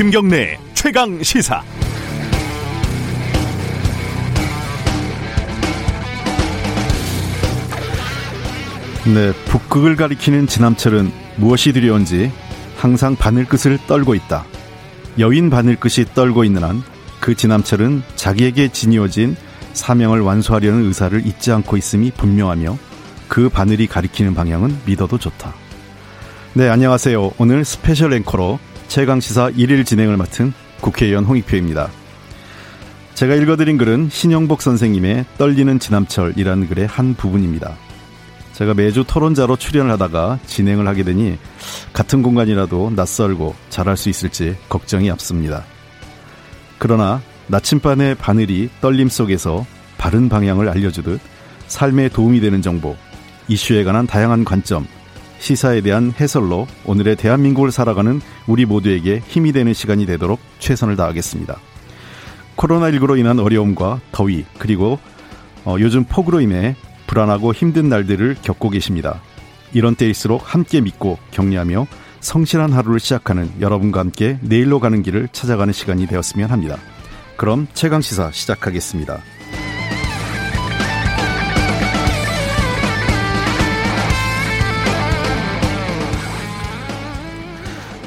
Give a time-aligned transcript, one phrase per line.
[0.00, 1.62] 김경래 최강 시사.
[9.04, 12.32] 네, 북극을 가리키는 지남철은 무엇이 두려운지
[12.78, 14.46] 항상 바늘끝을 떨고 있다.
[15.18, 16.82] 여인 바늘끝이 떨고 있는 한
[17.20, 19.36] 그 지남철은 자기에게 지니어진
[19.74, 22.78] 사명을 완수하려는 의사를 잊지 않고 있음이 분명하며
[23.28, 25.52] 그 바늘이 가리키는 방향은 믿어도 좋다.
[26.54, 27.32] 네, 안녕하세요.
[27.36, 28.58] 오늘 special 앵커로
[28.90, 31.90] 최강시사 1일 진행을 맡은 국회의원 홍익표입니다.
[33.14, 37.76] 제가 읽어드린 글은 신영복 선생님의 떨리는 지남철이라는 글의 한 부분입니다.
[38.52, 41.38] 제가 매주 토론자로 출연을 하다가 진행을 하게 되니
[41.92, 45.64] 같은 공간이라도 낯설고 잘할 수 있을지 걱정이 앞섭니다.
[46.78, 49.64] 그러나 나침반의 바늘이 떨림 속에서
[49.98, 51.20] 바른 방향을 알려주듯
[51.68, 52.96] 삶에 도움이 되는 정보,
[53.46, 54.84] 이슈에 관한 다양한 관점,
[55.40, 61.58] 시사에 대한 해설로 오늘의 대한민국을 살아가는 우리 모두에게 힘이 되는 시간이 되도록 최선을 다하겠습니다.
[62.56, 64.98] 코로나19로 인한 어려움과 더위, 그리고
[65.64, 69.20] 어, 요즘 폭우로 인해 불안하고 힘든 날들을 겪고 계십니다.
[69.72, 71.86] 이런 때일수록 함께 믿고 격려하며
[72.20, 76.76] 성실한 하루를 시작하는 여러분과 함께 내일로 가는 길을 찾아가는 시간이 되었으면 합니다.
[77.36, 79.20] 그럼 최강 시사 시작하겠습니다.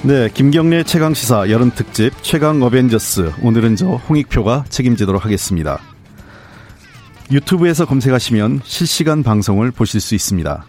[0.05, 5.79] 네, 김경래 최강 시사 여름 특집 최강 어벤져스 오늘은 저 홍익표가 책임지도록 하겠습니다.
[7.31, 10.65] 유튜브에서 검색하시면 실시간 방송을 보실 수 있습니다.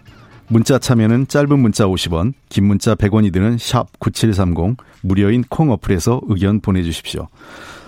[0.47, 6.61] 문자 참여는 짧은 문자 50원, 긴 문자 100원이 드는 샵 9730 무료인 콩 어플에서 의견
[6.61, 7.27] 보내 주십시오.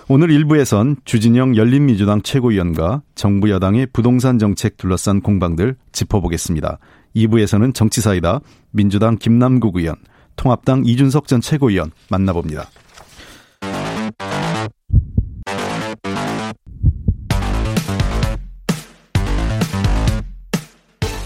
[0.06, 6.78] 오늘 1부에선 주진영 열린민주당 최고위원과 정부 여당의 부동산 정책 둘러싼 공방들 짚어보겠습니다.
[7.16, 9.96] 2부에서는 정치사이다 민주당 김남국 의원,
[10.38, 12.70] 통합당 이준석 전 최고위원 만나봅니다.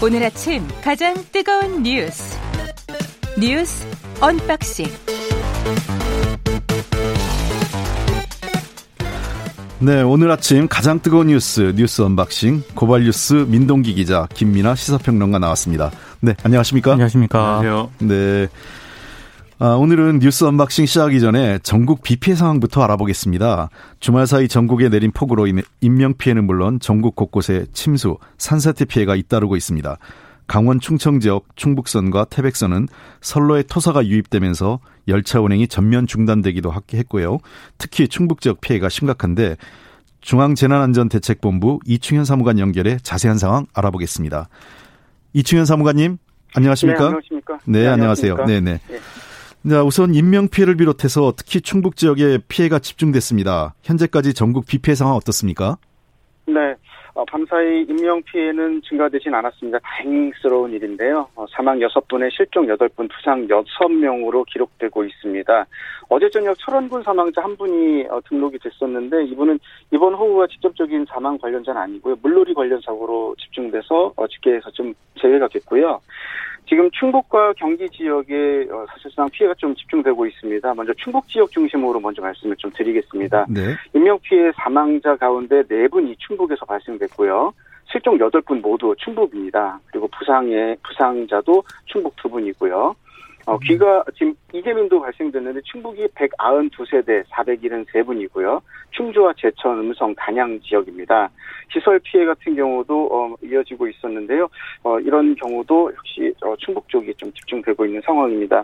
[0.01, 2.37] 오늘 아침 가장 뜨거운 뉴스
[3.39, 3.87] 뉴스
[4.19, 4.87] unboxing
[9.79, 15.91] 네, 오늘 아침 가장 뜨거운 뉴스 뉴스 unboxing 고발 뉴스 민동기 기자 김민아 시사평론가 나왔습니다.
[16.19, 16.93] 네, 안녕하십니까?
[16.93, 17.59] 안녕하십니까?
[17.59, 17.91] 안녕하세요.
[17.99, 18.47] 네.
[19.65, 23.69] 아, 오늘은 뉴스 unboxing 시작하기 전에 전국 비 피해 상황부터 알아보겠습니다.
[24.01, 29.55] 주말 사이 전국에 내린 폭우로 인해 인명 피해는 물론 전국 곳곳에 침수, 산사태 피해가 잇따르고
[29.55, 29.97] 있습니다.
[30.47, 32.89] 강원 충청 지역 충북선과 태백선은
[33.21, 37.37] 선로에 토사가 유입되면서 열차 운행이 전면 중단되기도 했고요.
[37.77, 39.55] 특히 충북 지역 피해가 심각한데
[40.19, 44.49] 중앙재난안전대책본부 이충현 사무관 연결해 자세한 상황 알아보겠습니다.
[45.31, 46.17] 이충현 사무관님,
[46.53, 46.99] 안녕하십니까?
[46.99, 47.59] 네, 안녕하십니까?
[47.65, 48.35] 네, 네 안녕하세요.
[48.45, 48.79] 네 네.
[48.89, 48.99] 네.
[49.69, 53.73] 자, 우선 인명 피해를 비롯해서 특히 충북 지역에 피해가 집중됐습니다.
[53.81, 55.77] 현재까지 전국 비 피해 상황 어떻습니까?
[56.45, 56.75] 네.
[57.15, 59.77] 어, 밤사이 인명 피해는 증가되진 않았습니다.
[59.83, 61.27] 다행스러운 일인데요.
[61.35, 65.65] 어, 사망 6분에 실종 8분, 부상 6명으로 기록되고 있습니다.
[66.09, 69.59] 어제 저녁 철원군 사망자 한 분이 어, 등록이 됐었는데 이분은
[69.91, 72.17] 이번 호우와 직접적인 사망 관련자는 아니고요.
[72.21, 76.01] 물놀이 관련 사고로 집중돼서 어, 집계에서 좀 제외가 됐고요.
[76.67, 80.73] 지금 충북과 경기 지역에 어, 사실상 피해가 좀 집중되고 있습니다.
[80.73, 83.45] 먼저 충북 지역 중심으로 먼저 말씀을 좀 드리겠습니다.
[83.49, 83.75] 네.
[83.93, 87.53] 인명 피해 사망자 가운데 4분이 충북에서 발생됐고요.
[87.91, 89.79] 실종 8분 모두 충북입니다.
[89.87, 92.95] 그리고 부상의 부상자도 충북 2분이고요.
[93.45, 98.61] 어, 귀가 지금 이재민도 발생됐는데 충북이 192세대 473분이고요.
[98.93, 101.29] 충주와 제천, 음성, 단양 지역입니다.
[101.71, 104.47] 시설 피해 같은 경우도 어, 이어지고 있었는데요.
[104.83, 108.63] 어, 이런 경우도 역시 어, 충북 쪽이 좀 집중되고 있는 상황입니다.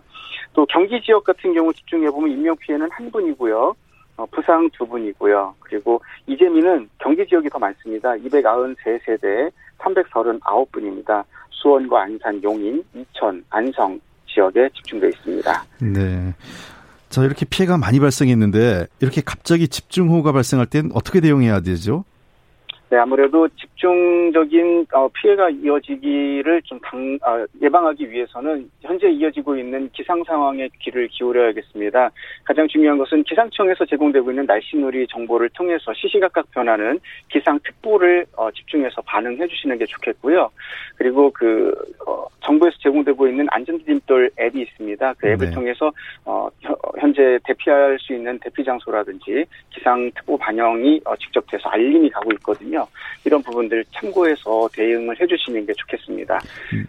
[0.53, 3.75] 또 경기 지역 같은 경우 집중해 보면 인명 피해는 한 분이고요.
[4.17, 5.55] 어, 부상 두 분이고요.
[5.59, 8.11] 그리고 이재민은 경기 지역이 더 많습니다.
[8.11, 11.23] 293세대 339분입니다.
[11.51, 15.63] 수원과 안산, 용인, 이천, 안성, 지역에 집중되어 있습니다.
[15.81, 16.33] 네.
[17.09, 22.05] 자, 이렇게 피해가 많이 발생했는데 이렇게 갑자기 집중호우가 발생할 땐 어떻게 대응해야 되죠?
[22.91, 30.23] 네, 아무래도 집중적인 어, 피해가 이어지기를 좀 당, 아, 예방하기 위해서는 현재 이어지고 있는 기상
[30.23, 32.09] 상황에 귀를 기울여야겠습니다.
[32.45, 36.99] 가장 중요한 것은 기상청에서 제공되고 있는 날씨누리 정보를 통해서 시시각각 변하는
[37.29, 40.49] 기상특보를 어, 집중해서 반응해 주시는 게 좋겠고요.
[40.95, 41.71] 그리고 그
[42.07, 45.13] 어, 정부에서 제공되고 있는 안전디딤돌 앱이 있습니다.
[45.19, 45.51] 그 앱을 네.
[45.51, 45.91] 통해서
[46.99, 52.78] 현재 대피할 수 있는 대피 장소라든지 기상특보 반영이 직접 돼서 알림이 가고 있거든요.
[52.79, 52.87] 있거든요.
[53.25, 56.39] 이런 부분들 참고해서 대응을 해주시는 게 좋겠습니다.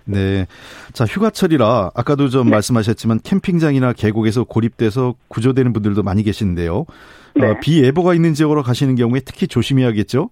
[0.04, 0.46] 네.
[0.92, 2.52] 자, 휴가철이라 아까도 좀 네.
[2.52, 6.86] 말씀하셨지만 캠핑장이나 계곡에서 고립돼서 구조되는 분들도 많이 계시는데요.
[7.34, 7.46] 네.
[7.46, 10.30] 어, 비 예보가 있는 지역으로 가시는 경우에 특히 조심해야겠죠?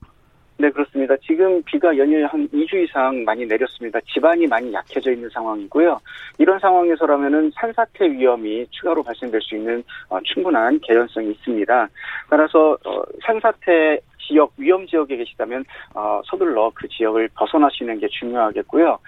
[0.61, 1.15] 네, 그렇습니다.
[1.25, 4.01] 지금 비가 연일 한 2주 이상 많이 내렸습니다.
[4.13, 6.01] 지반이 많이 약해져 있는 상황이고요.
[6.39, 11.89] 이런 상황에서라면은 산사태 위험이 추가로 발생될 수 있는 어, 충분한 개연성이 있습니다.
[12.29, 15.65] 따라서 어, 산사태 지역 위험 지역에 계시다면
[15.95, 18.99] 어, 서둘러 그 지역을 벗어나시는 게 중요하겠고요.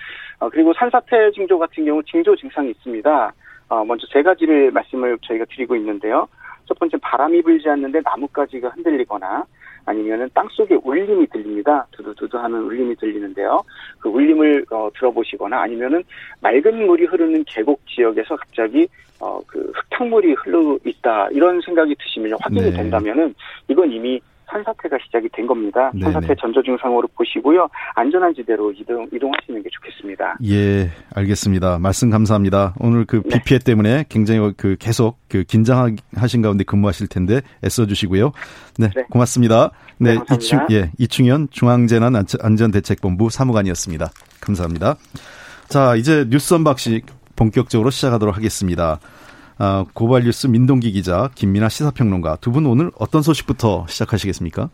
[0.40, 3.32] 어, 그리고 산사태 징조 같은 경우 징조 증상이 있습니다.
[3.68, 6.26] 어, 먼저 세 가지를 말씀을 저희가 드리고 있는데요.
[6.66, 9.44] 첫 번째 바람이 불지 않는데 나뭇가지가 흔들리거나
[9.86, 11.86] 아니면은 땅 속에 울림이 들립니다.
[11.92, 13.62] 두두두두 하는 울림이 들리는데요.
[13.98, 16.02] 그 울림을 어, 들어보시거나 아니면은
[16.40, 18.86] 맑은 물이 흐르는 계곡 지역에서 갑자기
[19.20, 22.76] 어, 그 흙탕물이 흘러 있다 이런 생각이 드시면 확인이 네.
[22.76, 23.34] 된다면은
[23.68, 24.20] 이건 이미
[24.50, 25.90] 산사태가 시작이 된 겁니다.
[25.94, 26.12] 네네.
[26.12, 27.68] 산사태 전조 증상으로 보시고요.
[27.94, 30.38] 안전한 지대로 이동, 이동하시는 게 좋겠습니다.
[30.44, 31.78] 예, 알겠습니다.
[31.78, 32.74] 말씀 감사합니다.
[32.80, 33.64] 오늘 그 비 피해 네.
[33.64, 38.32] 때문에 굉장히 그 계속 그 긴장하신 가운데 근무하실 텐데 애써 주시고요.
[38.78, 39.70] 네, 네, 고맙습니다.
[39.98, 44.10] 네, 네 이충, 예, 이충현 중앙재난 안전대책본부 사무관이었습니다.
[44.40, 44.96] 감사합니다.
[45.68, 47.06] 자, 이제 뉴스 언박식
[47.36, 48.98] 본격적으로 시작하도록 하겠습니다.
[49.62, 54.70] 아, 고발뉴스 민동기 기자, 김민아 시사평론가 두 분 오늘 어떤 소식부터 시작하시겠습니까?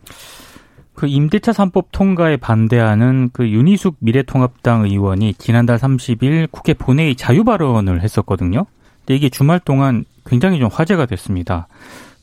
[0.94, 8.00] 그 임대차 3법 통과에 반대하는 그 윤희숙 미래통합당 의원이 지난달 30일 국회 본회의 자유 발언을
[8.02, 8.64] 했었거든요.
[9.00, 11.66] 근데 이게 주말 동안 굉장히 좀 화제가 됐습니다.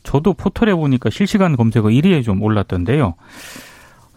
[0.04, 3.16] 저도 포털에 보니까 실시간 검색어 1위에 좀 올랐던데요.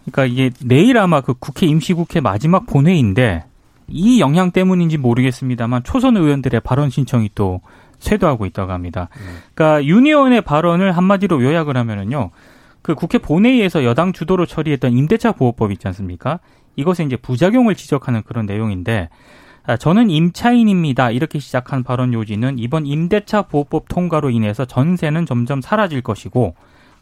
[0.05, 3.43] 그러니까 이게 내일 아마 그 국회 임시국회 마지막 본회의인데
[3.89, 7.59] 이 영향 때문인지 모르겠습니다만 초선 의원들의 발언 신청이 또
[7.99, 9.09] 쇄도하고 있다고 합니다.
[9.53, 12.31] 그러니까 윤 의원의 발언을 한마디로 요약을 하면은요.
[12.81, 16.39] 그 국회 본회의에서 여당 주도로 처리했던 임대차 보호법 있지 않습니까?
[16.75, 19.09] 이것에 이제 부작용을 지적하는 그런 내용인데
[19.65, 21.11] 아, 저는 임차인입니다.
[21.11, 26.55] 이렇게 시작한 발언 요지는 이번 임대차 보호법 통과로 인해서 전세는 점점 사라질 것이고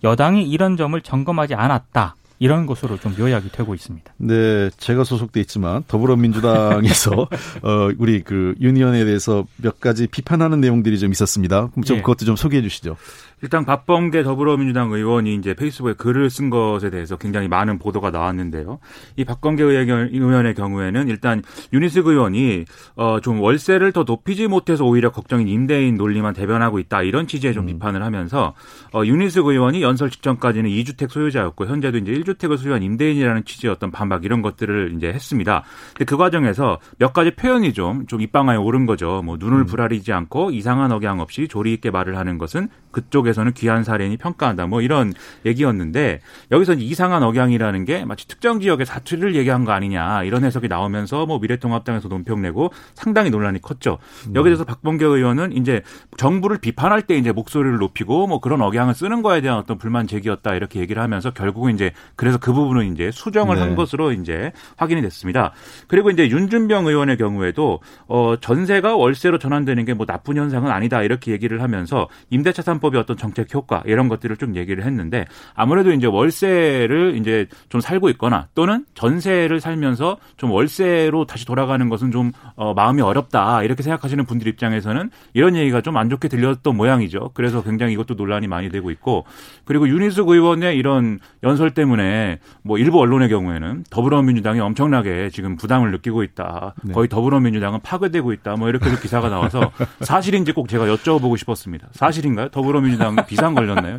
[0.04, 2.16] 여당이 이런 점을 점검하지 않았다.
[2.40, 4.14] 이런 것으로 좀 요약이 되고 있습니다.
[4.18, 7.12] 네, 제가 소속돼 있지만 더불어민주당에서
[7.64, 11.70] 어 우리 그 윤 의원에 대해서 몇 가지 비판하는 내용들이 좀 있었습니다.
[11.86, 12.02] 좀 예.
[12.02, 12.96] 그것도 좀 소개해 주시죠.
[13.42, 18.80] 일단 박범계 더불어민주당 의원이 이제 페이스북에 글을 쓴 것에 대해서 굉장히 많은 보도가 나왔는데요.
[19.18, 21.44] 이 박범계 의원의 경우에는 일단
[21.74, 22.66] 윤희숙 의원이
[22.96, 27.64] 어 좀 월세를 더 높이지 못해서 오히려 걱정인 임대인 논리만 대변하고 있다 이런 취지의 좀
[27.64, 27.68] 음.
[27.68, 28.54] 비판을 하면서
[28.94, 34.26] 어 윤희숙 의원이 연설 직전까지는 2주택 소유자였고 현재도 이제 1주택을 소유한 임대인이라는 취지의 어떤 반박
[34.26, 35.64] 이런 것들을 이제 했습니다.
[35.94, 39.22] 근데 그 과정에서 몇 가지 표현이 좀 좀 입방아에 오른 거죠.
[39.24, 39.66] 뭐 눈을 음.
[39.66, 44.68] 부라리지 않고 이상한 억양 없이 조리 있게 말을 하는 것은 그쪽에서는 귀한 사례니 평가한다.
[44.68, 45.14] 뭐 이런
[45.46, 46.22] 얘기였는데
[46.52, 51.40] 여기서 이상한 억양이라는 게 마치 특정 지역의 사투리를 얘기한 거 아니냐 이런 해석이 나오면서 뭐
[51.40, 53.98] 미래통합당에서 논평 내고 상당히 논란이 컸죠.
[54.28, 54.36] 음.
[54.36, 55.82] 여기에 대해서 박범계 의원은 이제
[56.18, 60.56] 정부를 비판할 때 이제 목소리를 높이고 뭐 그런 억양을 쓰는 거에 대한 어떤 불만 제기였다
[60.56, 63.62] 이렇게 얘기를 하면서 결국은 이제 그래서 그 부분은 이제 수정을 네.
[63.62, 65.52] 한 것으로 이제 확인이 됐습니다.
[65.88, 71.32] 그리고 이제 윤준병 의원의 경우에도 어 전세가 월세로 전환되는 게 뭐 나쁜 현상은 아니다 이렇게
[71.32, 76.06] 얘기를 하면서 임대차 3법 입법의 어떤 정책 효과 이런 것들을 좀 얘기를 했는데 아무래도 이제
[76.08, 82.74] 월세를 이제 좀 살고 있거나 또는 전세를 살면서 좀 월세로 다시 돌아가는 것은 좀 어,
[82.74, 87.32] 마음이 어렵다 이렇게 생각하시는 분들 입장에서는 이런 얘기가 좀 안 좋게 들렸던 모양이죠.
[87.34, 89.26] 그래서 굉장히 이것도 논란이 많이 되고 있고
[89.64, 96.24] 그리고 윤희숙 의원의 이런 연설 때문에 뭐 일부 언론의 경우에는 더불어민주당이 엄청나게 지금 부담을 느끼고
[96.24, 96.74] 있다.
[96.84, 96.94] 네.
[96.94, 98.56] 거의 더불어민주당은 파괴되고 있다.
[98.58, 99.72] 뭐 이렇게도 기사가 나와서
[100.02, 101.88] 사실인지 꼭 제가 여쭤보고 싶었습니다.
[101.94, 102.50] 사실인가요?
[102.50, 103.98] 더불어 더불어민주당 비상 걸렸나요?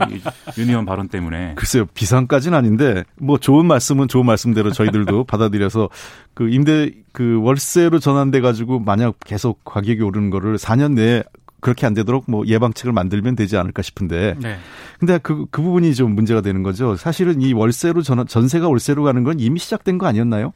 [0.59, 1.55] 유니언 발언 때문에.
[1.57, 5.89] 글쎄요, 비상까지는 아닌데 뭐 좋은 말씀은 좋은 말씀대로 저희들도 받아들여서
[6.35, 11.23] 그 임대 그 월세로 전환돼 가지고 만약 계속 가격이 오르는 거를 4년 내에
[11.61, 14.37] 그렇게 안 되도록 뭐 예방책을 만들면 되지 않을까 싶은데.
[14.41, 14.59] 네.
[14.99, 16.97] 근데 그, 그 부분이 좀 문제가 되는 거죠.
[16.97, 20.53] 사실은 이 월세로 전, 전세가 월세로 가는 건 이미 시작된 거 아니었나요?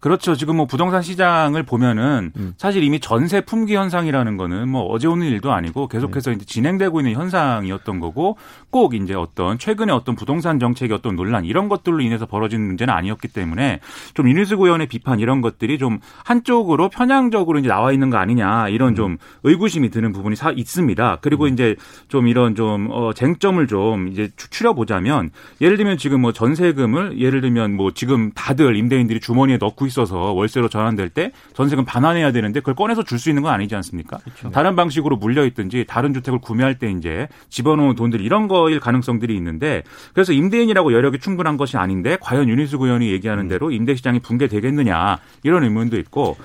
[0.00, 0.36] 그렇죠.
[0.36, 2.54] 지금 뭐 부동산 시장을 보면은 음.
[2.56, 6.36] 사실 이미 전세 품귀 현상이라는 거는 뭐 어제 오는 일도 아니고 계속해서 네.
[6.36, 8.36] 이제 진행되고 있는 현상이었던 거고
[8.70, 13.28] 꼭 이제 어떤 최근에 어떤 부동산 정책의 어떤 논란 이런 것들로 인해서 벌어진 문제는 아니었기
[13.28, 13.80] 때문에
[14.14, 18.90] 좀 이니스 의원의 비판 이런 것들이 좀 한쪽으로 편향적으로 이제 나와 있는 거 아니냐 이런
[18.90, 18.94] 음.
[18.94, 21.18] 좀 의구심이 드는 부분이 사 있습니다.
[21.22, 21.52] 그리고 음.
[21.52, 21.74] 이제
[22.06, 27.40] 좀 이런 좀 어, 쟁점을 좀 이제 추려 보자면 예를 들면 지금 뭐 전세금을 예를
[27.40, 32.74] 들면 뭐 지금 다들 임대인들이 주머니에 넣고 있어서 월세로 전환될 때 전세금 반환해야 되는데 그걸
[32.74, 34.18] 꺼내서 줄 수 있는 건 아니지 않습니까?
[34.18, 34.50] 그렇죠.
[34.50, 39.82] 다른 방식으로 물려 있든지 다른 주택을 구매할 때 이제 집어넣은 돈들 이런 거일 가능성들이 있는데
[40.14, 43.48] 그래서 임대인이라고 여력이 충분한 것이 아닌데 과연 윤희숙 의원이 얘기하는 음.
[43.48, 46.36] 대로 임대 시장이 붕괴되겠느냐 이런 의문도 있고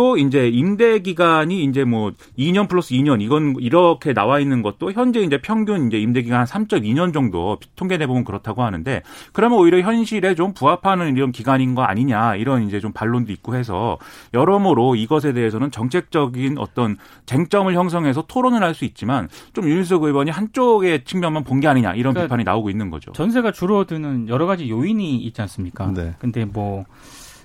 [0.00, 5.20] 또 이제 임대 기간이 이제 뭐 2년 플러스 2년 이건 이렇게 나와 있는 것도 현재
[5.20, 9.02] 이제 평균 이제 임대 기간 한 3.2년 정도 통계 내 보면 그렇다고 하는데
[9.34, 13.98] 그러면 오히려 현실에 좀 부합하는 이런 기간인 거 아니냐 이런 이제 좀 반론도 있고 해서
[14.32, 21.04] 여러모로 이것에 대해서는 정책적인 어떤 쟁점을 형성해서 토론을 할 수 있지만 좀 윤희석 의원이 한쪽의
[21.04, 23.12] 측면만 본 게 아니냐 이런 그러니까 비판이 나오고 있는 거죠.
[23.12, 25.92] 전세가 줄어드는 여러 가지 요인이 있지 않습니까?
[25.92, 26.14] 네.
[26.20, 26.86] 근데 뭐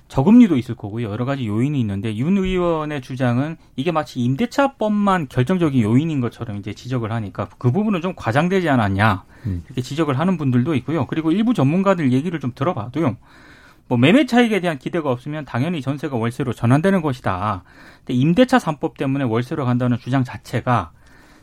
[0.08, 1.10] 저금리도 있을 거고요.
[1.10, 7.12] 여러 가지 요인이 있는데 윤 의원의 주장은 이게 마치 임대차법만 결정적인 요인인 것처럼 이제 지적을
[7.12, 9.64] 하니까 그 부분은 좀 과장되지 않았냐 음.
[9.66, 11.08] 이렇게 지적을 하는 분들도 있고요.
[11.08, 13.18] 그리고 일부 전문가들 얘기를 좀 들어봐도요.
[13.88, 17.64] 뭐 매매 차익에 대한 기대가 없으면 당연히 전세가 월세로 전환되는 것이다.
[18.00, 20.92] 근데 임대차 3법 때문에 월세로 간다는 주장 자체가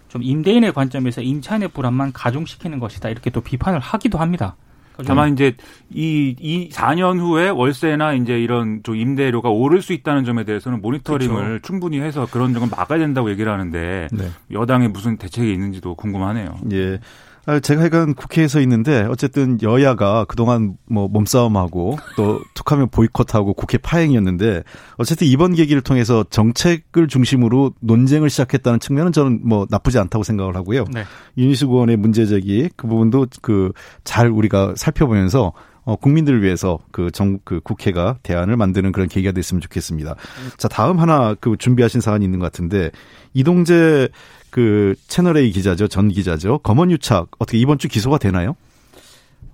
[0.08, 3.08] 좀 임대인의 관점에서 임차인의 불안만 가중시키는 것이다.
[3.08, 4.56] 이렇게 또 비판을 하기도 합니다.
[5.06, 5.54] 다만 이제
[5.90, 11.44] 이, 이 4년 후에 월세나 이제 이런 좀 임대료가 오를 수 있다는 점에 대해서는 모니터링을
[11.44, 11.62] 그렇죠.
[11.62, 14.30] 충분히 해서 그런 점은 막아야 된다고 얘기를 하는데 네.
[14.50, 16.54] 여당에 무슨 대책이 있는지도 궁금하네요.
[16.72, 17.00] 예.
[17.46, 24.62] 아, 제가 하여간 국회에서 있는데 어쨌든 여야가 그동안 뭐 몸싸움하고 또 툭하면 보이콧하고 국회 파행이었는데
[24.96, 30.84] 어쨌든 이번 계기를 통해서 정책을 중심으로 논쟁을 시작했다는 측면은 저는 뭐 나쁘지 않다고 생각을 하고요.
[30.92, 31.04] 네.
[31.36, 33.72] 윤희숙 의원의 문제 제기 그 부분도 그
[34.04, 35.52] 잘 우리가 살펴보면서
[35.84, 40.14] 어, 국민들을 위해서 그 정, 그 국회가 대안을 만드는 그런 계기가 됐으면 좋겠습니다.
[40.56, 42.90] 자, 다음 하나 그 준비하신 사안이 있는 것 같은데
[43.34, 44.08] 이동재
[44.52, 45.88] 그 채널A 기자죠.
[45.88, 46.58] 전 기자죠.
[46.58, 48.54] 검언유착 어떻게 이번 주 기소가 되나요?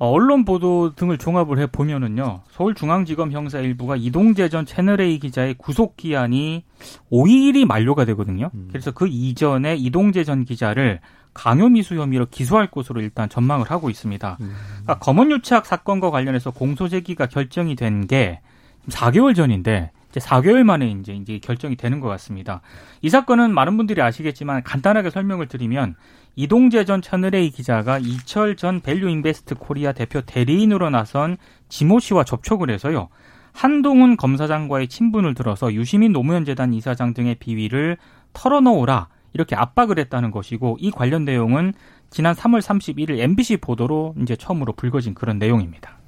[0.01, 2.43] 어, 언론 보도 등을 종합을 해 보면은요.
[2.51, 6.65] 서울중앙지검 형사 일부가 이동재 전 채널A 기자의 구속 기한이
[7.13, 8.51] 5일이 만료가 되거든요.
[8.55, 8.69] 음.
[8.71, 10.99] 그래서 그 이전에 이동재 전 기자를
[11.33, 14.39] 강요미수 혐의로 기소할 것으로 일단 전망을 하고 있습니다.
[14.41, 14.53] 음.
[14.83, 18.41] 그러니까 검언유착 사건과 관련해서 공소 제기가 결정이 된 게
[18.89, 22.61] 4개월 전인데 4개월 만에 이제 이제 결정이 되는 것 같습니다.
[23.03, 25.97] 이 사건은 많은 분들이 아시겠지만 간단하게 설명을 드리면
[26.37, 31.37] 이동재 전 채널A 기자가 이철 전 밸류 인베스트 코리아 대표 대리인으로 나선
[31.69, 33.09] 지모 씨와 접촉을 해서요.
[33.53, 37.97] 한동훈 검사장과의 친분을 들어서 유시민 노무현 재단 이사장 등의 비위를
[38.33, 41.75] 털어놓으라 이렇게 압박을 했다는 것이고 이 관련 내용은
[42.11, 45.99] 지난 3월 31일 MBC 보도로 이제 처음으로 불거진 그런 내용입니다.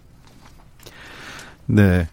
[1.66, 2.06] 네.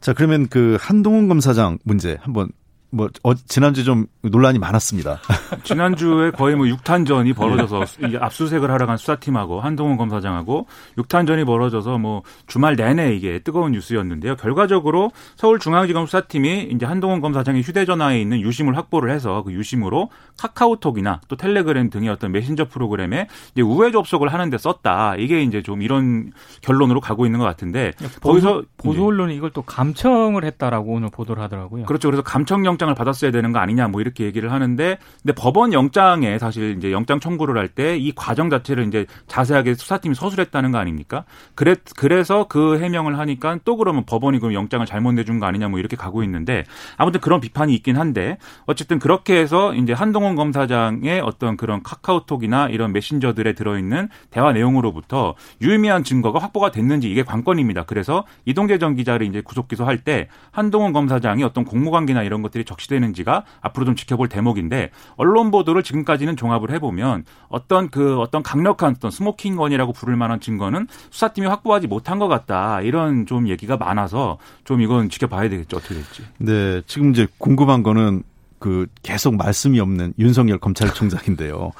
[0.00, 2.50] 자, 그러면 그 한동훈 검사장 문제 한번
[2.90, 5.20] 뭐 어, 지난주 좀 논란이 많았습니다.
[5.62, 7.84] 지난주에 거의 뭐 6탄전이 벌어져서
[8.20, 10.66] 압수색을 하러 간 수사팀하고 한동훈 검사장하고
[10.98, 14.36] 6탄전이 벌어져서 뭐 주말 내내 이게 뜨거운 뉴스였는데요.
[14.36, 21.36] 결과적으로 서울중앙지검 수사팀이 이제 한동훈 검사장의 휴대전화에 있는 유심을 확보를 해서 그 유심으로 카카오톡이나 또
[21.36, 25.14] 텔레그램 등의 어떤 메신저 프로그램에 이제 우회 접속을 하는데 썼다.
[25.16, 29.62] 이게 이제 좀 이런 결론으로 가고 있는 것 같은데 보수, 거기서 보수 언론이 이걸 또
[29.62, 31.84] 감청을 했다라고 오늘 보도를 하더라고요.
[31.84, 32.08] 그렇죠.
[32.08, 36.38] 그래서 감청 영 영장을 받았어야 되는 거 아니냐 뭐 이렇게 얘기를 하는데 근데 법원 영장에
[36.38, 41.24] 사실 이제 영장 청구를 할 때 이 과정 자체를 이제 자세하게 수사팀이 서술했다는 거 아닙니까?
[41.54, 45.78] 그래 그래서 그 해명을 하니까 또 그러면 법원이 그럼 영장을 잘못 내준 거 아니냐 뭐
[45.78, 46.64] 이렇게 가고 있는데
[46.96, 52.92] 아무튼 그런 비판이 있긴 한데 어쨌든 그렇게 해서 이제 한동훈 검사장의 어떤 그런 카카오톡이나 이런
[52.92, 57.84] 메신저들에 들어있는 대화 내용으로부터 유의미한 증거가 확보가 됐는지 이게 관건입니다.
[57.84, 63.44] 그래서 이동재 전 기자를 이제 구속 기소할 때 한동훈 검사장이 어떤 공모관계나 이런 것들이 적시되는지가
[63.60, 69.48] 앞으로 좀 지켜볼 대목인데 언론 보도를 지금까지는 종합을 해보면 어떤 그 어떤 강력한 어떤 smoking
[69.48, 75.08] gun이라고 부를 만한 증거는 수사팀이 확보하지 못한 것 같다 이런 좀 얘기가 많아서 좀 이건
[75.08, 76.22] 지켜봐야 되겠죠 어떻게 될지.
[76.38, 78.22] 네, 지금 이제 궁금한 거는
[78.58, 81.72] 그 계속 말씀이 없는 윤석열 검찰총장인데요.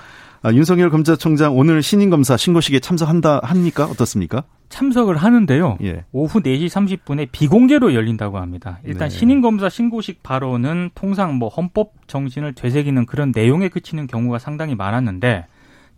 [0.43, 3.85] 아, 윤석열 검찰총장 오늘 신임 검사 신고식에 참석한다 합니까?
[3.85, 4.45] 어떻습니까?
[4.71, 5.77] 참석을 하는데요.
[5.83, 6.05] 예.
[6.13, 8.79] 오후 4시 30분에 비공개로 열린다고 합니다.
[8.85, 9.15] 일단 네.
[9.15, 15.47] 신임 검사 신고식 발언은 통상 뭐 헌법 정신을 되새기는 그런 내용에 그치는 경우가 상당히 많았는데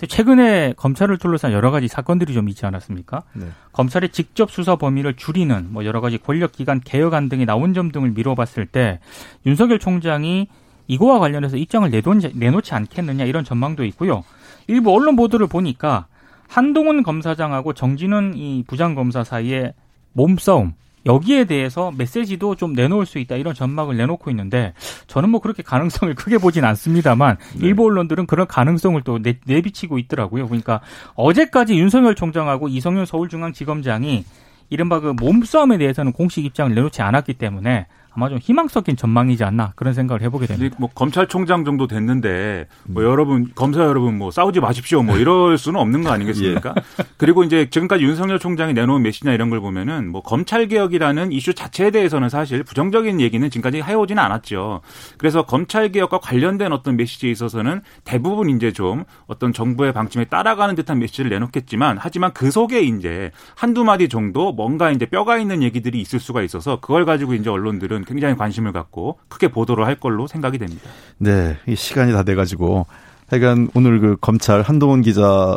[0.09, 3.23] 최근에 검찰을 둘러싼 여러 가지 사건들이 좀 있지 않았습니까?
[3.35, 3.47] 네.
[3.73, 8.67] 검찰의 직접 수사 범위를 줄이는 뭐 여러 가지 권력기관 개혁안 등이 나온 점 등을 미뤄봤을
[8.67, 8.99] 때
[9.47, 10.49] 윤석열 총장이
[10.87, 14.25] 이거와 관련해서 입장을 내놓지, 않겠느냐 이런 전망도 있고요.
[14.67, 16.07] 일부 언론 보도를 보니까
[16.49, 19.75] 한동훈 검사장하고 정진훈 이 부장검사 사이에
[20.13, 20.75] 몸싸움
[21.07, 24.73] 여기에 대해서 메시지도 좀 내놓을 수 있다 이런 전망을 내놓고 있는데
[25.07, 27.67] 저는 뭐 그렇게 가능성을 크게 보진 않습니다만 네.
[27.67, 30.47] 일부 언론들은 그런 가능성을 또 내, 내비치고 있더라고요.
[30.47, 30.81] 그러니까
[31.15, 34.25] 어제까지 윤석열 총장하고 이성윤 서울중앙지검장이
[34.71, 39.73] 이른바 그 몸싸움에 대해서는 공식 입장을 내놓지 않았기 때문에 아마 좀 희망 섞인 전망이지 않나
[39.75, 40.77] 그런 생각을 해보게 됩니다.
[40.79, 46.03] 뭐 검찰총장 정도 됐는데 뭐 여러분 검사 여러분 뭐 싸우지 마십시오 뭐 이럴 수는 없는
[46.03, 46.75] 거 아니겠습니까?
[47.01, 47.05] 예.
[47.17, 51.91] 그리고 이제 지금까지 윤석열 총장이 내놓은 메시지나 이런 걸 보면은 뭐 검찰 개혁이라는 이슈 자체에
[51.91, 54.83] 대해서는 사실 부정적인 얘기는 지금까지 해오지는 않았죠.
[55.17, 60.99] 그래서 검찰 개혁과 관련된 어떤 메시지에 있어서는 대부분 이제 좀 어떤 정부의 방침에 따라가는 듯한
[60.99, 66.21] 메시지를 내놓겠지만 하지만 그 속에 이제 한두 마디 정도 뭔가 이제 뼈가 있는 얘기들이 있을
[66.21, 70.59] 수가 있어서 그걸 가지고 이제 언론들은 부분은 굉장히 관심을 갖고 크게 보도를 할 걸로 생각이
[70.59, 70.83] 됩니다.
[71.19, 72.87] 네, 이 시간이 다 돼가지고
[73.29, 75.57] 하여간 오늘 그 검찰 한동훈 기자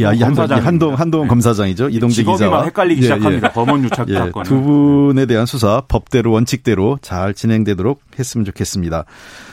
[0.00, 1.28] 야, 이 한동, 한동, 한동훈 네.
[1.28, 1.90] 검사장이죠.
[1.90, 2.64] 이동재 기자와.
[2.64, 3.48] 헷갈리기 예, 시작합니다.
[3.48, 3.52] 예.
[3.52, 4.42] 검언 유착 예, 사건.
[4.44, 9.04] 두 분에 대한 수사 법대로 원칙대로 잘 진행되도록 했으면 좋겠습니다.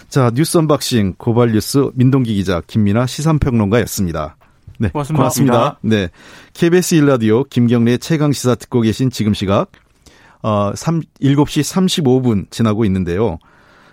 [0.07, 4.37] 자, 뉴스 unboxing 고발 뉴스 민동기 기자 김민아 시사평론가였습니다.
[4.79, 5.17] 네, 고맙습니다.
[5.17, 5.79] 고맙습니다.
[5.81, 6.07] 네.
[6.53, 9.71] KBS 1라디오 김경래 최강 시사 듣고 계신 지금 시각
[10.41, 13.37] 어, 3, 7시 35분 지나고 있는데요.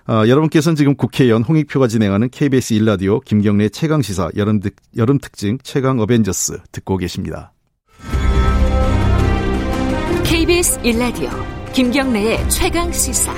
[0.08, 4.60] 어, 여러분께서는 지금 국회의원 홍익표가 진행하는 KBS 일라디오 김경래 최강 시사 여름,
[4.96, 7.52] 여름 특집 최강 어벤져스 듣고 계십니다.
[10.24, 11.30] KBS 일라디오
[11.72, 13.34] 김경래의 최강 시사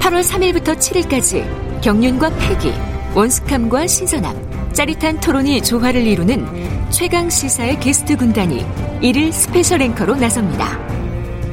[0.00, 2.72] 8월 3일부터 7일까지 경륜과 패기,
[3.14, 8.64] 원숙함과 신선함, 짜릿한 토론이 조화를 이루는 최강 시사의 게스트 군단이
[9.00, 11.03] 1일 special 앵커로 나섭니다.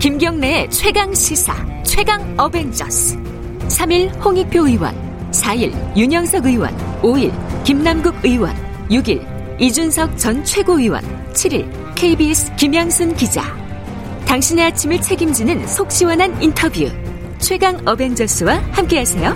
[0.02, 1.54] 김경래의 최강 시사,
[1.84, 3.16] 최강 어벤져스.
[3.68, 4.96] 3일 홍익표 의원,
[5.30, 8.52] 4일 윤영석 의원, 5일 김남국 의원,
[8.90, 11.04] 6일 이준석 전 최고위원,
[11.34, 13.44] 7일 KBS 김양순 기자.
[14.26, 16.90] 당신의 아침을 책임지는 속 시원한 인터뷰.
[17.38, 19.36] 최강 어벤져스와 함께하세요.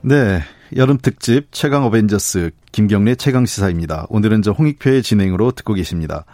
[0.00, 0.42] 네.
[0.76, 4.06] 여름 특집 최강 어벤져스 김경래 최강 시사입니다.
[4.08, 6.24] 오늘은 저 홍익표의 진행으로 듣고 계십니다.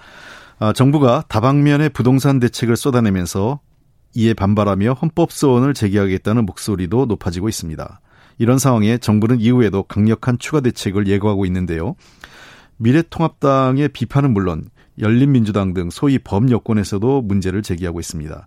[0.61, 3.59] 아, 정부가 다방면의 부동산 대책을 쏟아내면서
[4.15, 8.01] 이에 반발하며 헌법 소원을 제기하겠다는 목소리도 높아지고 있습니다.
[8.39, 11.97] 이런 상황에 정부는 이후에도 강력한 추가 대책을 예고하고 있는데요.
[12.77, 14.69] 미래통합당의 비판은 물론
[15.01, 18.47] 열린민주당 등 소위 범여권에서도 문제를 제기하고 있습니다.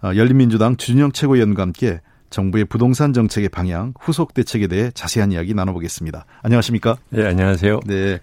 [0.00, 6.26] 아, 열린민주당 주진영 최고위원과 함께 정부의 부동산 정책의 방향, 후속 대책에 대해 자세한 이야기 나눠보겠습니다.
[6.42, 6.96] 안녕하십니까?
[7.10, 7.80] 네, 안녕하세요.
[7.86, 8.20] 네.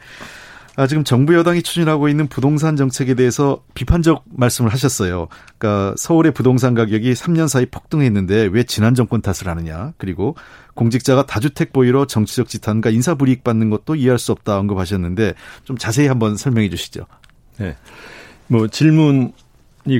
[0.77, 5.29] 아, 지금 정부 여당이 추진하고 있는 부동산 정책에 대해서 비판적 말씀을 하셨어요.
[5.57, 9.93] 그러니까 서울의 부동산 가격이 3년 사이 폭등했는데 왜 지난 정권 탓을 하느냐.
[9.97, 10.35] 그리고
[10.73, 16.07] 공직자가 다주택 보유로 정치적 지탄과 인사 불이익 받는 것도 이해할 수 없다 언급하셨는데 좀 자세히
[16.07, 17.05] 한번 설명해 주시죠.
[17.57, 17.77] 네.
[18.47, 19.31] 뭐 질문이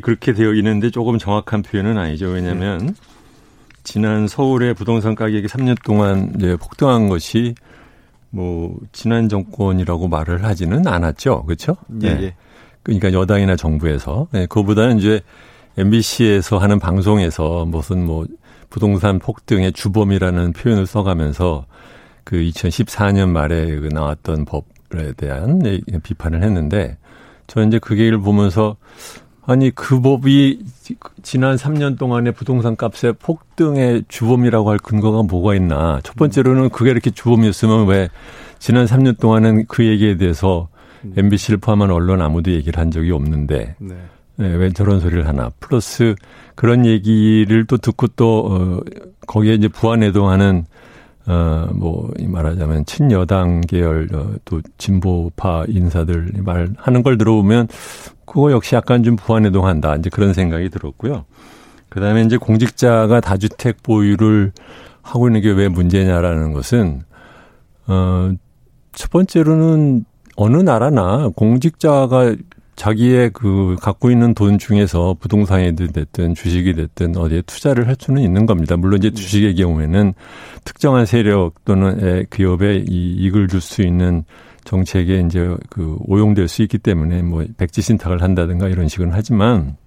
[0.04, 2.28] 그렇게 되어 있는데 조금 정확한 표현은 아니죠.
[2.28, 2.94] 왜냐하면 네.
[3.86, 7.56] 지난 서울의 부동산 가격이 3년 동안 이제 폭등한 것이
[8.32, 11.44] 뭐 지난 정권이라고 말을 하지는 않았죠.
[11.46, 11.78] 그렇죠?
[12.02, 12.36] 예, 네.
[12.84, 15.22] 그러니까 여당이나 정부에서 네, 그보다는 이제
[15.78, 18.26] MBC에서 하는 방송에서 무슨 뭐
[18.70, 21.66] 부동산 폭등의 주범이라는 표현을 써가면서
[22.24, 25.62] 그 2014년 말에 그 나왔던 법에 대한
[26.04, 26.98] 비판을 했는데
[27.48, 28.78] 저는 이제 그 얘기를 보면서
[29.48, 30.60] 아니 그 법이
[31.22, 36.00] 지난 3년 동안의 부동산 값의 폭등의 주범이라고 할 근거가 뭐가 있나?
[36.04, 38.10] 첫 번째로는 그게 이렇게 주범이었으면 왜
[38.60, 40.68] 지난 3년 동안은 그 얘기에 대해서
[41.16, 43.96] MBC를 포함한 언론 아무도 얘기를 한 적이 없는데 네.
[44.38, 45.52] 네, 왜 저런 소리를 하나?
[45.60, 46.16] 플러스
[46.56, 48.80] 그런 얘기를 또 듣고 또 어,
[49.28, 50.66] 거기에 이제 부안해동하는
[51.28, 57.68] 어, 뭐, 이 말하자면, 친여당 계열, 어, 또 진보파 인사들 말하는 걸 들어보면,
[58.26, 59.96] 그거 역시 약간 좀 부안해동한다.
[59.96, 61.26] 이제 그런 생각이 들었고요.
[61.90, 64.52] 그 다음에 이제 공직자가 다주택 보유를
[65.02, 67.02] 하고 있는 게 왜 문제냐라는 것은,
[67.88, 68.32] 어,
[68.94, 70.06] 첫 번째로는
[70.38, 72.36] 어느 나라나 공직자가
[72.76, 78.46] 자기의 그 갖고 있는 돈 중에서 부동산이 됐든 주식이 됐든 어디에 투자를 할 수는 있는
[78.46, 78.76] 겁니다.
[78.76, 79.16] 물론 이제 네.
[79.16, 80.14] 주식의 경우에는
[80.64, 84.24] 특정한 세력 또는 기업에 이 이익을 줄 수 있는
[84.66, 89.78] 정책에 이제 그 오용될 수 있기 때문에 뭐 백지 신탁을 한다든가 이런 식은 하지만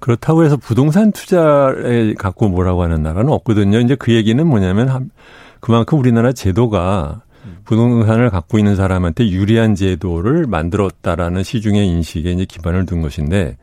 [0.00, 3.80] 그렇다고 해서 부동산 투자에 갖고 뭐라고 하는 나라는 없거든요.
[3.80, 5.10] 이제 그 얘기는 뭐냐면
[5.60, 7.22] 그만큼 우리나라 제도가
[7.64, 13.56] 부동산을 갖고 있는 사람한테 유리한 제도를 만들었다라는 시중의 인식에 이제 기반을 둔 것인데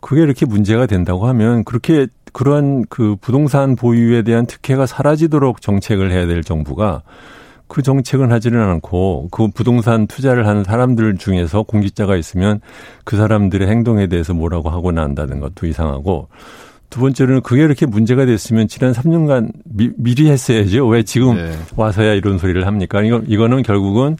[0.00, 6.26] 그게 이렇게 문제가 된다고 하면 그렇게 그러한 그 부동산 보유에 대한 특혜가 사라지도록 정책을 해야
[6.26, 7.02] 될 정부가
[7.68, 12.60] 그 정책은 하지는 않고 그 부동산 투자를 하는 사람들 중에서 공직자가 있으면
[13.04, 16.28] 그 사람들의 행동에 대해서 뭐라고 하고 난다는 것도 이상하고
[16.90, 20.86] 두 번째로는 그게 이렇게 문제가 됐으면 지난 3년간 미, 리 했어야죠.
[20.86, 21.52] 왜 지금 네.
[21.76, 23.02] 와서야 이런 소리를 합니까?
[23.02, 24.16] 이거, 이거는 결국은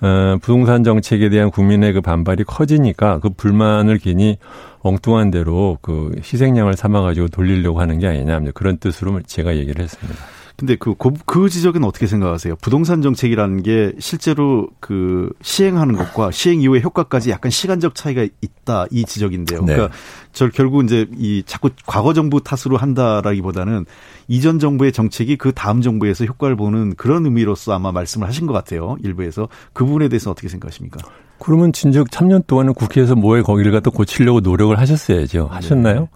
[0.00, 4.38] 어, 부동산 정책에 대한 국민의 그 반발이 커지니까 그 불만을 괜히
[4.80, 10.20] 엉뚱한 대로 그 희생양을 삼아가지고 돌리려고 하는 게 아니냐 그런 뜻으로 제가 얘기를 했습니다.
[10.58, 12.56] 근데 그, 그, 그 지적은 어떻게 생각하세요?
[12.56, 19.04] 부동산 정책이라는 게 실제로 그 시행하는 것과 시행 이후의 효과까지 약간 시간적 차이가 있다 이
[19.04, 19.60] 지적인데요.
[19.60, 19.74] 네.
[19.74, 19.96] 그러니까
[20.32, 23.86] 저 결국 이제 이 자꾸 과거 정부 탓으로 한다라기보다는
[24.26, 28.96] 이전 정부의 정책이 그 다음 정부에서 효과를 보는 그런 의미로서 아마 말씀을 하신 것 같아요.
[29.04, 30.98] 일부에서 그 부분에 대해서 어떻게 생각하십니까?
[31.38, 35.48] 그러면 진즉 3년 동안은 국회에서 뭐에 거기를 갖다 고치려고 노력을 하셨어야죠.
[35.50, 36.00] 하셨나요?
[36.00, 36.06] 네.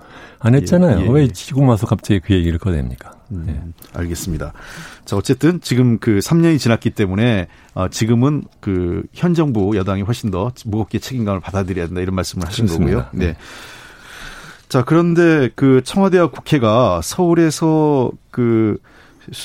[0.40, 1.00] 안 했잖아요.
[1.00, 3.12] 예, 예, 왜 지금 와서 갑자기 그 얘기를 꺼냅니까?
[3.30, 3.60] 음, 네.
[3.94, 4.52] 알겠습니다.
[5.04, 10.50] 자, 어쨌든 지금 그 3년이 지났기 때문에 어, 지금은 그 현 정부 여당이 훨씬 더
[10.66, 13.04] 무겁게 책임감을 받아들여야 된다 이런 말씀을 하신 그렇습니다.
[13.04, 13.18] 거고요.
[13.20, 13.26] 네.
[13.32, 13.36] 네.
[14.68, 18.78] 자, 그런데 그 청와대와 국회가 서울에서 그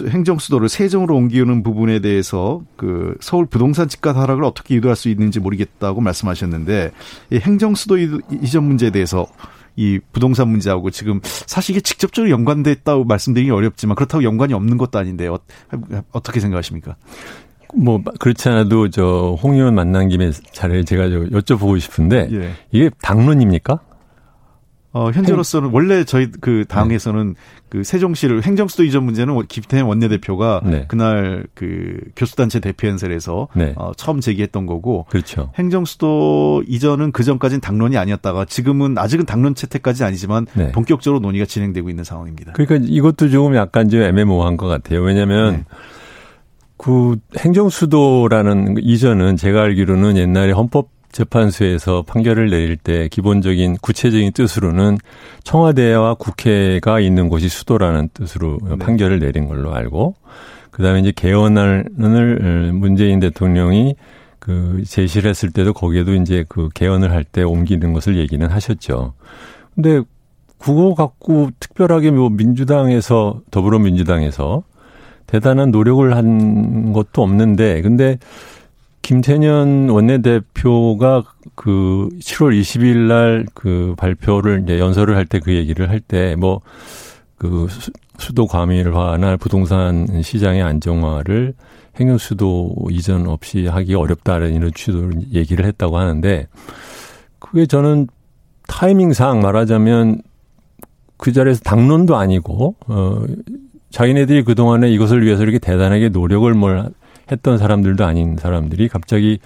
[0.09, 5.39] 행정 수도를 세종으로 옮기는 부분에 대해서 그 서울 부동산 집값 하락을 어떻게 유도할 수 있는지
[5.39, 6.91] 모르겠다고 말씀하셨는데
[7.31, 9.27] 이 행정 수도 이전 문제에 대해서
[9.75, 15.27] 이 부동산 문제하고 지금 사실 이게 직접적으로 연관됐다고 말씀드리기 어렵지만 그렇다고 연관이 없는 것도 아닌데
[15.27, 15.39] 어,
[16.23, 16.95] 떻게 생각하십니까?
[17.75, 22.51] 뭐 그렇지 않아도 저 홍 의원 만난 김에 잘 제가 저 여쭤보고 싶은데 예.
[22.71, 23.79] 이게 당론입니까?
[24.93, 27.39] 어, 현재로서는 원래 저희 그 당에서는 네.
[27.69, 30.86] 그 세종시를 행정수도 이전 문제는 김태현 원내대표가 네.
[30.88, 33.73] 그날 그 교수단체 대표연설에서 네.
[33.76, 35.52] 어, 처음 제기했던 거고 그렇죠.
[35.56, 40.71] 행정수도 이전은 그 전까지는 당론이 아니었다가 지금은 아직은 당론 채택까지 아니지만 네.
[40.71, 42.54] 본격적으로 논의가 진행되고 있는 상황입니다.
[42.54, 45.02] 그러니까 이것도 조금 약간 좀 애매모호한 것 같아요.
[45.02, 45.63] 왜냐하면 네.
[46.78, 54.99] 그 행정수도라는 이전은 제가 알기로는 옛날에 헌법 재판소에서 판결을 내릴 때 기본적인 구체적인 뜻으로는
[55.43, 58.75] 청와대와 국회가 있는 곳이 수도라는 뜻으로 네.
[58.77, 60.13] 판결을 내린 걸로 알고
[60.69, 61.86] 그다음에 이제 개헌을
[62.73, 63.95] 문재인 대통령이
[64.38, 69.13] 그 제시를 했을 때도 거기에도 이제 그 개헌을 할 때 옮기는 것을 얘기는 하셨죠.
[69.73, 70.01] 근데
[70.60, 74.63] 그거 갖고 특별하게 뭐 민주당에서 더불어민주당에서
[75.25, 78.17] 대단한 노력을 한 것도 없는데 근데
[79.08, 81.24] 김태년 원내대표가
[81.56, 86.60] 그 7월 20일 날 그 발표를 이제 연설을 할 때 그 얘기를 할 때 뭐
[87.38, 87.67] 그
[88.17, 91.54] 수도 과밀화나 부동산 시장의 안정화를
[91.98, 96.48] 행정 수도 이전 없이 하기 어렵다는 이런 취지로 얘기를 했다고 하는데
[97.39, 98.08] 그게 저는
[98.67, 100.22] 타이밍상 말하자면
[101.15, 103.24] 그 자리에서 당론도 아니고 어
[103.91, 106.89] 자기네들이 그동안에 이것을 위해서 이렇게 대단하게 노력을 뭘
[107.31, 109.39] 했던 사람들도 아닌 사람들이 갑자기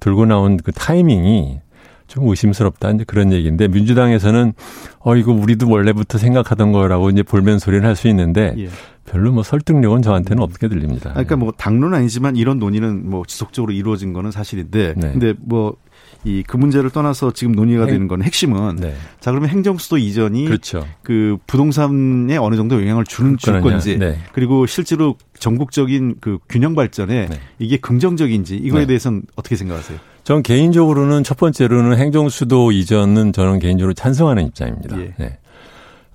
[0.00, 1.60] 들고 나온 그 타이밍이
[2.06, 4.52] 좀 의심스럽다 이제 그런 얘기인데 민주당에서는
[4.98, 8.68] 어 이거 우리도 원래부터 생각하던 거라고 이제 볼멘 소리를 할 수 있는데 예.
[9.04, 11.10] 별로 뭐 설득력은 저한테는 없게 들립니다.
[11.10, 15.12] 그러니까 뭐 당론 아니지만 이런 논의는 뭐 지속적으로 이루어진 거는 사실인데 네.
[15.12, 15.76] 근데 뭐
[16.24, 18.94] 이 그 문제를 떠나서 지금 논의가 행, 되는 건 핵심은 네.
[19.20, 20.86] 자 그러면 행정 수도 이전이 그렇죠.
[21.02, 24.18] 그 부동산에 어느 정도 영향을 주는 줄 건지 네.
[24.32, 27.40] 그리고 실제로 전국적인 그 균형 발전에 네.
[27.58, 28.86] 이게 긍정적인지 이거에 네.
[28.88, 29.98] 대해서는 어떻게 생각하세요?
[30.24, 35.00] 전 개인적으로는 첫 번째로는 행정 수도 이전은 저는 개인적으로 찬성하는 입장입니다.
[35.00, 35.14] 예.
[35.18, 35.38] 네.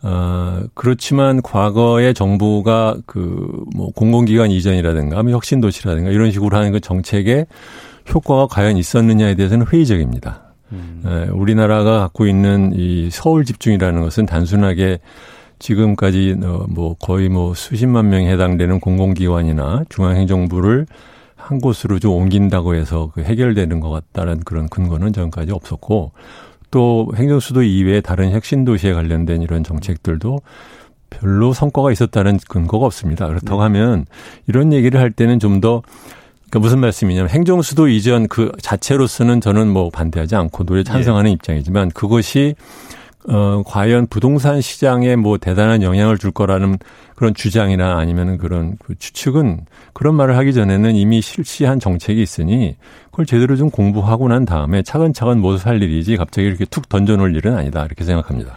[0.03, 7.45] 어, 그렇지만 과거에 정부가 그 뭐 공공기관 이전이라든가 뭐 혁신도시라든가 이런 식으로 하는 그 정책에
[8.13, 10.53] 효과가 과연 있었느냐에 대해서는 회의적입니다.
[10.71, 11.01] 음.
[11.05, 14.99] 에, 우리나라가 갖고 있는 이 서울 집중이라는 것은 단순하게
[15.59, 20.85] 지금까지 어, 뭐 거의 뭐 수십만 명에 해당되는 공공기관이나 중앙행정부를
[21.35, 26.11] 한 곳으로 좀 옮긴다고 해서 그 해결되는 것 같다는 그런 근거는 전까지 없었고
[26.71, 30.39] 또 행정수도 이외에 다른 혁신 도시에 관련된 이런 정책들도
[31.09, 33.27] 별로 성과가 있었다는 근거가 없습니다.
[33.27, 33.63] 그렇다고 네.
[33.63, 34.05] 하면
[34.47, 35.83] 이런 얘기를 할 때는 좀더
[36.49, 41.33] 그러니까 무슨 말씀이냐면 행정수도 이전 그 자체로서는 저는 뭐 반대하지 않고 노래 찬성하는 예.
[41.33, 42.55] 입장이지만 그것이
[43.27, 46.77] 어 과연 부동산 시장에 뭐 대단한 영향을 줄 거라는
[47.15, 52.75] 그런 주장이나 아니면은 그런 그 추측은 그런 말을 하기 전에는 이미 실시한 정책이 있으니
[53.09, 57.35] 그걸 제대로 좀 공부하고 난 다음에 차근차근 모두 할 일이지 갑자기 이렇게 툭 던져 놓을
[57.35, 58.55] 일은 아니다 이렇게 생각합니다.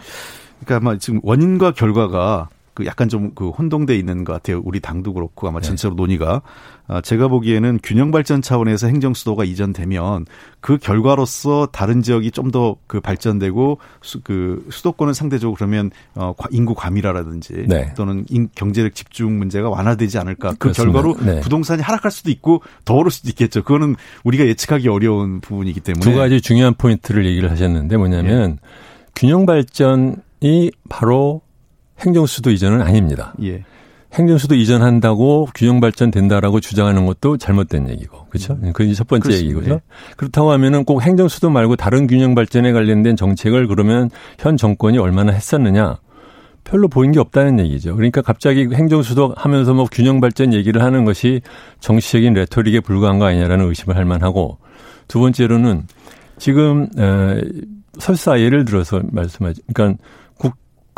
[0.60, 4.62] 그러니까 아마 지금 원인과 결과가 그 약간 좀 그 혼동돼 있는 것 같아요.
[4.64, 5.66] 우리 당도 그렇고 아마 네.
[5.66, 6.42] 전체로 논의가
[6.86, 10.26] 아, 제가 보기에는 균형 발전 차원에서 행정 수도가 이전되면
[10.60, 16.74] 그 결과로서 다른 지역이 좀 더 그 발전되고 수, 그 수도권은 상대적으로 그러면 어 인구
[16.74, 17.92] 과밀화라든지 네.
[17.96, 20.52] 또는 인, 경제력 집중 문제가 완화되지 않을까.
[20.52, 21.02] 그 그렇습니다.
[21.02, 21.40] 결과로 네.
[21.40, 23.62] 부동산이 하락할 수도 있고 더 오를 수도 있겠죠.
[23.64, 28.56] 그거는 우리가 예측하기 어려운 부분이기 때문에 두 가지 중요한 포인트를 얘기를 하셨는데 뭐냐면 예.
[29.16, 31.42] 균형 발전이 바로
[32.00, 33.34] 행정수도 이전은 아닙니다.
[33.42, 33.64] 예.
[34.14, 38.58] 행정수도 이전한다고 균형 발전된다라고 주장하는 것도 잘못된 얘기고 그렇죠?
[38.62, 38.72] 음.
[38.72, 39.58] 그게 첫 번째 그렇습니다.
[39.58, 39.74] 얘기고요.
[39.76, 39.80] 네.
[40.16, 45.98] 그렇다고 하면은 꼭 행정수도 말고 다른 균형 발전에 관련된 정책을 그러면 현 정권이 얼마나 했었느냐?
[46.64, 47.96] 별로 보인 게 없다는 얘기죠.
[47.96, 51.40] 그러니까 갑자기 행정수도 하면서 뭐 균형 발전 얘기를 하는 것이
[51.80, 54.58] 정치적인 레토릭에 불과한 거 아니냐라는 의심을 할 만하고
[55.06, 55.84] 두 번째로는
[56.38, 57.42] 지금 에,
[57.98, 60.02] 설사 예를 들어서 말씀하지 그러니까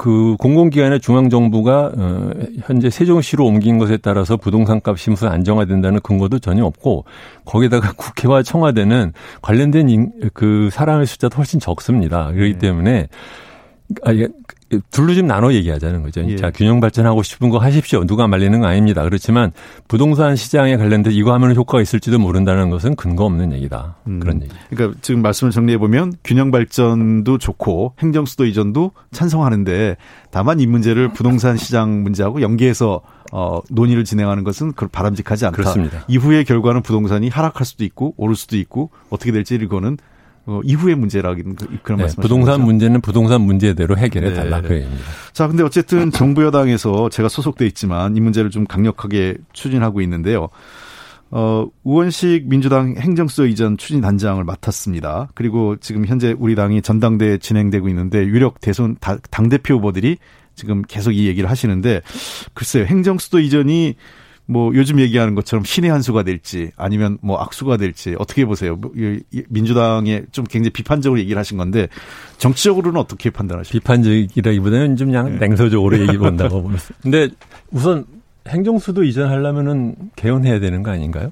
[0.01, 2.31] 그 공공기관의 중앙정부가 어
[2.63, 7.05] 현재 세종시로 옮긴 것에 따라서 부동산 값이 무슨 안정화된다는 근거도 전혀 없고
[7.45, 12.33] 거기다가 국회와 청와대는 관련된 인, 그 사람의 숫자도 훨씬 적습니다.
[12.33, 12.59] 그렇기 네.
[12.59, 13.09] 때문에
[14.03, 14.13] 아,
[14.91, 16.25] 둘로 좀 나눠 얘기하자는 거죠.
[16.29, 16.37] 예.
[16.37, 18.05] 자, 균형 발전하고 싶은 거 하십시오.
[18.05, 19.03] 누가 말리는 거 아닙니다.
[19.03, 19.53] 그렇지만
[19.89, 23.97] 부동산 시장에 관련돼서 이거 하면 효과가 있을지도 모른다는 것은 근거 없는 얘기다.
[24.07, 24.21] 음.
[24.21, 24.53] 그런 얘기.
[24.71, 29.97] 그러니까 지금 말씀을 정리해 보면 균형 발전도 좋고 행정 수도 이전도 찬성하는데
[30.31, 33.01] 다만 이 문제를 부동산 시장 문제하고 연계해서
[33.33, 35.57] 어, 논의를 진행하는 것은 바람직하지 않다.
[35.57, 36.05] 그렇습니다.
[36.09, 39.99] 이후의 결과는 부동산이 하락할 수도 있고 오를 수도 있고 어떻게 될지 이거는
[40.47, 42.21] 어, 이후의 문제라는 그, 그런 네, 말씀.
[42.21, 42.63] 부동산?
[42.63, 44.69] 문제는 부동산 문제대로 해결해 달라 네.
[44.69, 45.05] 그 얘기입니다.
[45.33, 50.49] 자, 근데 어쨌든 정부 여당에서 제가 소속돼 있지만 이 문제를 좀 강력하게 추진하고 있는데요.
[51.33, 55.29] 어, 우원식 민주당 행정수도 이전 추진 단장을 맡았습니다.
[55.35, 60.17] 그리고 지금 현재 우리 당이 전당대회 진행되고 있는데 유력 대선 당 대표 후보들이
[60.57, 62.03] 지금 계속 이 얘기를 하시는데
[62.53, 63.95] 글쎄요 행정수도 이전이
[64.51, 68.75] 뭐 요즘 얘기하는 것처럼 신의 한 수가 될지 아니면 뭐 악수가 될지 어떻게 보세요?
[68.75, 68.91] 뭐
[69.49, 71.87] 민주당에 좀 굉장히 비판적으로 얘기를 하신 건데
[72.39, 73.81] 정치적으로는 어떻게 판단하십니까?
[73.81, 75.47] 비판적이라기보다는 좀 그냥 네.
[75.47, 76.79] 냉소적으로 얘기 본다고 보는.
[77.01, 77.29] 근데
[77.71, 78.07] 우선
[78.49, 81.31] 행정수도 이전하려면은 개헌해야 되는 거 아닌가요?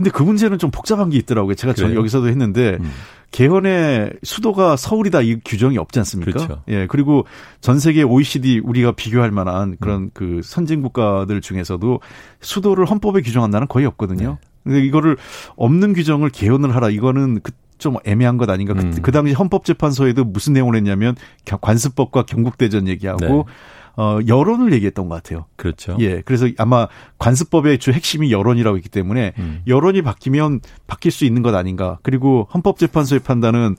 [0.00, 1.54] 근데 그 문제는 좀 복잡한 게 있더라고요.
[1.54, 2.90] 제가 저 여기서도 했는데 음.
[3.32, 6.32] 개헌의 수도가 서울이다 이 규정이 없지 않습니까?
[6.32, 6.62] 그렇죠.
[6.68, 6.86] 예.
[6.86, 7.26] 그리고
[7.60, 10.10] 전 세계 OECD 우리가 비교할 만한 그런 음.
[10.14, 12.00] 그 선진 국가들 중에서도
[12.40, 14.38] 수도를 헌법에 규정한다는 거의 없거든요.
[14.40, 14.48] 네.
[14.64, 15.18] 근데 이거를
[15.56, 18.72] 없는 규정을 개헌을 하라 이거는 그좀 애매한 것 아닌가.
[18.72, 18.90] 그, 음.
[18.92, 23.52] 그, 그 당시 헌법재판소에도 무슨 내용을 했냐면 관습법과 경국대전 얘기하고 네.
[24.00, 25.44] 어, 여론을 얘기했던 것 같아요.
[25.56, 25.94] 그렇죠.
[26.00, 26.22] 예.
[26.22, 29.60] 그래서 아마 관습법의 주 핵심이 여론이라고 있기 때문에 음.
[29.66, 31.98] 여론이 바뀌면 바뀔 수 있는 것 아닌가.
[32.02, 33.76] 그리고 헌법재판소의 판단은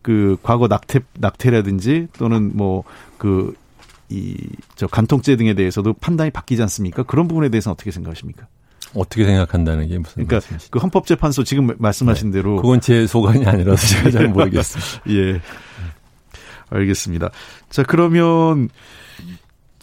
[0.00, 3.56] 그 과거 낙태, 낙태라든지 또는 뭐그
[4.10, 7.02] 이저 간통죄 등에 대해서도 판단이 바뀌지 않습니까?
[7.02, 8.46] 그런 부분에 대해서는 어떻게 생각하십니까?
[8.94, 10.70] 어떻게 생각한다는 게 무슨 그러니까 말씀이시죠?
[10.70, 12.38] 그 헌법재판소 지금 말씀하신 네.
[12.38, 15.10] 대로 그건 제 소관이 아니라서 제가 잘 모르겠습니다.
[15.10, 15.40] 예.
[16.70, 17.30] 알겠습니다.
[17.70, 18.68] 자, 그러면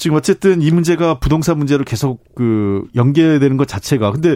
[0.02, 4.36] 지금 어쨌든 이 문제가 부동산 문제로 계속 그 연계되는 것 자체가 근데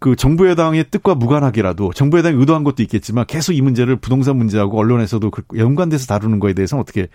[0.00, 4.76] 그 정부 여당의 뜻과 무관하게라도 정부 여당이 의도한 것도 있겠지만 계속 이 문제를 부동산 문제하고
[4.76, 7.06] 언론에서도 그 연관돼서 다루는 거에 대해서는 어떻게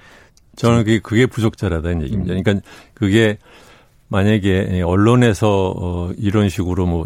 [0.55, 2.35] 저는 그게 그게 부적절하다는 얘기입니다.
[2.35, 2.41] 음.
[2.41, 3.37] 그러니까 그게
[4.07, 7.05] 만약에 언론에서 어 이런 식으로 뭐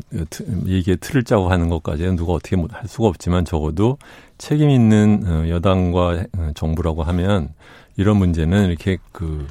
[0.68, 3.98] 얘기에 틀을 짜고 하는 것까지는 누가 어떻게 뭐할 수가 없지만 적어도
[4.38, 7.50] 책임 있는 어, 여당과 어, 정부라고 하면
[7.98, 9.48] 이런 문제는 이렇게 그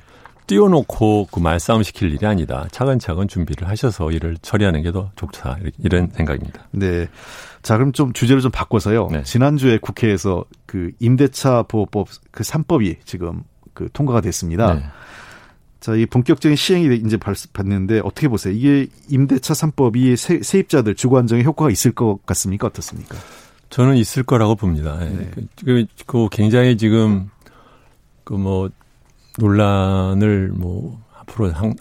[0.53, 2.67] 띄워놓고 그 말싸움 시킬 일이 아니다.
[2.71, 5.57] 차근차근 준비를 하셔서 일을 처리하는 게 더 좋다.
[5.79, 6.69] 이런 생각입니다.
[6.73, 7.09] 네.
[7.63, 9.09] 자, 그럼 좀 주제를 좀 바꿔서요.
[9.11, 9.23] 네.
[9.23, 14.75] 지난주에 국회에서 그 임대차 보호법 그 3법이 지금 그 통과가 됐습니다.
[14.75, 14.83] 네.
[15.81, 17.17] 자, 이 본격적인 시행이 이제
[17.55, 18.53] 받는데 어떻게 보세요?
[18.53, 22.67] 이게 임대차 3법이 세, 세입자들 주거 안정에 효과가 있을 것 같습니까?
[22.67, 23.17] 어떻습니까?
[23.71, 24.99] 저는 있을 거라고 봅니다.
[25.01, 25.09] 예.
[25.09, 25.31] 네.
[25.65, 27.31] 그, 그 굉장히 지금
[28.25, 28.69] 그뭐
[29.39, 31.75] 논란을 뭐 앞으로 상,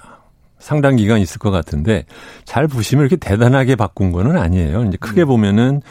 [0.59, 2.05] 상당 기간 있을 것 같은데
[2.45, 4.85] 잘 보시면 이렇게 대단하게 바꾼 거는 아니에요.
[4.85, 5.27] 이제 크게 음.
[5.27, 5.81] 보면은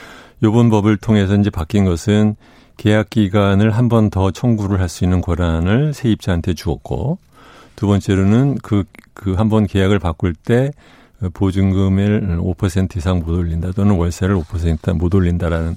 [0.43, 2.37] 요번 법을 통해서 이제 바뀐 것은
[2.77, 7.19] 계약 기간을 한 번 더 청구를 할 수 있는 권한을 세입자한테 주었고
[7.77, 10.71] 두 번째로는 그 그 한 번 계약을 바꿀 때
[11.35, 15.77] 보증금을 5% 이상 못 올린다 또는 월세를 5%못 올린다라는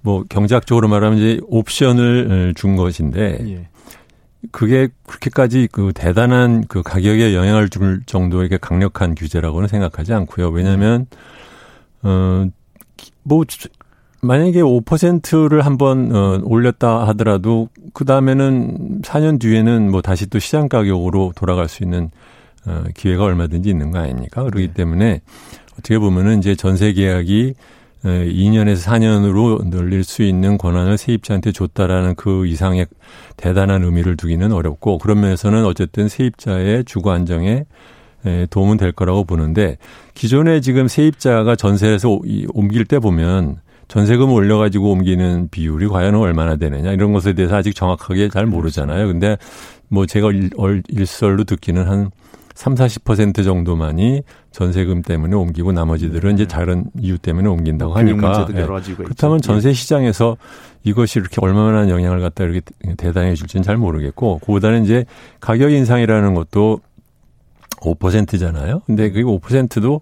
[0.00, 3.68] 뭐 경제학적으로 말하면 이제 옵션을 준 것인데 예.
[4.52, 10.50] 그게 그렇게까지 그 대단한 그 가격에 영향을 줄 정도의 강력한 규제라고는 생각하지 않고요.
[10.50, 11.06] 왜냐하면
[12.02, 13.44] 어뭐
[14.20, 21.32] 만약에 5%를 한번 어 올렸다 하더라도 그 다음에는 4년 뒤에는 뭐 다시 또 시장 가격으로
[21.36, 22.10] 돌아갈 수 있는
[22.66, 24.42] 어 기회가 얼마든지 있는 거 아닙니까?
[24.44, 24.72] 그렇기 네.
[24.72, 25.20] 때문에
[25.72, 27.54] 어떻게 보면은 이제 전세 계약이
[28.04, 32.86] 2년에서 4년으로 늘릴 수 있는 권한을 세입자한테 줬다라는 그 이상의
[33.36, 37.64] 대단한 의미를 두기는 어렵고 그런 면에서는 어쨌든 세입자의 주거 안정에
[38.50, 39.78] 도움은 될 거라고 보는데
[40.14, 42.20] 기존에 지금 세입자가 전세에서
[42.52, 43.56] 옮길 때 보면
[43.88, 49.06] 전세금 올려가지고 옮기는 비율이 과연 얼마나 되느냐 이런 것에 대해서 아직 정확하게 잘 모르잖아요.
[49.06, 49.38] 근데
[49.88, 50.50] 뭐 제가 일,
[50.88, 52.10] 일설로 듣기는 한
[52.54, 54.22] 3, 40% 정도만이
[54.58, 58.64] 전세금 때문에 옮기고 나머지들은 이제 다른 이유 때문에 옮긴다고 하니까 예.
[58.64, 60.36] 그렇다면 전세 시장에서
[60.82, 62.62] 이것이 이렇게 얼마나 영향을 갖다 이렇게
[62.96, 65.04] 대단해 줄지는 잘 모르겠고 그보다는 이제
[65.38, 66.80] 가격 인상이라는 것도
[67.76, 68.82] 5%잖아요.
[68.84, 70.00] 근데 그게 5%도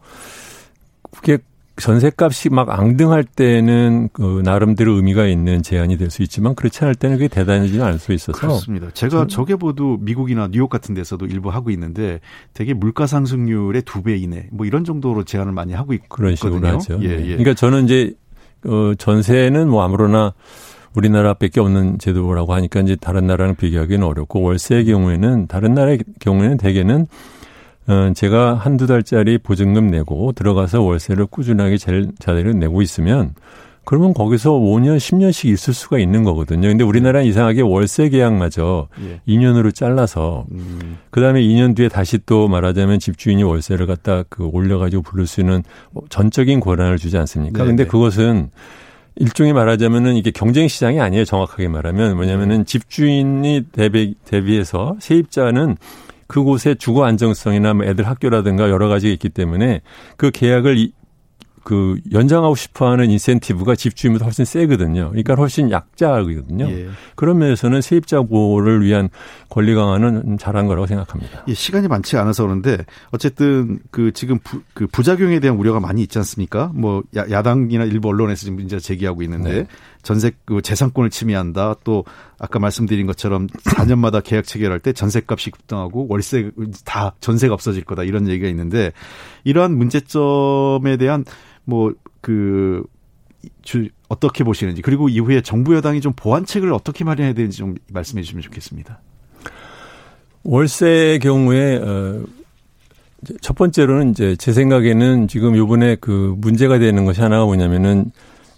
[1.11, 1.37] 그게
[1.77, 7.17] 전세값이 막 앙등할 때는 그 나름대로 의미가 있는 제한이 될 수 있지만 그렇지 않을 때는
[7.17, 8.89] 그게 대단하지는 않을 수 있어서 그렇습니다.
[8.93, 12.21] 제가 저게 보도 미국이나 뉴욕 같은 데서도 일부 하고 있는데
[12.55, 16.17] 되게 물가 상승률의 두 배 이내 뭐 이런 정도로 제한을 많이 하고 있거든요.
[16.17, 16.99] 그런 식으로 하죠.
[17.03, 17.27] 예, 예.
[17.37, 18.15] 그러니까 저는 이제
[18.65, 20.33] 어 전세는 뭐 아무로나
[20.95, 27.03] 우리나라밖에 없는 제도라고 하니까 이제 다른 나라랑 비교하기는 어렵고 월세의 경우에는 다른 나라의 경우에는 대개는
[27.03, 27.07] 어,
[28.15, 33.35] 제가 한두 달짜리 보증금 내고 들어가서 월세를 꾸준하게 잘, 자대로 내고 있으면
[33.87, 36.67] 그러면 거기서 5년, 10년씩 있을 수가 있는 거거든요.
[36.67, 39.21] 근데 우리나라는 이상하게 월세 계약마저 예.
[39.29, 40.99] 2년으로 잘라서 음.
[41.11, 46.03] 그다음에 2년 뒤에 다시 또 말하자면 집주인이 월세를 갖다 그 올려가지고 부를 수 있는 뭐
[46.09, 47.63] 전적인 권한을 주지 않습니까?
[47.63, 47.89] 네, 근데 네.
[47.89, 48.51] 그것은
[49.15, 51.25] 일종의 말하자면은 이게 경쟁 시장이 아니에요.
[51.25, 55.77] 정확하게 말하면 뭐냐면은 집주인이 대비 대비해서 세입자는
[56.27, 59.81] 그곳에 주거 안정성이나 뭐 애들 학교라든가 여러 가지가 있기 때문에
[60.17, 60.91] 그 계약을
[61.67, 65.09] 그 연장하고 싶어하는 인센티브가 집주인보다 훨씬 세거든요.
[65.09, 66.71] 그러니까 훨씬 약자거든요.
[66.71, 66.89] 예.
[67.17, 69.09] 그런 면에서는 세입자 보호를 위한
[69.49, 71.43] 권리 강화는 잘한 거라고 생각합니다.
[71.49, 72.79] 예, 시간이 많지 않아서 그런데
[73.11, 76.71] 어쨌든 그 지금 부, 그 부작용에 대한 우려가 많이 있지 않습니까?
[76.73, 79.67] 뭐 야, 당이나 일부 언론에서 지금 문제 제기하고 있는데 네.
[80.07, 81.75] 전세 그 재산권을 침해한다.
[81.83, 82.05] 또
[82.39, 86.53] 아까 말씀드린 것처럼 4년마다 계약 체결할 때 전세값이 급등하고 월세
[86.85, 88.93] 다 전세가 없어질 거다 이런 얘기가 있는데
[89.43, 91.25] 이러한 문제점에 대한
[91.65, 92.85] 뭐그
[94.09, 99.01] 어떻게 보시는지 그리고 이후에 정부 여당이 좀 보완책을 어떻게 마련해야 되는지 좀 말씀해 주시면 좋겠습니다.
[100.45, 102.25] 월세의 경우에 어,
[103.41, 108.13] 첫 번째로는 이제 제 생각에는 지금 요번에 그 문제가 되는 것이 하나가 뭐냐면은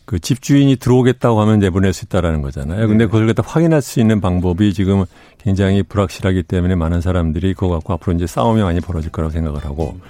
[0.08, 2.88] 그 집주인이 들어오겠다고 하면 내보낼 수 있다라는 거잖아요.
[2.88, 3.10] 근데 네.
[3.10, 5.04] 그걸 갖다 확인할 수 있는 방법이 지금
[5.36, 10.00] 굉장히 불확실하기 때문에 많은 사람들이 그거 갖고 앞으로 이제 싸움이 많이 벌어질 거라고 생각을 하고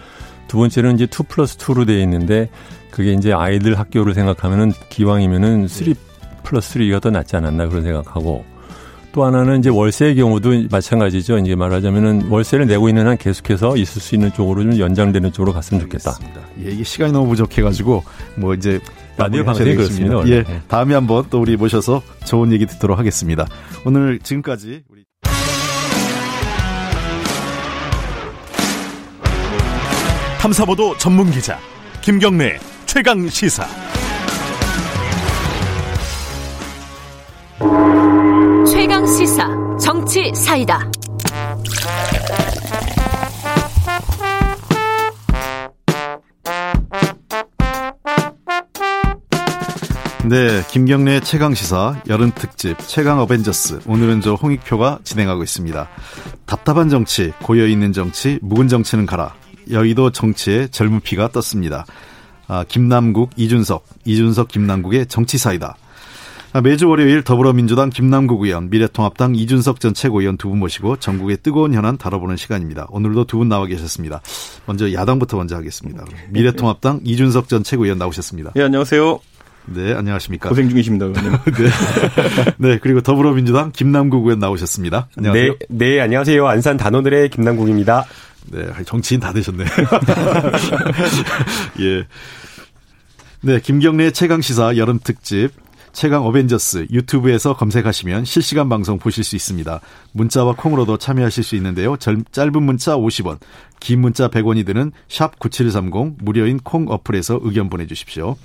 [0.47, 2.49] 두 번째는 이제 2 플러스 2로 돼 있는데
[2.93, 5.95] 그게 이제 아이들 학교를 생각하면은 기왕이면은 3
[6.45, 8.45] 플러스 3가 더 낫지 않았나 그런 생각하고
[9.11, 11.39] 또 하나는 이제 월세의 경우도 마찬가지죠.
[11.39, 15.83] 이제 말하자면은 월세를 내고 있는 한 계속해서 있을 수 있는 쪽으로 좀 연장되는 쪽으로 갔으면
[15.83, 16.17] 좋겠다.
[16.63, 18.05] 예, 이게 시간이 너무 부족해가지고
[18.37, 18.79] 뭐 이제
[19.19, 20.27] 라디오 방송이 그렇습니다.
[20.29, 20.63] 예, 네.
[20.69, 23.47] 다음에 한번 또 우리 모셔서 좋은 얘기 듣도록 하겠습니다.
[23.85, 25.05] 오늘 지금까지 우리
[30.41, 31.59] 탐사보도 전문 기자
[32.01, 33.67] 김경래 최강 시사.
[38.71, 40.89] 최강 시사 정치 사이다.
[50.29, 55.88] 네, 김경래 최강 시사 여름 특집 최강 어벤져스 오늘은 저 홍익표가 진행하고 있습니다.
[56.45, 59.35] 답답한 정치, 고여 있는 정치, 묵은 정치는 가라.
[59.71, 61.87] 여의도 정치에 젊은 피가 떴습니다.
[62.47, 65.77] 아, 김남국, 이준석, 이준석, 김남국의 정치 사이다.
[66.53, 71.73] 아, 매주 월요일 더불어민주당 김남국 의원, 미래통합당 이준석 전 최고위원 두 분 모시고 전국의 뜨거운
[71.75, 72.87] 현안 다뤄보는 시간입니다.
[72.91, 74.21] 오늘도 두 분 나와 계셨습니다.
[74.67, 76.05] 먼저 야당부터 먼저 하겠습니다.
[76.31, 78.53] 미래통합당 이준석 전 최고위원 나오셨습니다.
[78.55, 79.21] 네, 안녕하세요.
[79.75, 80.49] 네, 안녕하십니까.
[80.49, 81.07] 고생 중이십니다.
[81.13, 81.21] 네.
[82.59, 85.09] 네, 그리고 더불어민주당 김남국 의원 나오셨습니다.
[85.17, 85.53] 안녕하세요.
[85.53, 86.47] 네, 네, 안녕하세요.
[86.47, 88.07] 안산 단원들의 김남국입니다.
[88.51, 89.65] 네, 정치인 다 되셨네.
[91.81, 92.07] 예.
[93.41, 95.51] 네, 김경래 최강 시사 여름 특집
[95.93, 99.81] 최강 어벤져스 유튜브에서 검색하시면 실시간 방송 보실 수 있습니다.
[100.13, 101.97] 문자와 콩으로도 참여하실 수 있는데요.
[101.97, 103.39] 짧은 문자 50원,
[103.81, 108.37] 긴 문자 100원이 드는 샵 9730 무료인 콩 어플에서 의견 보내주십시오.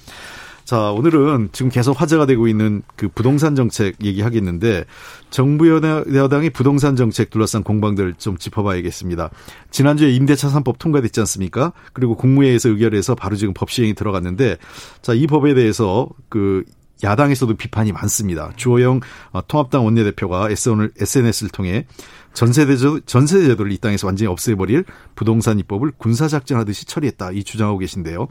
[0.66, 4.86] 자, 오늘은 지금 계속 화제가 되고 있는 그 부동산 정책 얘기하겠는데
[5.30, 9.30] 정부 여당이 부동산 정책 둘러싼 공방들 좀 짚어봐야겠습니다.
[9.72, 11.74] 지난주에 임대차 3법 통과됐지 않습니까?
[11.92, 14.58] 그리고 국무회의에서 의결해서 바로 지금 법 시행이 들어갔는데
[15.02, 16.64] 자, 이 법에 대해서 그
[17.04, 18.52] 야당에서도 비판이 많습니다.
[18.56, 21.86] 주호영 어, 통합당 원내대표가 SNS를 통해
[22.34, 27.32] 전세제도, 전세제도를 이 땅에서 완전히 없애버릴 부동산 입법을 군사작전하듯이 처리했다.
[27.32, 28.28] 이 주장하고 계신데요.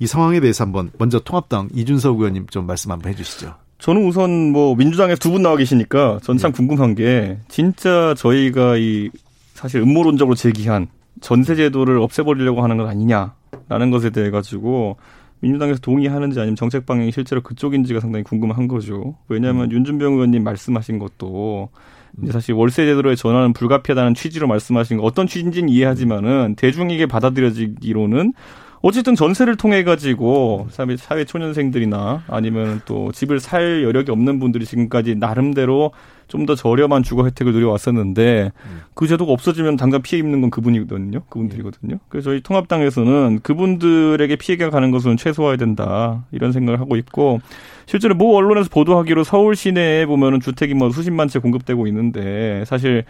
[0.00, 3.54] 이 상황에 대해서 한번 먼저 통합당 이준석 의원님 좀 말씀 한번 해주시죠.
[3.78, 6.56] 저는 우선 뭐 민주당에서 두 분 나와 계시니까 전참 네.
[6.56, 9.10] 궁금한 게 진짜 저희가 이
[9.54, 10.86] 사실 음모론적으로 제기한
[11.20, 14.96] 전세제도를 없애버리려고 하는 것 아니냐라는 것에 대해 가지고
[15.40, 19.16] 민주당에서 동의하는지 아니면 정책 방향이 실제로 그쪽인지가 상당히 궁금한 거죠.
[19.28, 19.72] 왜냐하면 음.
[19.72, 21.68] 윤준병 의원님 말씀하신 것도
[22.30, 28.32] 사실 월세 제도로의 전환은 불가피하다는 취지로 말씀하신 거 어떤 취지인지는 이해하지만은 대중에게 받아들여지기로는
[28.82, 35.14] 어쨌든 전세를 통해 가지고 사회, 사회 초년생들이나 아니면 또 집을 살 여력이 없는 분들이 지금까지
[35.14, 35.92] 나름대로
[36.28, 38.52] 좀 더 저렴한 주거 혜택을 누려왔었는데
[38.94, 41.20] 그 제도가 없어지면 당장 피해 입는 건 그분이거든요.
[41.28, 41.98] 그분들이거든요.
[42.08, 47.40] 그래서 저희 통합당에서는 그분들에게 피해가 가는 것은 최소화해야 된다 이런 생각을 하고 있고
[47.84, 53.04] 실제로 모 언론에서 보도하기로 서울 시내에 보면은 주택이 뭐 수십만 채 공급되고 있는데 사실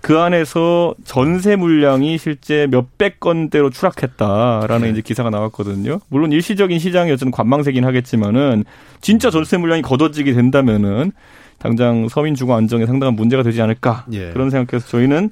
[0.00, 4.90] 그 안에서 전세 물량이 실제 몇백 건대로 추락했다라는 네.
[4.90, 6.00] 이제 기사가 나왔거든요.
[6.08, 8.64] 물론 일시적인 시장이 어쨌든 관망세긴 하겠지만은
[9.00, 11.12] 진짜 전세 물량이 걷어지게 된다면은
[11.58, 14.30] 당장 서민 주거 안정에 상당한 문제가 되지 않을까 예.
[14.30, 15.30] 그런 생각해서 저희는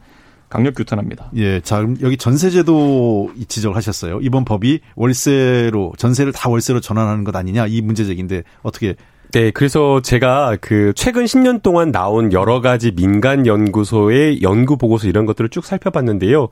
[0.49, 1.31] 강력 규탄합니다.
[1.37, 4.19] 예, 자, 그럼 여기 전세제도 지적을 하셨어요.
[4.23, 8.95] 이번 법이 월세로, 전세를 다 월세로 전환하는 것 아니냐, 이 문제제기인데, 어떻게,
[9.33, 15.27] 네, 그래서 제가 그 최근 10년 동안 나온 여러 가지 민간 연구소의 연구 보고서 이런
[15.27, 16.49] 것들을 쭉 살펴봤는데요.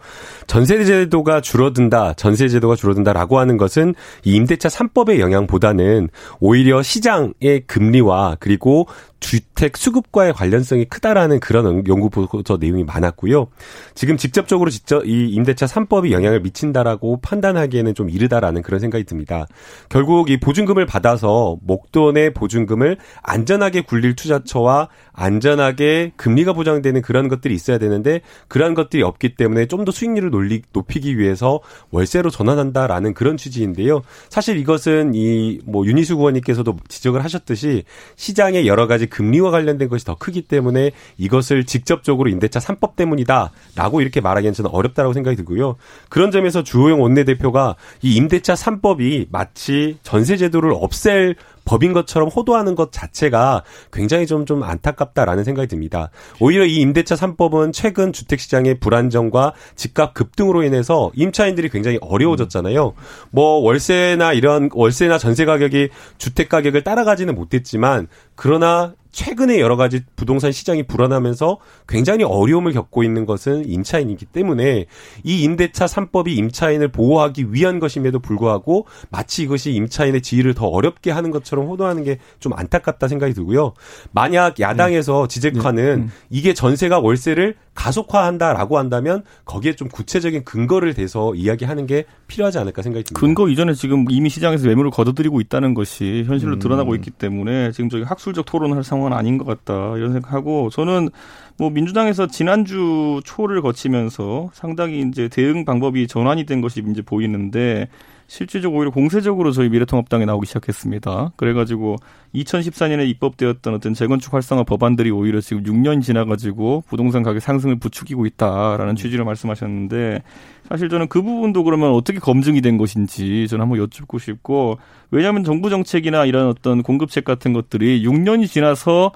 [0.46, 8.36] 전세 제도가 줄어든다, 전세 제도가 줄어든다라고 하는 것은 이 임대차 3법의 영향보다는 오히려 시장의 금리와
[8.40, 8.86] 그리고
[9.20, 13.48] 주택 수급과의 관련성이 크다라는 그런 연구 보고서 내용이 많았고요.
[13.94, 19.46] 지금 직접적으로 직접 이 임대차 3법이 영향을 미친다라고 판단하기에는 좀 이르다라는 그런 생각이 듭니다.
[19.88, 27.78] 결국 이 보증금을 받아서 목돈의 보증금을 안전하게 굴릴 투자처와 안전하게 금리가 보장되는 그런 것들이 있어야
[27.78, 31.60] 되는데 그러한 것들이 없기 때문에 좀 더 수익률을 놀리, 높이기 위해서
[31.92, 34.02] 월세로 전환한다라는 그런 취지인데요.
[34.30, 37.84] 사실 이것은 이 뭐 윤희수 의원님께서도 지적을 하셨듯이
[38.16, 44.20] 시장의 여러 가지 금리와 관련된 것이 더 크기 때문에 이것을 직접적으로 임대차 3법 때문이다라고 이렇게
[44.20, 45.76] 말하기는 저는 어렵다라고 생각이 들고요.
[46.08, 51.36] 그런 점에서 주호영 원내대표가 이 임대차 3법이 마치 전세 제도를 없앨
[51.66, 53.62] 법인 것처럼 호도하는 것 자체가
[53.92, 56.10] 굉장히 좀, 좀 안타깝다라는 생각이 듭니다.
[56.40, 62.94] 오히려 이 임대차 3법은 최근 주택시장의 불안정과 집값 급등으로 인해서 임차인들이 굉장히 어려워졌잖아요.
[63.30, 68.06] 뭐 월세나 이런 월세나 전세 가격이 주택 가격을 따라가지는 못했지만
[68.36, 71.56] 그러나 최근에 여러 가지 부동산 시장이 불안하면서
[71.88, 74.84] 굉장히 어려움을 겪고 있는 것은 임차인이기 때문에
[75.24, 81.30] 이 임대차 3법이 임차인을 보호하기 위한 것임에도 불구하고 마치 이것이 임차인의 지위를 더 어렵게 하는
[81.30, 83.72] 것처럼 호도하는 게 좀 안타깝다 생각이 들고요.
[84.12, 92.04] 만약 야당에서 지적하는 이게 전세가 월세를 가속화한다라고 한다면 거기에 좀 구체적인 근거를 대서 이야기하는 게
[92.26, 93.20] 필요하지 않을까 생각이 듭니다.
[93.20, 98.02] 근거 이전에 지금 이미 시장에서 매물을 걷어들이고 있다는 것이 현실로 드러나고 있기 때문에 지금 저기
[98.02, 101.10] 학술적 토론을 할 상황은 아닌 것 같다 이런 생각하고 저는
[101.58, 107.88] 뭐 민주당에서 지난주 초를 거치면서 상당히 이제 대응 방법이 전환이 된 것이 이제 보이는데
[108.28, 111.32] 실질적으로 오히려 공세적으로 저희 미래통합당에 나오기 시작했습니다.
[111.36, 111.96] 그래가지고
[112.34, 118.96] 2014년에 입법되었던 어떤 재건축 활성화 법안들이 오히려 지금 6년 지나가지고 부동산 가격 상승을 부추기고 있다라는
[118.96, 120.22] 취지로 말씀하셨는데
[120.68, 124.78] 사실 저는 그 부분도 그러면 어떻게 검증이 된 것인지 저는 한번 여쭙고 싶고
[125.12, 129.12] 왜냐하면 정부 정책이나 이런 어떤 공급책 같은 것들이 6년이 지나서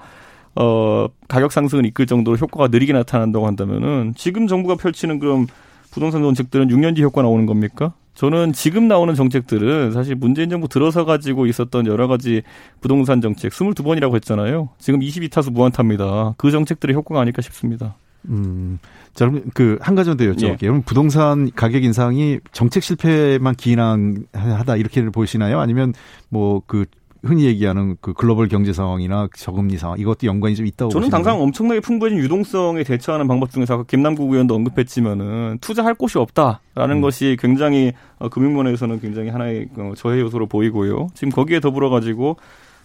[0.55, 5.47] 어 가격 상승을 이끌 정도로 효과가 느리게 나타난다고 한다면은 지금 정부가 펼치는 그럼
[5.91, 7.93] 부동산 정책들은 6년 뒤 효과 나오는 겁니까?
[8.21, 12.43] 저는 지금 나오는 정책들은 사실 문재인 정부 들어서 가지고 있었던 여러 가지
[12.79, 14.69] 부동산 정책 22번이라고 했잖아요.
[14.77, 16.35] 지금 22타수 무한타입니다.
[16.37, 17.95] 그 정책들의 효과가 아닐까 싶습니다.
[18.29, 18.77] 음,
[19.15, 20.51] 자, 그럼 그, 한 가지 더 여쭤볼게요.
[20.51, 20.67] 예.
[20.67, 25.59] 그럼 부동산 가격 인상이 정책 실패만 기인하다, 이렇게 보시나요?
[25.59, 25.95] 아니면
[26.29, 26.85] 뭐, 그,
[27.23, 31.09] 흔히 얘기하는 그 글로벌 경제 상황이나 저금리 상황, 이것도 연관이 좀 있다고 저는?
[31.09, 37.01] 당장 엄청나게 풍부해진 유동성에 대처하는 방법 중에서 아까 김남국 의원도 언급했지만은 투자할 곳이 없다라는 음.
[37.01, 41.09] 것이 굉장히 어, 금융면에서는 굉장히 하나의 어, 저해 요소로 보이고요.
[41.13, 42.37] 지금 거기에 더불어 가지고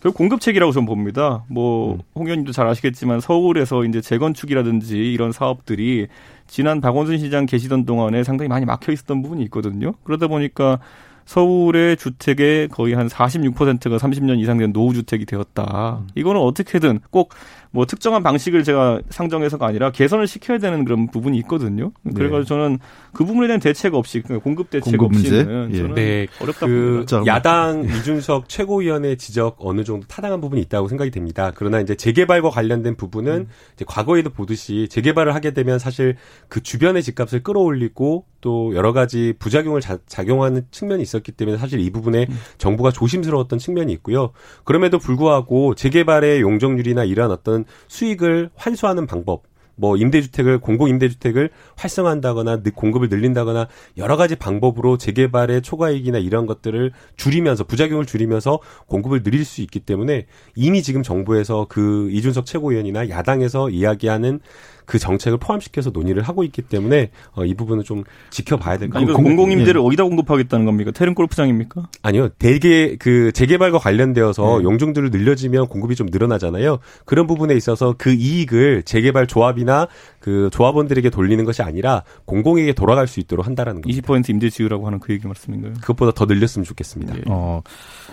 [0.02, 1.44] 결국 공급책이라고 저는 봅니다.
[1.48, 1.98] 뭐 음.
[2.14, 6.08] 홍 의원님도 잘 아시겠지만 서울에서 이제 재건축이라든지 이런 사업들이
[6.46, 9.94] 지난 박원순 시장 계시던 동안에 상당히 많이 막혀 있었던 부분이 있거든요.
[10.04, 10.78] 그러다 보니까
[11.26, 16.02] 서울의 주택의 거의 한 46%가 30년 이상 된 노후 주택이 되었다.
[16.14, 17.34] 이거는 어떻게든 꼭
[17.76, 21.92] 뭐 특정한 방식을 제가 상정해서가 아니라 개선을 시켜야 되는 그런 부분이 있거든요.
[22.14, 22.78] 그래가지고 저는
[23.12, 25.40] 그 부분에 대한 대책 없이 그러니까 공급 대책 공급 문제?
[25.40, 25.76] 없이는 예.
[25.76, 27.22] 저는 네, 어렵다 그 봅니다.
[27.26, 31.52] 야당 이준석 최고위원의 지적 어느 정도 타당한 부분이 있다고 생각이 됩니다.
[31.54, 36.16] 그러나 이제 재개발과 관련된 부분은 이제 과거에도 보듯이 재개발을 하게 되면 사실
[36.48, 41.90] 그 주변의 집값을 끌어올리고 또 여러 가지 부작용을 자, 작용하는 측면이 있었기 때문에 사실 이
[41.90, 42.26] 부분에
[42.58, 44.30] 정부가 조심스러웠던 측면이 있고요.
[44.64, 49.42] 그럼에도 불구하고 재개발의 용적률이나 이러한 어떤 수익을 환수하는 방법
[49.76, 53.68] 뭐 임대주택을 공공 임대주택을 활성화한다거나 공급을 늘린다거나
[53.98, 60.26] 여러 가지 방법으로 재개발의 초과이익이나 이런 것들을 줄이면서 부작용을 줄이면서 공급을 늘릴 수 있기 때문에
[60.54, 64.40] 이미 지금 정부에서 그 이준석 최고위원이나 야당에서 이야기하는
[64.86, 69.16] 그 정책을 포함시켜서 논의를 하고 있기 때문에 어, 이 부분은 좀 지켜봐야 될것 같아요.
[69.16, 69.84] 공공임대를 예.
[69.84, 70.92] 어디다 공급하겠다는 겁니까?
[70.92, 71.88] 테른 골프장입니까?
[72.02, 72.28] 아니요.
[72.38, 74.64] 대개 그 재개발과 관련되어서 네.
[74.64, 76.78] 용적률을 늘려지면 공급이 좀 늘어나잖아요.
[77.04, 79.88] 그런 부분에 있어서 그 이익을 재개발 조합이나
[80.26, 84.12] 그 조합원들에게 돌리는 것이 아니라 공공에게 돌아갈 수 있도록 한다라는 겁니다.
[84.12, 85.74] 20% 임대 지유라고 하는 그 얘기 말씀인가요?
[85.74, 87.16] 그것보다 더 늘렸으면 좋겠습니다.
[87.18, 87.22] 예.
[87.28, 87.62] 어.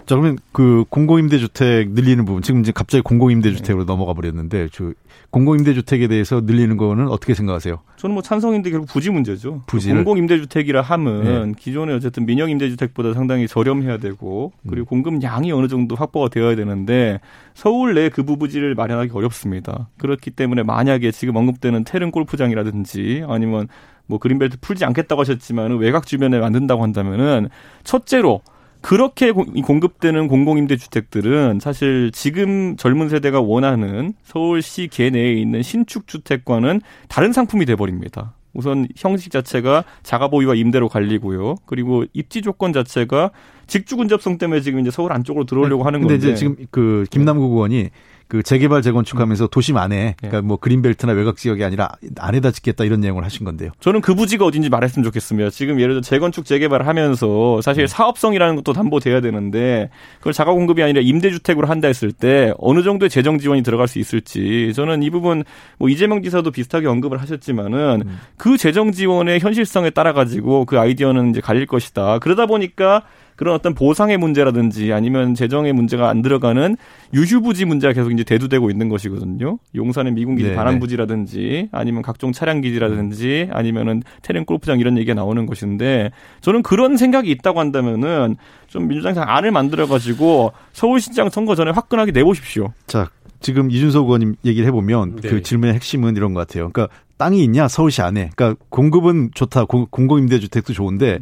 [0.06, 3.92] 자, 그러면 그 공공임대주택 늘리는 부분, 지금 이제 갑자기 공공임대주택으로 네.
[3.92, 4.94] 넘어가 버렸는데, 저
[5.32, 7.80] 공공임대주택에 대해서 늘리는 거는 어떻게 생각하세요?
[8.04, 9.62] 저는 뭐 찬성인데 결국 부지 문제죠.
[9.66, 11.54] 부지 공공 임대주택이라 함은 네.
[11.58, 15.04] 기존에 어쨌든 민영 임대주택보다 상당히 저렴해야 되고 그리고 음.
[15.04, 17.22] 공급량이 어느 정도 확보가 되어야 되는데
[17.54, 19.88] 서울 내 그 부부지를 마련하기 어렵습니다.
[20.00, 23.70] 그렇기 때문에 만약에 지금 언급되는 테른 골프장이라든지 아니면
[24.06, 27.48] 뭐 그린벨트 풀지 않겠다고 하셨지만 외곽 주변에 만든다고 한다면은
[27.86, 28.42] 첫째로
[28.84, 37.32] 그렇게 공급되는 공공임대 주택들은 사실 지금 젊은 세대가 원하는 서울시 계내에 있는 신축 주택과는 다른
[37.32, 38.36] 상품이 돼 버립니다.
[38.54, 41.56] 우선 형식 자체가 자가 보유와 임대로 갈리고요.
[41.66, 43.32] 그리고 입지 조건 자체가
[43.68, 45.86] 직주 근접성 때문에 지금 이제 서울 안쪽으로 들어오려고 네.
[45.86, 46.16] 하는 건데.
[46.16, 47.90] 근데 이제 지금 그 김남국 의원이
[48.34, 53.24] 그 재개발 재건축하면서 도심 안에 그러니까 뭐 그린벨트나 외곽 지역이 아니라 안에다 짓겠다 이런 내용을
[53.24, 53.70] 하신 건데요.
[53.80, 55.52] 저는 그 부지가 어딘지 말했으면 좋겠습니다.
[55.52, 57.88] 지금 예를 들어 재건축 재개발을 하면서 사실 네.
[57.88, 63.38] 사업성이라는 것도 담보돼야 되는데 그걸 자가 공급이 아니라 임대주택으로 한다 했을 때 어느 정도의 재정
[63.38, 65.44] 지원이 들어갈 수 있을지 저는 이 부분
[65.78, 68.20] 뭐 이재명 지사도 비슷하게 언급을 하셨지만은 음.
[68.38, 72.18] 그 재정 지원의 현실성에 따라 가지고 그 아이디어는 이제 갈릴 것이다.
[72.18, 73.04] 그러다 보니까
[73.36, 76.78] 그런 어떤 보상의 문제라든지 아니면 재정의 문제가 안 들어가는
[77.14, 79.60] 유휴부지 문제가 계속 이제 대두되고 있는 것이거든요.
[79.76, 86.12] 용산의 미군기지 네, 반환부지라든지 아니면 각종 차량기지라든지 아니면은 테렌 골프장 이런 얘기가 나오는 것인데
[86.42, 88.36] 저는 그런 생각이 있다고 한다면은
[88.68, 92.74] 좀 민주당에서 안을 만들어 가지고 서울시장 선거 전에 화끈하게 내보십시오.
[92.88, 93.10] 자,
[93.40, 95.30] 지금 이준석 의원님 얘기를 해보면 네.
[95.30, 96.70] 그 질문의 핵심은 이런 것 같아요.
[96.72, 98.32] 그러니까 땅이 있냐 서울시 안에.
[98.36, 99.66] 그러니까 공급은 좋다.
[99.66, 101.20] 공공임대주택도 좋은데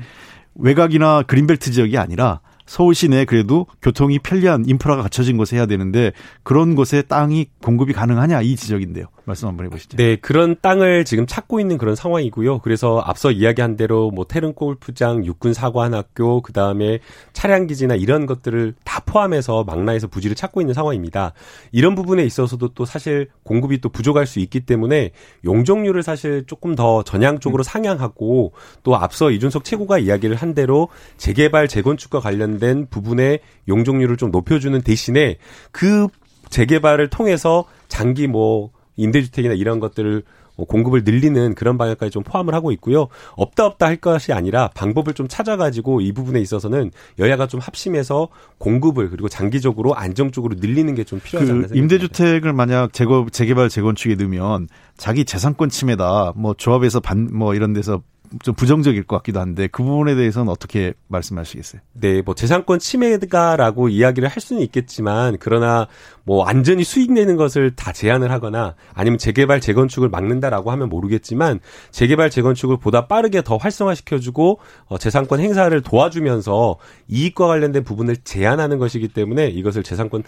[0.56, 6.76] 외곽이나 그린벨트 지역이 아니라 서울 시내 그래도 교통이 편리한 인프라가 갖춰진 곳에 해야 되는데 그런
[6.76, 9.08] 곳에 땅이 공급이 가능하냐 이 지적인데요.
[9.26, 9.98] 말씀 한번 해보시죠.
[9.98, 12.60] 네, 그런 땅을 지금 찾고 있는 그런 상황이고요.
[12.60, 17.00] 그래서 앞서 이야기한 대로 뭐 테른 골프장, 육군 사관학교, 그 다음에
[17.34, 21.34] 차량 기지나 이런 것들을 다 포함해서 망라해서 부지를 찾고 있는 상황입니다.
[21.72, 25.12] 이런 부분에 있어서도 또 사실 공급이 또 부족할 수 있기 때문에
[25.46, 27.64] 용적률을 사실 조금 더 전향적으로 음.
[27.64, 28.54] 상향하고
[28.84, 35.38] 또 앞서 이준석 최고가 이야기를 한 대로 재개발 재건축과 관련된 부분의 용적률을 좀 높여주는 대신에
[35.72, 36.08] 그
[36.50, 40.24] 재개발을 통해서 장기 뭐 임대주택이나 이런 것들을
[40.58, 43.08] 뭐 공급을 늘리는 그런 방향까지 좀 포함을 하고 있고요.
[43.36, 48.28] 없다 없다 할 것이 아니라 방법을 좀 찾아가지고 이 부분에 있어서는 여야가 좀 합심해서
[48.58, 54.16] 공급을 그리고 장기적으로 안정적으로 늘리는 게 좀 필요하지 않나 그 임대주택을 만약 재거, 재개발 재건축에
[54.16, 54.68] 넣으면
[54.98, 58.02] 자기 재산권 침해다 뭐 조합에서 반 뭐 이런 데서
[58.42, 61.82] 좀 부정적일 것 같기도 한데 그 부분에 대해서는 어떻게 말씀하시겠어요?
[61.94, 65.88] 네, 뭐 재산권 침해가라고 이야기를 할 수는 있겠지만 그러나
[66.24, 71.60] 뭐 완전히 수익 내는 것을 다 제한을 하거나 아니면 재개발 재건축을 막는다라고 하면 모르겠지만
[71.92, 76.78] 재개발 재건축을 보다 빠르게 더 활성화시켜주고 어, 재산권 행사를 도와주면서
[77.10, 80.24] 이익과 관련된 부분을 제한하는 것이기 때문에 이것을 재산권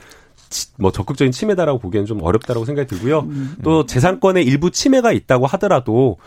[0.78, 3.22] 뭐 적극적인 침해다라고 보기에는 좀 어렵다라고 생각이 들고요.
[3.22, 3.56] 음.
[3.64, 6.18] 또 재산권의 일부 침해가 있다고 하더라도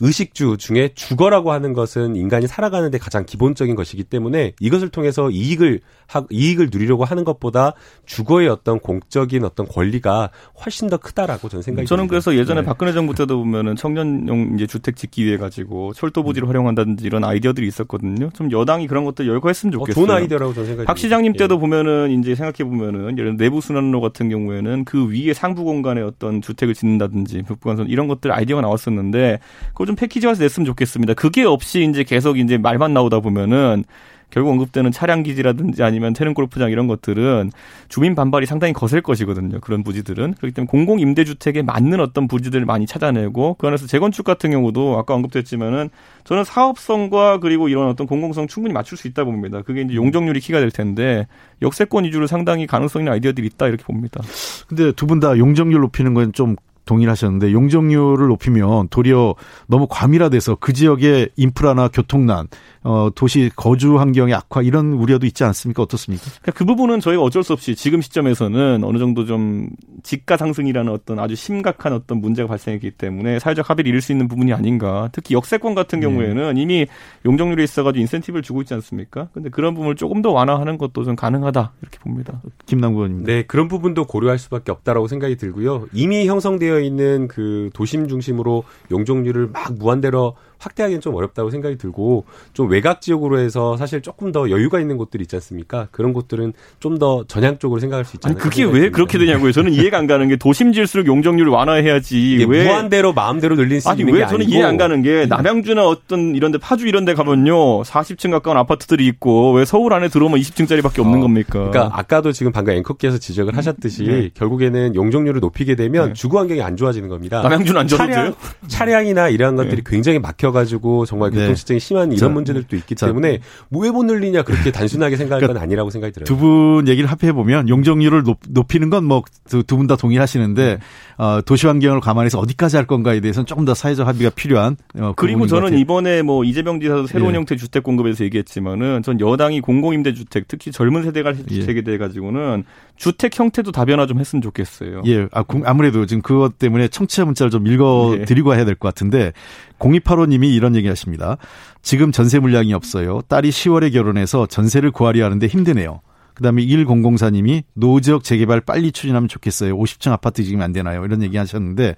[0.00, 5.80] 의식주 중에 주거라고 하는 것은 인간이 살아가는 데 가장 기본적인 것이기 때문에 이것을 통해서 이익을
[6.06, 7.72] 하, 이익을 누리려고 하는 것보다
[8.04, 10.30] 주거의 어떤 공적인 어떤 권리가
[10.64, 12.10] 훨씬 더 크다라고 저는 생각이 저는 듭니다.
[12.10, 12.66] 그래서 예전에 네.
[12.66, 17.66] 박근혜 정부 때도 보면은 청년용 이제 주택 짓기 위해 가지고 철도 부지를 활용한다든지 이런 아이디어들이
[17.66, 18.30] 있었거든요.
[18.34, 20.04] 좀 여당이 그런 것들 열거했으면 좋겠어요.
[20.04, 21.58] 어, 좋은 아이디어라고 저는 생각이 박 시장님 때도 예.
[21.58, 26.74] 보면은 이제 생각해 보면은 예를 내부 순환로 같은 경우에는 그 위에 상부 공간에 어떤 주택을
[26.74, 31.14] 짓는다든지 북부간선 이런 것들 아이디어가 나왔었는데 그걸 좀 패키지화해서 냈으면 좋겠습니다.
[31.14, 33.84] 그게 없이 이제 계속 이제 말만 나오다 보면은
[34.30, 37.52] 결국 언급되는 차량 기지라든지 아니면 테른 골프장 이런 것들은
[37.88, 39.60] 주민 반발이 상당히 거셀 것이거든요.
[39.60, 44.24] 그런 부지들은 그렇기 때문에 공공 임대 주택에 맞는 어떤 부지들을 많이 찾아내고 그 안에서 재건축
[44.24, 45.90] 같은 경우도 아까 언급됐지만은
[46.24, 49.62] 저는 사업성과 그리고 이런 어떤 공공성 충분히 맞출 수 있다 봅니다.
[49.62, 51.26] 그게 이제 용적률이 키가 될 텐데
[51.62, 54.20] 역세권 위주로 상당히 가능성이나 아이디어들이 있다 이렇게 봅니다.
[54.68, 56.56] 근데 두 분 다 용적률 높이는 건 좀
[56.86, 59.34] 동일하셨는데 용적률을 높이면 도리어
[59.66, 62.46] 너무 과밀화돼서 그 지역의 인프라나 교통난,
[62.82, 65.82] 어, 도시 거주 환경의 악화 이런 우려도 있지 않습니까?
[65.82, 66.24] 어떻습니까?
[66.40, 69.68] 그러니까 그 부분은 저희가 어쩔 수 없이 지금 시점에서는 어느 정도 좀
[70.02, 74.52] 집가 상승이라는 어떤 아주 심각한 어떤 문제가 발생했기 때문에 사회적 합의를 이룰 수 있는 부분이
[74.52, 75.08] 아닌가.
[75.12, 76.62] 특히 역세권 같은 경우에는 네.
[76.62, 76.86] 이미
[77.24, 79.28] 용적률이 있어가지고 인센티브를 주고 있지 않습니까?
[79.34, 82.40] 근데 그런 부분을 조금 더 완화하는 것도 좀 가능하다 이렇게 봅니다.
[82.66, 83.24] 김남구 의원님.
[83.24, 85.86] 네, 그런 부분도 고려할 수밖에 없다라고 생각이 들고요.
[85.92, 92.68] 이미 형성되어 있는 그 도심 중심으로 용적률을 막 무한대로 확대하기는 좀 어렵다고 생각이 들고 좀
[92.68, 95.86] 외곽 지역으로 해서 사실 조금 더 여유가 있는 곳들이 있지 않습니까?
[95.92, 98.38] 그런 곳들은 좀 더 전향적으로 생각할 수 있잖아요.
[98.38, 99.52] 아니 그게 왜 그렇게 되냐고요?
[99.52, 104.14] 저는 이해가 안 가는 게 도심질수록 용적률을 완화해야지 왜 무한대로 마음대로 늘릴 수 아니, 있는
[104.14, 104.50] 왜 저는 아니고.
[104.50, 109.64] 이해 안 가는 게 남양주나 어떤 이런데 파주 이런데 가면요 40층 가까운 아파트들이 있고 왜
[109.64, 111.70] 서울 안에 들어오면 20층짜리밖에 없는 어, 겁니까?
[111.70, 114.30] 그러니까 아까도 지금 방금 앵커께서 지적을 하셨듯이 네.
[114.34, 116.12] 결국에는 용적률을 높이게 되면 네.
[116.14, 117.42] 주거 환경이 안 좋아지는 겁니다.
[117.42, 118.08] 남양주는 안 좋아져요?
[118.14, 118.34] 차량,
[118.68, 119.82] 차량이나 이러한 것들이 네.
[119.84, 121.40] 굉장히 막혀 가지고 정말 네.
[121.40, 123.40] 교통시장이 심한 이런 자, 문제들도 있기 자, 때문에
[123.70, 126.24] 뭐왜못 늘리냐 그렇게 단순하게 생각할 그러니까 건 아니라고 생각이 들어요.
[126.24, 130.78] 두 분 얘기를 합해 보면 용적률을 높, 이는 건 뭐 두 분 다 동의하시는데
[131.18, 134.76] 어, 도시 환경을 감안해서 어디까지 할 건가에 대해서는 조금 더 사회적 합의가 필요한.
[134.98, 137.36] 어, 그리고 저는 이번에 뭐 이재명 지사도 새로운 예.
[137.38, 141.54] 형태 주택 공급에서 얘기했지만은 전 여당이 공공임대 주택 특히 젊은 세대가 할 예.
[141.54, 142.64] 주택에 대해 가지고는
[142.96, 145.02] 주택 형태도 다변화 좀 했으면 좋겠어요.
[145.06, 148.56] 예, 아, 아무래도 지금 그것 때문에 청취자 문자를 좀 읽어 드리고 예.
[148.56, 149.32] 해야 될 것 같은데
[149.78, 151.36] 0285님이 이런 얘기 하십니다.
[151.82, 153.20] 지금 전세 물량이 없어요.
[153.28, 156.00] 딸이 10월에 결혼해서 전세를 구하려 하는데 힘드네요.
[156.34, 159.74] 그다음에 1004님이 노지역 재개발 빨리 추진하면 좋겠어요.
[159.78, 161.02] 50층 아파트 지금 안 되나요?
[161.04, 161.94] 이런 얘기 하셨는데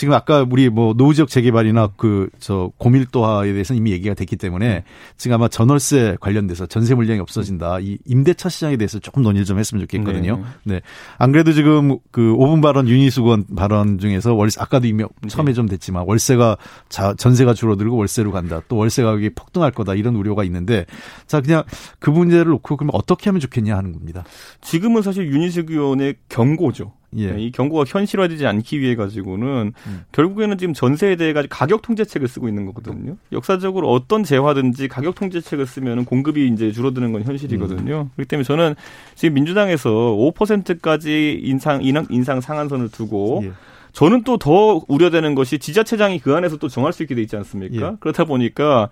[0.00, 4.84] 지금 아까 우리 뭐 노지역 재개발이나 그 저 고밀도화에 대해서는 이미 얘기가 됐기 때문에
[5.18, 7.80] 지금 아마 전월세 관련돼서 전세 물량이 없어진다.
[7.80, 10.36] 이 임대차 시장에 대해서 조금 논의를 좀 했으면 좋겠거든요.
[10.64, 10.74] 네.
[10.76, 10.80] 네.
[11.18, 15.54] 안 그래도 지금 그 5분 발언 윤희숙 원 발언 중에서 월세 아까도 이미 처음에 네.
[15.54, 16.56] 좀 됐지만 월세가
[16.88, 18.62] 자 전세가 줄어들고 월세로 간다.
[18.68, 19.94] 또 월세 가격이 폭등할 거다.
[19.94, 20.86] 이런 우려가 있는데
[21.26, 21.64] 자 그냥
[21.98, 24.24] 그 문제를 놓고 그러면 어떻게 하면 좋겠냐 하는 겁니다.
[24.62, 26.94] 지금은 사실 윤희숙 의원의 경고죠.
[27.18, 27.34] 예.
[27.38, 30.04] 이 경고가 현실화되지 않기 위해 가지고는 음.
[30.12, 33.16] 결국에는 지금 전세에 대해 가지고 가격 통제책을 쓰고 있는 거거든요.
[33.32, 38.02] 역사적으로 어떤 재화든지 가격 통제책을 쓰면 공급이 이제 줄어드는 건 현실이거든요.
[38.02, 38.10] 음.
[38.14, 38.74] 그렇기 때문에 저는
[39.16, 43.52] 지금 민주당에서 5%까지 인상 인상, 인상 상한선을 두고 예.
[43.92, 47.86] 저는 또 더 우려되는 것이 지자체장이 그 안에서 또 정할 수 있게 돼 있지 않습니까?
[47.86, 47.96] 예.
[48.00, 48.88] 그렇다 보니까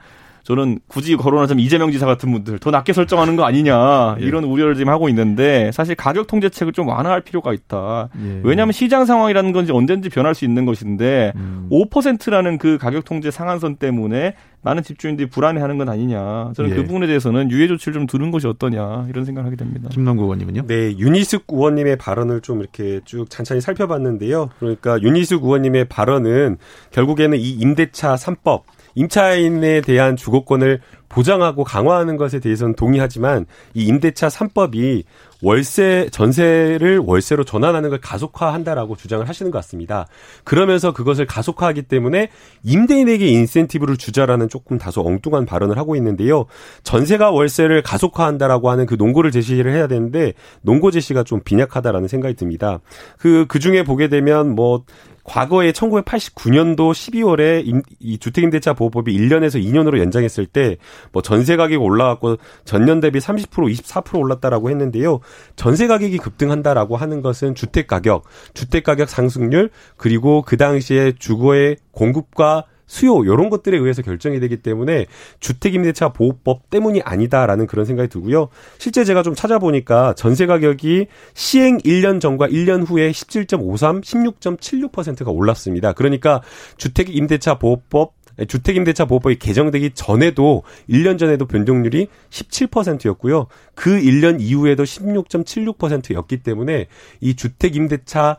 [0.49, 4.25] 저는 굳이 거론하자면 이재명 지사 같은 분들 더 낮게 설정하는 거 아니냐 예.
[4.25, 8.09] 이런 우려를 지금 하고 있는데 사실 가격 통제책을 좀 완화할 필요가 있다.
[8.19, 8.41] 예.
[8.45, 11.69] 왜냐하면 시장 상황이라는 건지 언제든지 변할 수 있는 것인데 음.
[11.71, 16.53] 5%라는 그 가격 통제 상한선 때문에 많은 집주인들이 불안해하는 건 아니냐.
[16.57, 16.81] 저는 그 예.
[16.81, 19.91] 그 부분에 대해서는 유예 조치를 좀 두는 것이 어떠냐 이런 생각을 하게 됩니다.
[19.93, 20.63] 김남국 의원님은요?
[20.67, 24.49] 네, 윤희숙 의원님의 발언을 좀 이렇게 쭉 찬찬히 살펴봤는데요.
[24.61, 26.57] 그러니까 윤희숙 의원님의 발언은
[26.91, 28.63] 결국에는 이 임대차 3법
[28.99, 35.05] 임차인에 대한 주거권을 보장하고 강화하는 것에 대해서는 동의하지만 이 임대차 3법이
[35.41, 40.07] 월세 전세를 월세로 전환하는 걸 가속화한다라고 주장을 하시는 것 같습니다.
[40.43, 42.29] 그러면서 그것을 가속화하기 때문에
[42.65, 46.47] 임대인에게 인센티브를 주자라는 조금 다소 엉뚱한 발언을 하고 있는데요.
[46.83, 50.33] 전세가 월세를 가속화한다라고 하는 그 논고를 제시를 해야 되는데
[50.63, 52.81] 논고 제시가 좀 빈약하다라는 생각이 듭니다.
[53.17, 54.83] 그, 그 중에 보게 되면 뭐
[55.29, 60.79] 과거에 1989년도 12월에 임, 이 주택임대차 보호법이 1년에서 2년으로 연장했을 때
[61.13, 65.21] 뭐 전세 가격이 올라갔고 전년 대비 30% 24% 올랐다라고 했는데요.
[65.57, 68.25] 전세 가격이 급등한다라고 하는 것은 주택 가격,
[68.55, 75.07] 주택 가격 상승률 그리고 그 당시에 주거의 공급과 수요 이런 것들에 의해서 결정이 되기 때문에
[75.39, 78.49] 주택임대차 보호법 때문이 아니다라는 그런 생각이 들고요.
[78.79, 85.93] 실제 제가 좀 찾아보니까 전세 가격이 시행 1년 전과 1년 후에 17.53, 16.76%가 올랐습니다.
[85.93, 86.43] 그러니까
[86.79, 93.47] 주택임대차 보호법 주택임대차 보호법이 개정되기 전에도 1년 전에도 변동률이 17%였고요.
[93.75, 96.87] 그 1년 이후에도 16.76%였기 때문에
[97.21, 98.37] 이 주택임대차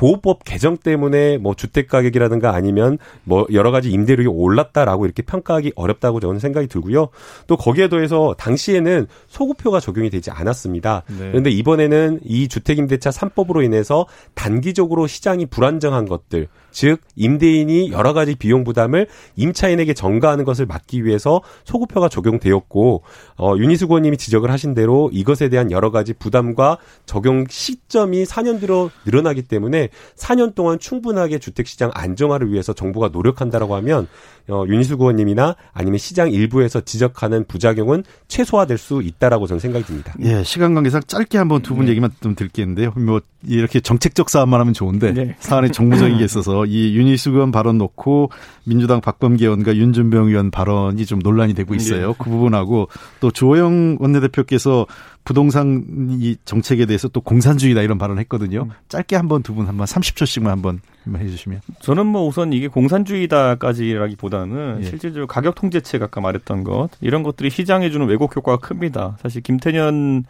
[0.00, 6.20] 보호법 개정 때문에 뭐 주택 가격이라든가 아니면 뭐 여러 가지 임대료가 올랐다라고 이렇게 평가하기 어렵다고
[6.20, 7.08] 저는 생각이 들고요.
[7.46, 11.02] 또 거기에 더해서 당시에는 소구표가 적용이 되지 않았습니다.
[11.06, 11.28] 네.
[11.28, 18.64] 그런데 이번에는 이 주택임대차 3법으로 인해서 단기적으로 시장이 불안정한 것들 즉 임대인이 여러 가지 비용
[18.64, 19.06] 부담을
[19.36, 23.02] 임차인에게 전가하는 것을 막기 위해서 소구표가 적용되었고
[23.38, 28.90] 어, 윤희숙 의원님이 지적을 하신 대로 이것에 대한 여러 가지 부담과 적용 시점이 4년 뒤로
[29.04, 34.06] 늘어나기 때문에 4년 동안 충분하게 주택시장 안정화를 위해서 정부가 노력한다라고 하면
[34.50, 40.14] 어, 윤희숙 의원님이나 아니면 시장 일부에서 지적하는 부작용은 최소화될 수 있다라고 저는 생각이 듭니다.
[40.20, 41.92] 예, 시간 관계상 짧게 한번 두분 네.
[41.92, 42.92] 얘기만 좀 드릴게는데요.
[42.96, 45.36] 뭐 이렇게 정책적 싸움만 하면 좋은데 네.
[45.38, 48.30] 사안에 정무적인 게 있어서 이 윤희숙 의원 발언 놓고
[48.64, 52.08] 민주당 박범계 의원과 윤준병 의원 발언이 좀 논란이 되고 있어요.
[52.08, 52.14] 네.
[52.18, 52.88] 그 부분하고
[53.20, 54.86] 또 주호영 원내대표께서
[55.24, 55.84] 부동산
[56.20, 58.68] 이 정책에 대해서 또 공산주의다 이런 발언을 했거든요.
[58.88, 60.80] 짧게 한번 두 분 한번 30초씩만 한번
[61.14, 61.60] 해주시면.
[61.80, 64.84] 저는 뭐 우선 이게 공산주의다까지라기보다는 예.
[64.84, 69.16] 실질적으로 가격 통제책 아까 말했던 것 이런 것들이 시장에 주는 왜곡 효과가 큽니다.
[69.22, 70.24] 사실 김태년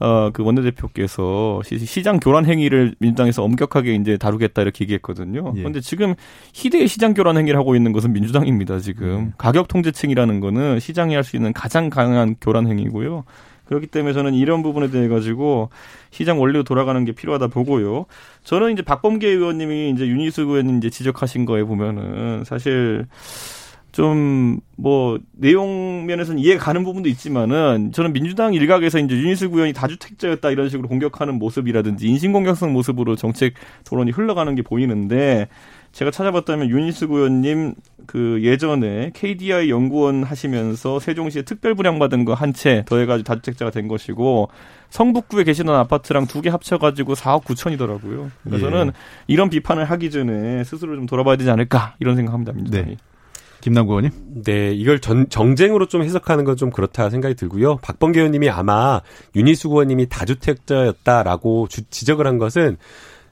[0.00, 5.52] 어, 그 원내대표께서 시- 시장 교란 행위를 민주당에서 엄격하게 이제 다루겠다 이렇게 얘기했거든요.
[5.56, 5.58] 예.
[5.58, 6.14] 그런데 지금
[6.54, 9.32] 희대의 시장 교란 행위를 하고 있는 것은 민주당입니다, 지금.
[9.38, 13.24] 가격 통제층이라는 거는 시장이 할 수 있는 가장 강한 교란 행위고요.
[13.68, 15.68] 그렇기 때문에 저는 이런 부분에 대해 가지고
[16.10, 18.06] 시장 원리로 돌아가는 게 필요하다 보고요.
[18.42, 23.06] 저는 이제 박범계 의원님이 이제 윤희숙 의원님 이제 지적하신 거에 보면은 사실
[23.92, 30.52] 좀 뭐 내용 면에서는 이해가 가는 부분도 있지만은 저는 민주당 일각에서 이제 윤희숙 의원이 다주택자였다
[30.52, 33.54] 이런 식으로 공격하는 모습이라든지 인신공격성 모습으로 정책
[33.84, 35.48] 토론이 흘러가는 게 보이는데
[35.98, 37.74] 제가 찾아봤다면 윤희숙 의원님
[38.06, 44.48] 그 예전에 KDI 연구원 하시면서 세종시에 특별 분양받은 거 한 채 더해가지고 다주택자가 된 것이고
[44.90, 48.30] 성북구에 계시던 아파트랑 두 개 합쳐가지고 4억 9천이더라고요.
[48.44, 48.70] 그래서 예.
[48.70, 48.92] 저는
[49.26, 52.90] 이런 비판을 하기 전에 스스로 좀 돌아봐야 되지 않을까 이런 생각합니다 민주당이.
[52.90, 52.96] 네.
[53.60, 54.12] 김남구 의원님.
[54.44, 57.78] 네, 이걸 전, 정쟁으로 좀 해석하는 건 좀 그렇다 생각이 들고요.
[57.78, 59.00] 박범계 의원님이 아마
[59.34, 62.76] 윤희숙 의원님이 다주택자였다라고 주- 지적을 한 것은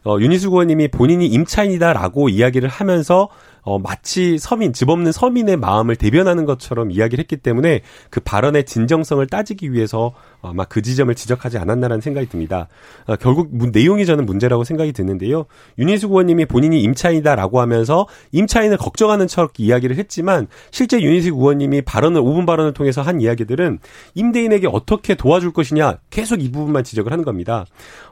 [0.06, 3.28] 어, 윤희숙 의원님이 본인이 임차인이다라고 이야기를 하면서
[3.62, 7.80] 어, 마치 서민, 집 없는 서민의 마음을 대변하는 것처럼 이야기를 했기 때문에
[8.10, 12.68] 그 발언의 진정성을 따지기 위해서 아마 그 지점을 지적하지 않았나라는 생각이 듭니다.
[13.06, 15.46] 어, 결국 문- 내용이 저는 문제라고 생각이 드는데요.
[15.78, 22.46] 윤희숙 의원님이 본인이 임차인이다라고 하면서 임차인을 걱정하는 척 이야기를 했지만 실제 윤희숙 의원님이 발언을 5분
[22.46, 23.78] 발언을 통해서 한 이야기들은
[24.14, 27.64] 임대인에게 어떻게 도와줄 것이냐 계속 이 부분만 지적을 하는 겁니다.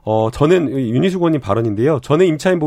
[0.02, 2.00] 어, 저는 윤희숙 의원님 발언인데요.
[2.02, 2.58] 저는 임차인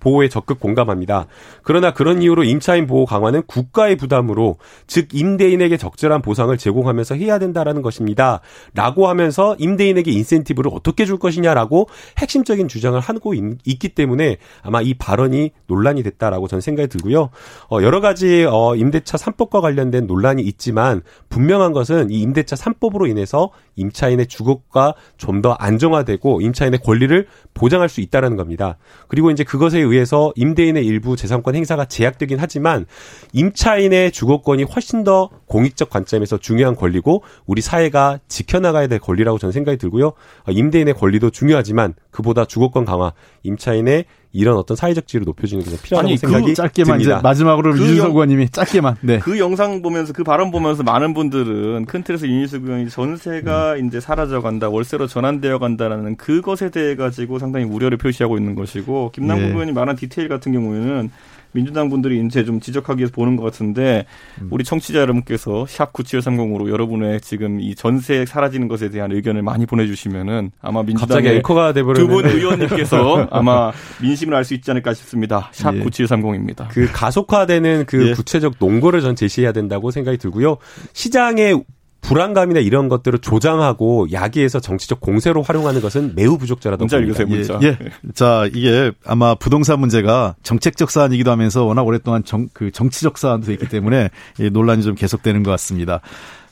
[0.00, 1.26] 보호에 적극 공감합니다.
[1.62, 4.56] 그러나 그런 이유로 임차인 보호 강화는 국가의 부담으로
[4.86, 8.40] 즉 임대인에게 적절한 보상을 제공하면서 해야 된다라는 것입니다.
[8.74, 11.88] 라고 하면서 임대인에게 인센티브를 어떻게 줄 것이냐라고
[12.18, 17.30] 핵심적인 주장을 하고 있, 기 때문에 아마 이 발언이 논란이 됐다라고 저는 생각이 들고요.
[17.70, 23.50] 어, 여러 가지 어, 임대차 3법과 관련된 논란이 있지만 분명한 것은 이 임대차 3법으로 인해서
[23.76, 28.78] 임차인의 주거가 좀 더 안정화되고 임차인의 권리를 보장할 수 있다라는 겁니다.
[29.06, 32.86] 그리고 이제 그것에 의해서 임대인의 일부 재산권 행사가 제약되긴 하지만
[33.34, 39.76] 임차인의 주거권이 훨씬 더 공익적 관점에서 중요한 권리고 우리 사회가 지켜나가야 될 권리라고 저는 생각이
[39.78, 40.08] 들고요.
[40.08, 43.12] 어, 임대인의 권리도 중요하지만 그보다 주거권 강화,
[43.42, 44.06] 임차인의
[44.36, 47.16] 이런 어떤 사회적 지위를 높여주는 게 필요하다고 아니, 그 생각이 짧게만 듭니다.
[47.16, 48.96] 이제 마지막으로 그 윤석 영- 의원님이 짧게만.
[49.00, 49.18] 네.
[49.18, 53.86] 그 영상 보면서 그 발언 보면서 많은 분들은 큰 틀에서 윤희숙 의원이 전세가 음.
[53.86, 59.46] 이제 사라져 간다, 월세로 전환되어 간다라는 그것에 대해 가지고 상당히 우려를 표시하고 있는 것이고 김남국
[59.46, 59.52] 네.
[59.52, 61.10] 의원이 말한 디테일 같은 경우에는
[61.52, 64.06] 민주당 분들이 이제 좀 지적하기 위해서 보는 것 같은데
[64.40, 64.48] 음.
[64.50, 70.50] 우리 청취자 여러분께서 샵 9730으로 여러분의 지금 이 전세 사라지는 것에 대한 의견을 많이 보내주시면은
[70.62, 75.50] 아마 민주당의 앵커가 두분 돼버렸는데 의원님께서 아마 민심을 알 수 있지 않을까 싶습니다.
[75.52, 75.82] 샵 예.
[75.82, 76.68] 9730입니다.
[76.68, 78.12] 그 가속화되는 그 예.
[78.14, 80.58] 구체적 농고를 전 제시해야 된다고 생각이 들고요.
[80.92, 81.62] 시장의
[82.06, 87.20] 불안감이나 이런 것들을 조장하고 야기해서 정치적 공세로 활용하는 것은 매우 부적절하다고 문자 봅니다.
[87.20, 87.66] 읽으세요, 문자.
[87.66, 88.12] 예, 예.
[88.14, 93.68] 자, 이게 아마 부동산 문제가 정책적 사안이기도 하면서 워낙 오랫동안 정, 그 정치적 사안도 있기
[93.68, 96.00] 때문에 이 논란이 좀 계속되는 것 같습니다.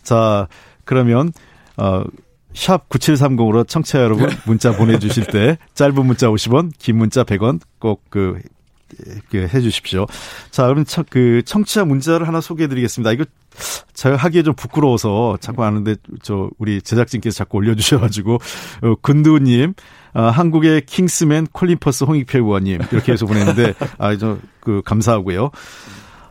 [0.03, 0.49] 자,
[0.85, 1.33] 그러면,
[1.77, 2.03] 어,
[2.53, 8.39] 샵 9730으로 청취자 여러분 문자 보내주실 때 짧은 문자 50원, 긴 문자 100원 꼭 그,
[8.43, 8.64] 그
[9.35, 10.07] 해 주십시오.
[10.51, 13.13] 자, 그럼 청, 그 청취자 문자를 하나 소개해 드리겠습니다.
[13.13, 13.25] 이거
[13.93, 18.39] 제가 하기에 좀 부끄러워서 자꾸 하는데 저 우리 제작진께서 자꾸 올려 주셔 가지고
[18.83, 19.75] 어, 군두님
[20.15, 25.51] 어, 한국의 킹스맨 콜린 퍼스 홍익표 의원님 이렇게 해서 보냈는데 아 저 그 감사하고요.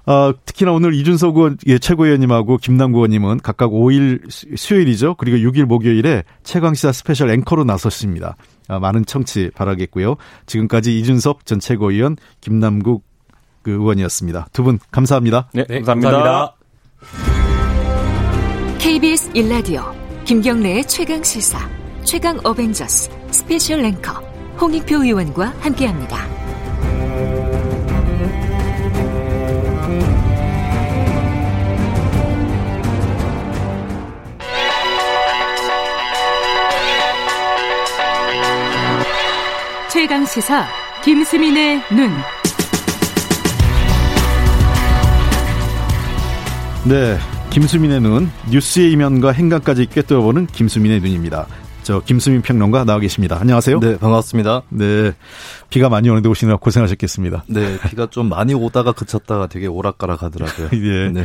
[0.06, 5.16] 어, 특히나 오늘 이준석 의원 예, 최고위원님하고 김남국 의원님은 각각 5일 수- 수요일이죠.
[5.16, 8.36] 그리고 6일 목요일에 최강시사 special 앵커로 나섰습니다.
[8.68, 10.16] 아, 많은 청취 바라겠고요.
[10.46, 13.04] 지금까지 이준석 전 최고위원 김남국
[13.62, 14.48] 그 의원이었습니다.
[14.54, 15.50] 두 분 감사합니다.
[15.54, 16.56] 네, 네, 감사합니다.
[18.80, 19.84] KBS 일라디오
[20.26, 21.58] 김경래의 최강 시사
[22.04, 24.12] 최강 어벤져스 special 앵커
[24.60, 26.18] 홍익표 의원과 함께합니다.
[40.04, 40.68] 최강 시사
[41.02, 42.10] 김수민의 눈.
[46.84, 47.18] 네,
[47.52, 51.48] 김수민의 눈 뉴스의 이면과 행간까지 꿰뚫어보는 김수민의 눈입니다.
[51.84, 53.38] 저 김수민 평론가 나와 계십니다.
[53.40, 53.80] 안녕하세요.
[53.80, 54.64] 네, 반갑습니다.
[54.68, 55.14] 네.
[55.70, 57.46] 비가 많이 오는데 오시느라 고생하셨겠습니다.
[57.48, 60.68] 네, 비가 좀 많이 오다가 그쳤다가 되게 오락가락 하더라고요.
[60.84, 61.12] 예.
[61.14, 61.24] 네.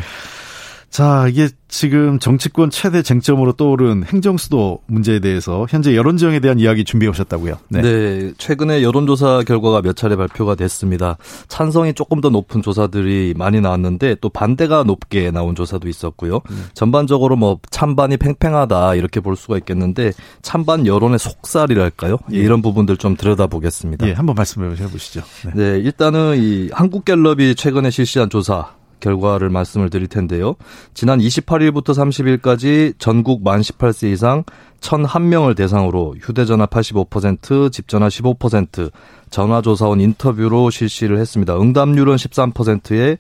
[0.90, 7.10] 자, 이게 지금 정치권 최대 쟁점으로 떠오른 행정수도 문제에 대해서 현재 여론지형에 대한 이야기 준비해
[7.10, 7.58] 오셨다고요?
[7.68, 7.82] 네.
[7.82, 8.32] 네.
[8.38, 11.18] 최근에 여론조사 결과가 몇 차례 발표가 됐습니다.
[11.46, 16.40] 찬성이 조금 더 높은 조사들이 많이 나왔는데 또 반대가 높게 나온 조사도 있었고요.
[16.50, 16.66] 음.
[16.72, 22.16] 전반적으로 뭐 찬반이 팽팽하다 이렇게 볼 수가 있겠는데 찬반 여론의 속살이랄까요?
[22.32, 22.38] 예.
[22.38, 24.08] 이런 부분들 좀 들여다보겠습니다.
[24.08, 25.22] 예, 한번 말씀해 보시죠.
[25.44, 25.52] 네.
[25.54, 30.54] 네, 일단은 이 한국갤럽이 최근에 실시한 조사 결과를 말씀을 드릴 텐데요.
[30.94, 34.44] 지난 28일부터 30일까지 전국 만 18세 이상
[34.80, 38.90] 1,001명을 대상으로 휴대전화 85%, 집전화 15%,
[39.30, 41.58] 전화조사원 인터뷰로 실시를 했습니다.
[41.58, 43.18] 응답률은 13%에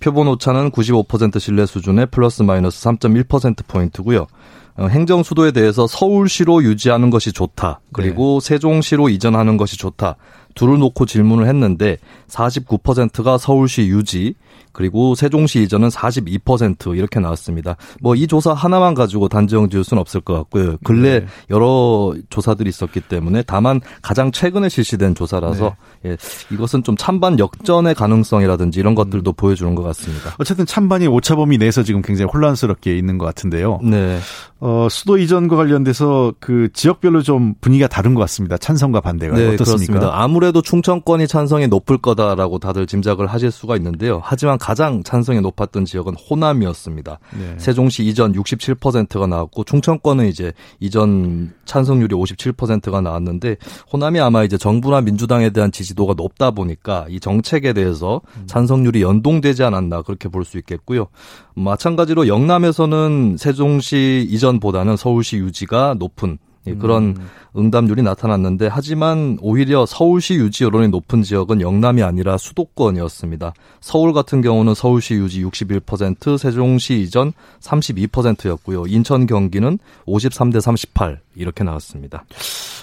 [0.00, 4.26] 표본 오차는 95% 신뢰 수준의 플러스 마이너스 3.1%포인트고요.
[4.76, 7.80] 어, 행정 수도에 대해서 서울시로 유지하는 것이 좋다.
[7.92, 8.48] 그리고 네.
[8.48, 10.16] 세종시로 이전하는 것이 좋다.
[10.54, 11.98] 둘을 놓고 질문을 했는데
[12.28, 14.34] 49%가 서울시 유지,
[14.72, 17.76] 그리고 세종시 이전은 42% 이렇게 나왔습니다.
[18.02, 20.76] 뭐 이 조사 하나만 가지고 단정 지을 수는 없을 것 같고요.
[20.82, 21.26] 근래 네.
[21.50, 26.10] 여러 조사들이 있었기 때문에 다만 가장 최근에 실시된 조사라서 네.
[26.10, 26.16] 예,
[26.50, 29.34] 이것은 좀 찬반 역전의 가능성이라든지 이런 것들도 음.
[29.36, 30.34] 보여주는 것 같습니다.
[30.38, 33.78] 어쨌든 찬반이 오차범위 내에서 지금 굉장히 혼란스럽게 있는 것 같은데요.
[33.84, 34.18] 네.
[34.60, 38.58] 어, 수도 이전과 관련돼서 그 지역별로 좀 분위기가 다른 것 같습니다.
[38.58, 39.92] 찬성과 반대가 네, 어떻습니까?
[39.92, 40.10] 그렇습니다.
[40.12, 44.20] 아무래도 충청권이 찬성이 높을 거다라고 다들 짐작을 하실 수가 있는데요.
[44.24, 47.18] 하지만 가장 찬성이 높았던 지역은 호남이었습니다.
[47.38, 47.54] 네.
[47.58, 53.56] 세종시 이전 67%가 나왔고 충청권은 이제 이전 찬성률이 57%가 나왔는데
[53.92, 58.44] 호남이 아마 이제 정부나 민주당에 대한 지지도가 높다 보니까 이 정책에 대해서 음.
[58.46, 61.06] 찬성률이 연동되지 않았나 그렇게 볼 수 있겠고요.
[61.54, 67.28] 마찬가지로 영남에서는 세종시 이전보다는 서울시 유지가 높은 예, 그런 음.
[67.56, 73.52] 응답률이 나타났는데 하지만 오히려 서울시 유지 여론이 높은 지역은 영남이 아니라 수도권이었습니다.
[73.80, 78.86] 서울 같은 경우는 서울시 유지 61%, 세종시 이전 32%였고요.
[78.86, 82.24] 인천 경기는 53대 38 이렇게 나왔습니다.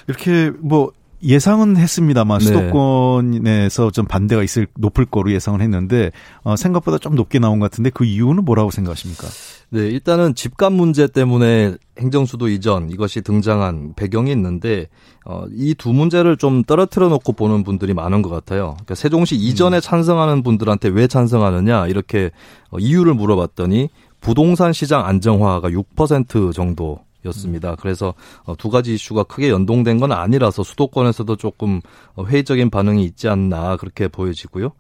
[0.08, 0.92] 이렇게 뭐
[1.24, 2.46] 예상은 했습니다만 네.
[2.46, 6.12] 수도권에서 좀 반대가 있을 높을 거로 예상을 했는데
[6.44, 9.28] 어, 생각보다 좀 높게 나온 것 같은데 그 이유는 뭐라고 생각하십니까?
[9.70, 14.88] 네, 일단은 집값 문제 때문에 행정수도 이전 이것이 등장한 배경이 있는데
[15.26, 18.72] 어, 이 두 문제를 좀 떨어뜨려 놓고 보는 분들이 많은 것 같아요.
[18.74, 19.82] 그러니까 세종시 이전에 음.
[19.82, 22.32] 찬성하는 분들한테 왜 찬성하느냐 이렇게
[22.72, 23.90] 어, 이유를 물어봤더니
[24.22, 27.72] 부동산 시장 안정화가 6% 정도 였습니다.
[27.72, 27.76] 음.
[27.80, 28.14] 그래서
[28.44, 31.82] 어, 두 가지 이슈가 크게 연동된 건 아니라서 수도권에서도 조금
[32.16, 34.72] 어, 회의적인 반응이 있지 않나 그렇게 보여지고요.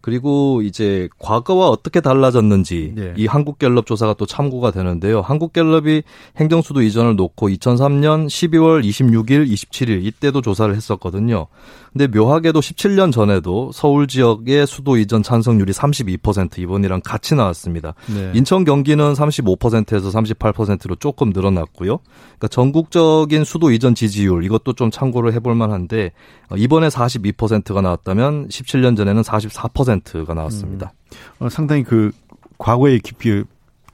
[0.00, 3.12] 그리고 이제 과거와 어떻게 달라졌는지 네.
[3.16, 5.20] 이 한국갤럽 조사가 또 참고가 되는데요.
[5.20, 6.02] 한국갤럽이
[6.38, 11.48] 행정수도 이전을 놓고 2003년 12월 26일, 27일 이때도 조사를 했었거든요.
[11.92, 17.94] 근데 묘하게도 17년 전에도 서울 지역의 수도 이전 찬성률이 32% 이번이랑 같이 나왔습니다.
[18.06, 18.30] 네.
[18.34, 21.98] 인천 경기는 35%에서 38%로 조금 늘어났고요.
[21.98, 26.12] 그러니까 전국적인 수도 이전 지지율 이것도 좀 참고를 해볼 만한데
[26.50, 30.92] 어, 이번에 42%가 나왔다면 17년 전에는 44%가 나왔습니다.
[31.40, 31.46] 음.
[31.46, 32.12] 어, 상당히 그
[32.58, 33.42] 과거의 깊이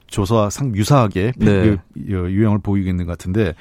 [0.07, 1.45] 조사와 상 유사하게 네.
[1.45, 3.55] 그 유형을 보이고 있는 것 같은데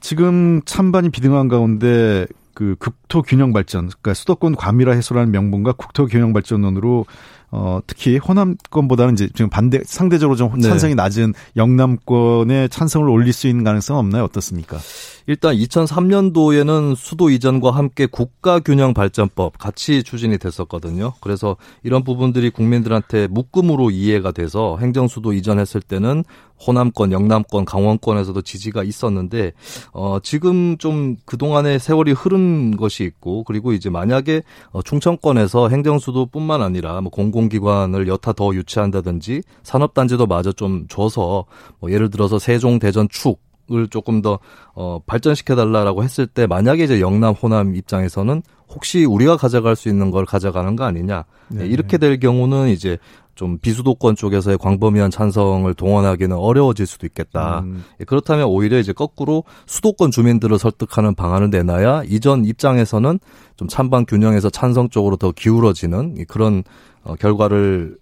[0.00, 2.26] 지금 찬반이 비등한 가운데
[2.62, 7.06] 그 국토 균형 발전, 그러니까 수도권 과밀화 해소라는 명분과 국토 균형 발전론으로
[7.50, 10.68] 어 특히 호남권보다는 이제 지금 반대 상대적으로 좀 네.
[10.68, 14.24] 찬성이 낮은 영남권의 찬성을 올릴 수 있는 가능성 없나요?
[14.24, 14.78] 어떻습니까?
[15.26, 21.14] 일단 2003년도에는 수도 이전과 함께 국가균형 발전법 같이 추진이 됐었거든요.
[21.20, 26.24] 그래서 이런 부분들이 국민들한테 묶음으로 이해가 돼서 행정수도 이전했을 때는
[26.64, 29.52] 호남권, 영남권, 강원권에서도 지지가 있었는데
[29.92, 37.00] 어 지금 좀 그동안의 세월이 흐른 것이 있고 그리고 이제 만약에 어 충청권에서 행정수도뿐만 아니라
[37.00, 41.44] 뭐 공공기관을 여타 더 유치한다든지 산업단지도 마저 좀 줘서
[41.80, 43.40] 뭐 예를 들어서 세종, 대전, 축
[43.70, 44.40] 을 조금 더
[44.74, 50.10] 어, 발전시켜 달라라고 했을 때 만약에 이제 영남 호남 입장에서는 혹시 우리가 가져갈 수 있는
[50.10, 51.66] 걸 가져가는 거 아니냐 네.
[51.66, 52.98] 이렇게 될 경우는 이제
[53.34, 57.60] 좀 비수도권 쪽에서의 광범위한 찬성을 동원하기는 어려워질 수도 있겠다.
[57.60, 57.84] 음.
[58.00, 63.20] 예, 그렇다면 오히려 이제 거꾸로 수도권 주민들을 설득하는 방안을 내놔야 이전 입장에서는
[63.56, 66.62] 좀 찬반 균형에서 찬성 쪽으로 더 기울어지는 그런
[67.04, 67.96] 어, 결과를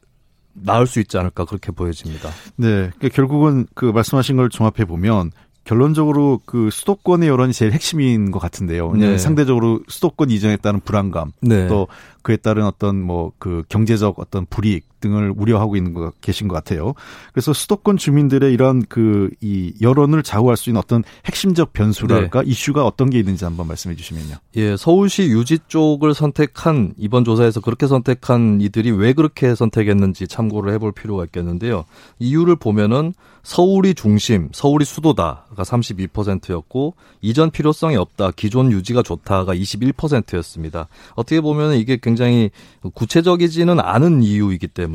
[0.52, 2.28] 나올 수 있지 않을까 그렇게 보여집니다.
[2.56, 5.30] 네, 그러니까 결국은 그 말씀하신 걸 종합해 보면
[5.70, 8.92] 결론적으로 그 수도권의 여론이 제일 핵심인 것 같은데요.
[8.94, 9.18] 네.
[9.18, 11.68] 상대적으로 수도권 이전에 따른 불안감, 네.
[11.68, 11.86] 또
[12.22, 16.94] 그에 따른 어떤 뭐 그 경제적 어떤 불이익 등을 우려하고 있는 것 계신 것 같아요.
[17.32, 22.51] 그래서 수도권 주민들의 이런 그 이 여론을 좌우할 수 있는 어떤 핵심적 변수랄까 네.
[22.51, 24.36] 이슈가 어떤 게 있는지 한번 말씀해 주시면요.
[24.57, 30.92] 예, 서울시 유지 쪽을 선택한 이번 조사에서 그렇게 선택한 이들이 왜 그렇게 선택했는지 참고를 해볼
[30.92, 31.84] 필요가 있겠는데요.
[32.18, 40.88] 이유를 보면은 서울이 중심, 서울이 수도다가 32%였고 이전 필요성이 없다, 기존 유지가 좋다가 21%였습니다.
[41.14, 42.51] 어떻게 보면 이게 굉장히
[42.94, 44.89] 구체적이지는 않은 이유이기 때문에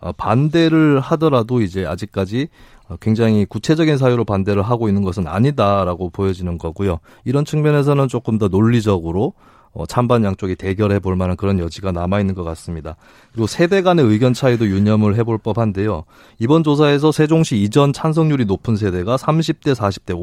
[0.00, 2.48] 어, 반대를 하더라도 이제 아직까지
[3.00, 6.98] 굉장히 구체적인 사유로 반대를 하고 있는 것은 아니다라고 보여지는 거고요.
[7.24, 9.32] 이런 측면에서는 조금 더 논리적으로
[9.74, 12.96] 어, 찬반 양쪽이 대결해 볼 만한 그런 여지가 남아 있는 것 같습니다.
[13.32, 16.04] 그리고 세대 간의 의견 차이도 유념을 해볼 법한데요.
[16.38, 20.14] 이번 조사에서 세종시 이전 찬성률이 높은 세대가 30대, 40대,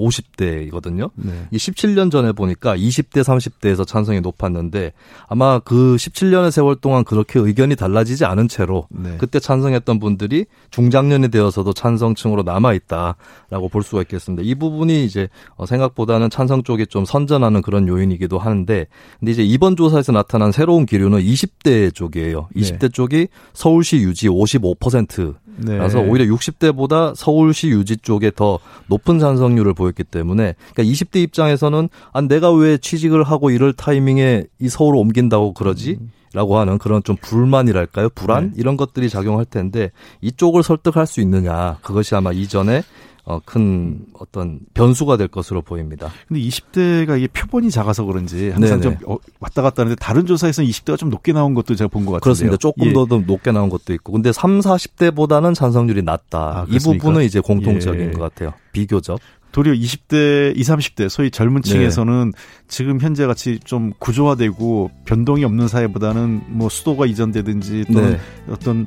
[0.70, 1.10] 50대이거든요.
[1.16, 1.48] 네.
[1.50, 4.94] 이 17년 전에 보니까 20대, 30대에서 찬성이 높았는데
[5.28, 9.16] 아마 그 17년의 세월 동안 그렇게 의견이 달라지지 않은 채로 네.
[9.18, 14.44] 그때 찬성했던 분들이 중장년이 되어서도 찬성층으로 남아 있다라고 볼 수가 있겠습니다.
[14.46, 18.86] 이 부분이 이제 어, 생각보다는 찬성 쪽이 좀 선전하는 그런 요인이기도 하는데
[19.20, 22.50] 근데 이제 이번 조사에서 나타난 새로운 기류는 20대 쪽이에요.
[22.56, 22.90] 20대 네.
[22.90, 25.36] 쪽이 서울시 유지 55%.
[25.66, 26.10] 라서 네.
[26.10, 32.52] 오히려 60대보다 서울시 유지 쪽에 더 높은 찬성률을 보였기 때문에 그러니까 20대 입장에서는 아 내가
[32.54, 35.98] 왜 취직을 하고 이럴 타이밍에 이 서울을 옮긴다고 그러지?
[36.00, 36.12] 음.
[36.34, 38.10] 라고 하는 그런 좀 불만이랄까요?
[38.10, 38.52] 불안?
[38.52, 38.52] 네.
[38.56, 41.78] 이런 것들이 작용할 텐데 이쪽을 설득할 수 있느냐.
[41.82, 42.84] 그것이 아마 이전에
[43.30, 46.10] 어, 큰 어떤 변수가 될 것으로 보입니다.
[46.28, 48.98] 근데 20대가 이게 표본이 작아서 그런지 항상 네네.
[48.98, 52.14] 좀 어, 왔다 갔다 하는데 다른 조사에서는 20대가 좀 높게 나온 것도 제가 본 것
[52.14, 52.22] 같은데요.
[52.22, 52.58] 그렇습니다.
[52.58, 52.94] 조금 예.
[52.94, 54.14] 더 높게 나온 것도 있고.
[54.14, 56.40] 근데 3, 40대보다는 찬성률이 낮다.
[56.40, 58.12] 아, 이 부분은 이제 공통적인 예.
[58.12, 58.54] 것 같아요.
[58.72, 59.20] 비교적.
[59.52, 62.42] 도리어 20대, 20, 30대 소위 젊은 층에서는 네.
[62.68, 68.20] 지금 현재 같이 좀 구조화되고 변동이 없는 사회보다는 뭐 수도가 이전되든지 또는 네.
[68.54, 68.86] 어떤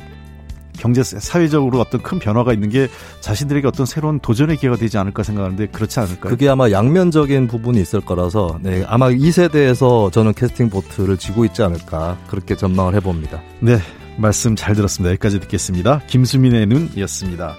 [0.78, 2.88] 경제 사회적으로 어떤 큰 변화가 있는 게
[3.20, 6.30] 자신들에게 어떤 새로운 도전의 기회가 되지 않을까 생각하는데 그렇지 않을까요?
[6.30, 11.62] 그게 아마 양면적인 부분이 있을 거라서 네, 아마 이 세대에서 저는 캐스팅 보트를 쥐고 있지
[11.62, 13.40] 않을까 그렇게 전망을 해봅니다.
[13.60, 13.78] 네,
[14.16, 15.10] 말씀 잘 들었습니다.
[15.12, 16.02] 여기까지 듣겠습니다.
[16.06, 17.56] 김수민의 눈이었습니다.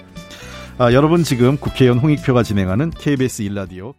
[0.76, 3.94] 아, 여러분 지금 국회의원 홍익표가 진행하는 KBS 일라디오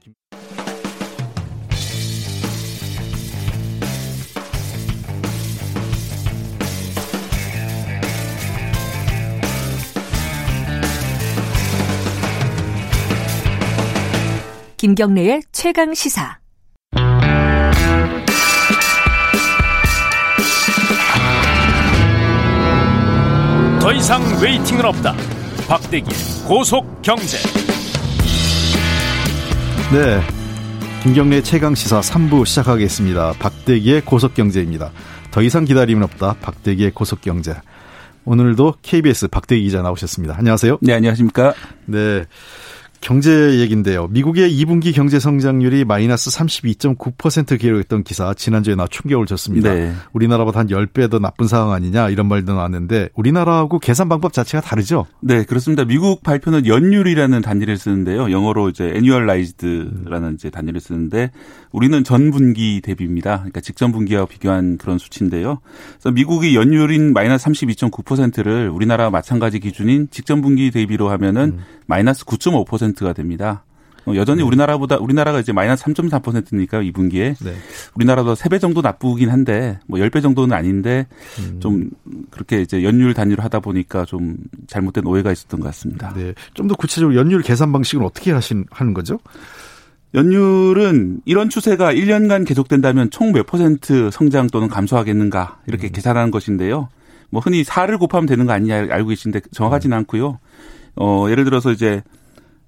[14.86, 14.94] 김...
[14.94, 16.38] 김경래의 최강 시사.
[23.82, 25.16] 더 이상 웨이팅은 없다.
[25.68, 26.06] 박대기
[26.48, 27.38] 고속 경제.
[29.92, 30.22] 네.
[31.02, 33.34] 김경래 최강 시사 3부 시작하겠습니다.
[33.40, 34.92] 박대기의 고속 경제입니다.
[35.32, 36.36] 더 이상 기다림은 없다.
[36.42, 37.56] 박대기의 고속 경제.
[38.24, 40.36] 오늘도 KBS 박대기 기자 나오셨습니다.
[40.38, 40.78] 안녕하세요.
[40.82, 41.56] 네, 안녕하십니까?
[41.86, 42.26] 네.
[43.06, 44.08] 경제 얘기인데요.
[44.08, 49.72] 미국의 2분기 경제 성장률이 마이너스 32.9% 기록했던 기사 지난주에 나 충격을 줬습니다.
[49.76, 49.94] 네.
[50.14, 55.06] 우리나라보다 한 10배 더 나쁜 상황 아니냐 이런 말도 나왔는데 우리나라하고 계산 방법 자체가 다르죠?
[55.20, 55.86] 네, 그렇습니다.
[55.86, 58.32] 미국 발표는 연율이라는 단위를 쓰는데요.
[58.32, 61.30] 영어로 이제 annualized라는 이제 단위를 쓰는데
[61.72, 63.38] 우리는 전 분기 대비입니다.
[63.38, 65.60] 그러니까 직전 분기와 비교한 그런 수치인데요.
[66.00, 71.60] 그래서 미국이 연율인 마이너스 32.9%를 우리나라와 마찬가지 기준인 직전 분기 대비로 하면은 음.
[71.86, 73.64] 마이너스 9.5%가 됩니다.
[74.06, 74.44] 어, 여전히 네.
[74.44, 77.56] 우리나라보다 우리나라가 이제 마이너스 3.4%니까 2분기에 네.
[77.96, 81.08] 우리나라도 3배 정도 나쁘긴 한데 뭐 10배 정도는 아닌데
[81.40, 81.60] 음.
[81.60, 81.90] 좀
[82.30, 84.38] 그렇게 이제 연율 단위로 하다 보니까 좀
[84.68, 86.14] 잘못된 오해가 있었던 것 같습니다.
[86.14, 86.34] 네.
[86.54, 89.18] 좀 더 구체적으로 연율 계산 방식은 어떻게 하신 하는 거죠?
[90.14, 95.92] 연율은 이런 추세가 1년간 계속된다면 총 몇 퍼센트 성장 또는 감소하겠는가 이렇게 음.
[95.92, 96.90] 계산하는 것인데요.
[97.32, 100.00] 뭐 흔히 4를 곱하면 되는 거 아니냐 알고 계신데 정확하지는 음.
[100.00, 100.40] 않고요.
[100.96, 102.02] 어, 예를 들어서 이제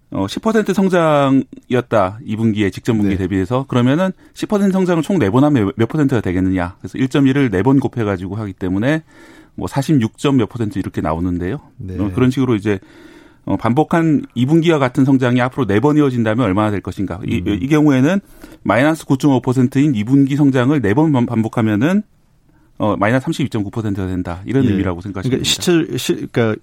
[0.09, 2.19] 어, 10% 성장이었다.
[2.25, 3.17] 2분기에 직전 분기 네.
[3.17, 6.75] 대비해서 그러면은 10% 성장을 총 4번 하면 몇 퍼센트가 되겠느냐.
[6.79, 9.03] 그래서 1.1을 4번 곱해 가지고 하기 때문에
[9.55, 11.59] 뭐 46점 몇 퍼센트 이렇게 나오는데요.
[11.77, 11.99] 네.
[11.99, 12.79] 어, 그런 식으로 이제
[13.43, 17.19] 어, 반복한 2분기와 같은 성장이 앞으로 4번 이어진다면 얼마나 될 것인가.
[17.25, 17.59] 이, 음.
[17.61, 18.19] 이 경우에는
[18.63, 22.03] 마이너스 9.5%인 2분기 성장을 4번 반복하면은
[22.77, 24.41] 어, 마이너스 32.9%가 된다.
[24.45, 24.69] 이런 예.
[24.69, 26.55] 의미라고 생각하시면 그러니까 시철, 시, 그러니까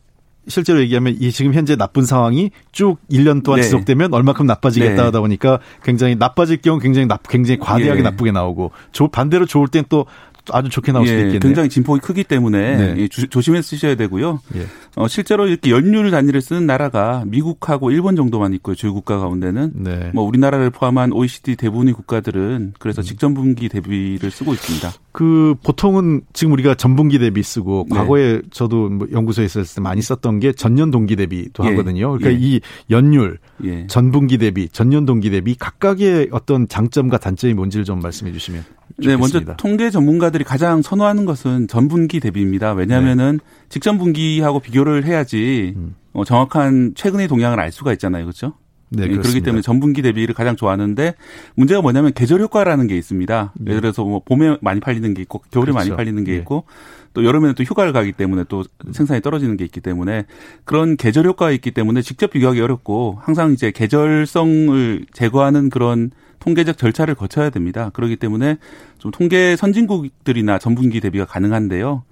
[0.49, 3.65] 실제로 얘기하면 이 지금 현재 나쁜 상황이 쭉 1년 동안 네.
[3.65, 5.03] 지속되면 얼마큼 나빠지겠다 네.
[5.03, 8.03] 하다 보니까 굉장히 나빠질 경우 굉장히 나 굉장히 과대하게 예.
[8.03, 10.07] 나쁘게 나오고 조, 반대로 좋을 땐 또
[10.53, 11.41] 아주 좋게 나올 예, 수도 있겠네요.
[11.41, 13.09] 굉장히 진폭이 크기 때문에 네.
[13.09, 14.41] 조, 조심해 쓰셔야 되고요.
[14.57, 14.67] 예.
[14.97, 18.77] 어, 실제로 이렇게 연율 단위를 쓰는 나라가 미국하고 일본 정도만 있고요.
[18.77, 20.11] 주요 국가 가운데는 네.
[20.15, 24.93] 뭐 우리나라를 포함한 OECD 대부분의 국가들은 그래서 직전 분기 대비를 쓰고 있습니다.
[25.13, 27.97] 그 보통은 지금 우리가 전분기 대비 쓰고 네.
[27.97, 31.71] 과거에 저도 뭐 연구소에 있었을 때 많이 썼던 게 전년 동기 대비도 예.
[31.71, 32.17] 하거든요.
[32.17, 32.37] 그러니까 예.
[32.39, 33.87] 이 연율, 예.
[33.89, 38.65] 전분기 대비, 전년 동기 대비 각각의 어떤 장점과 단점이 뭔지를 좀 말씀해 주시면
[38.99, 39.57] 네, 먼저 좋겠습니다.
[39.57, 42.75] 통계 전문가들이 가장 선호하는 것은 전분기 대비입니다.
[42.75, 45.95] 왜냐하면은 직전 분기하고 비교 를 해야지 음.
[46.13, 48.55] 어, 정확한 최근의 동향을 알 수가 있잖아요, 그렇죠?
[48.91, 49.41] 네, 예, 그렇기.
[49.41, 51.15] 때문에 전분기 대비를 가장 좋아하는데
[51.55, 53.55] 문제가 뭐냐면 계절 효과라는 게 있습니다.
[53.67, 55.97] 예를 들어서 뭐 봄에 많이 팔리는 게 있고 겨울에 많이 그렇죠.
[55.97, 56.39] 팔리는 게 네.
[56.39, 56.65] 있고
[57.13, 60.27] 또 여름에는 또 휴가를 가기 때문에 또 생산이 떨어지는 게 있기 때문에
[60.65, 66.11] 그런 계절 효과가 있기 때문에 직접 비교하기 어렵고 항상 이제 계절성을 제거하는 그런
[66.41, 67.91] 통계적 절차를 거쳐야 됩니다.
[67.95, 68.59] 그렇기 때문에
[68.99, 72.03] 좀 통계 선진국들이나 전분기 대비가 가능한데요.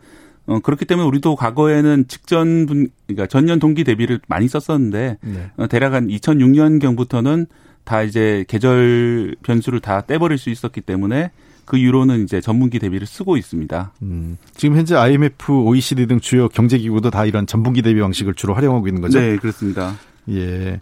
[0.47, 5.51] 어, 그렇기 때문에 우리도 과거에는 직전 분, 그러니까 전년 동기 대비를 많이 썼었는데, 네.
[5.57, 7.47] 어, 대략 한 2006년경부터는
[7.85, 11.31] 다 이제 계절 변수를 다 떼버릴 수 있었기 때문에
[11.65, 13.93] 그 이후로는 이제 전분기 대비를 쓰고 있습니다.
[14.03, 18.89] 음, 지금 현재 IMF, OECD 등 주요 경제기구도 다 이런 전분기 대비 방식을 주로 활용하고
[18.89, 19.21] 있는 거죠.
[19.21, 19.95] 네, 그렇습니다.
[20.29, 20.81] 예.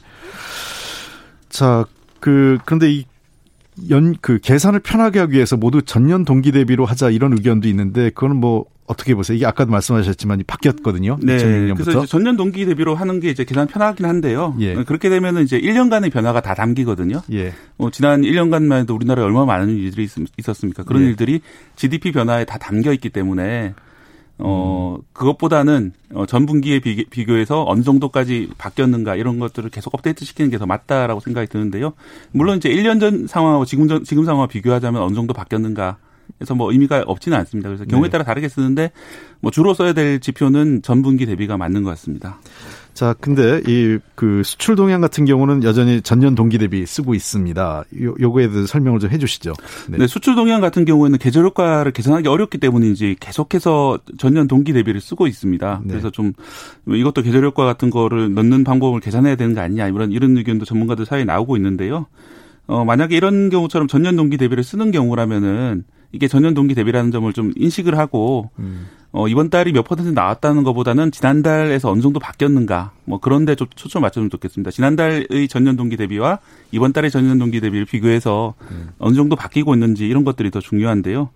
[1.49, 1.85] 자,
[2.19, 3.05] 그 그런데 이
[3.89, 8.37] 연 그 계산을 편하게 하기 위해서 모두 전년 동기 대비로 하자 이런 의견도 있는데 그거는
[8.37, 9.37] 뭐 어떻게 보세요?
[9.37, 11.19] 이게 아까도 말씀하셨지만 바뀌었거든요.
[11.23, 11.37] 네.
[11.37, 11.77] 2006년부터.
[11.85, 14.57] 그래서 전년 동기 대비로 하는 게 이제 계산 편하긴 한데요.
[14.59, 14.75] 예.
[14.83, 17.23] 그렇게 되면은 이제 1년간의 변화가 다 담기거든요.
[17.33, 17.53] 예.
[17.79, 20.83] 어, 지난 1년간만 해도 우리나라에 얼마나 많은 일들이 있, 있었습니까?
[20.83, 21.07] 그런 예.
[21.07, 21.41] 일들이
[21.77, 23.75] GDP 변화에 다 담겨 있기 때문에
[24.43, 25.03] 어, 음.
[25.13, 30.51] 그것보다는 어, 전 분기에 비교, 비교 해서 어느 정도까지 바뀌었는가 이런 것들을 계속 업데이트 시키는
[30.51, 31.95] 게 더 맞다라고 생각이 드는데요.
[32.33, 35.97] 물론 이제 1년 전 상황하고 지금 전, 지금 상황을 비교하자면 어느 정도 바뀌었는가
[36.39, 37.69] 그래서 뭐 의미가 없지는 않습니다.
[37.71, 38.13] 그래서 경우에 네.
[38.13, 38.93] 따라 다르게 쓰는데
[39.41, 42.39] 뭐 주로 써야 될 지표는 전 분기 대비가 맞는 것 같습니다.
[42.95, 47.85] 자, 근데 이 그 수출 동향 같은 경우는 여전히 전년 동기 대비 쓰고 있습니다.
[48.03, 49.55] 요 요거에 대해서 설명을 좀 해 주시죠.
[49.89, 49.97] 네.
[49.97, 55.27] 네, 수출 동향 같은 경우에는 계절 효과를 계산하기 어렵기 때문인지 계속해서 전년 동기 대비를 쓰고
[55.27, 55.81] 있습니다.
[55.85, 55.89] 네.
[55.89, 56.35] 그래서 좀
[56.87, 61.07] 이것도 계절 효과 같은 거를 넣는 방법을 계산해야 되는 거 아니냐 이런 이런 의견도 전문가들
[61.07, 62.05] 사이에 나오고 있는데요.
[62.67, 67.53] 어, 만약에 이런 경우처럼 전년 동기 대비를 쓰는 경우라면은 이게 전년 동기 대비라는 점을 좀
[67.57, 68.87] 인식을 하고 음.
[69.13, 74.03] 어, 이번 달이 몇 퍼센트 나왔다는 것보다는 지난달에서 어느 정도 바뀌었는가 뭐 그런데 좀 초점
[74.03, 74.71] 맞추면 좋겠습니다.
[74.71, 76.39] 지난달의 전년 동기 대비와
[76.71, 78.55] 이번 달의 전년 동기 대비를 비교해서
[78.99, 81.31] 어느 정도 바뀌고 있는지 이런 것들이 더 중요한데요.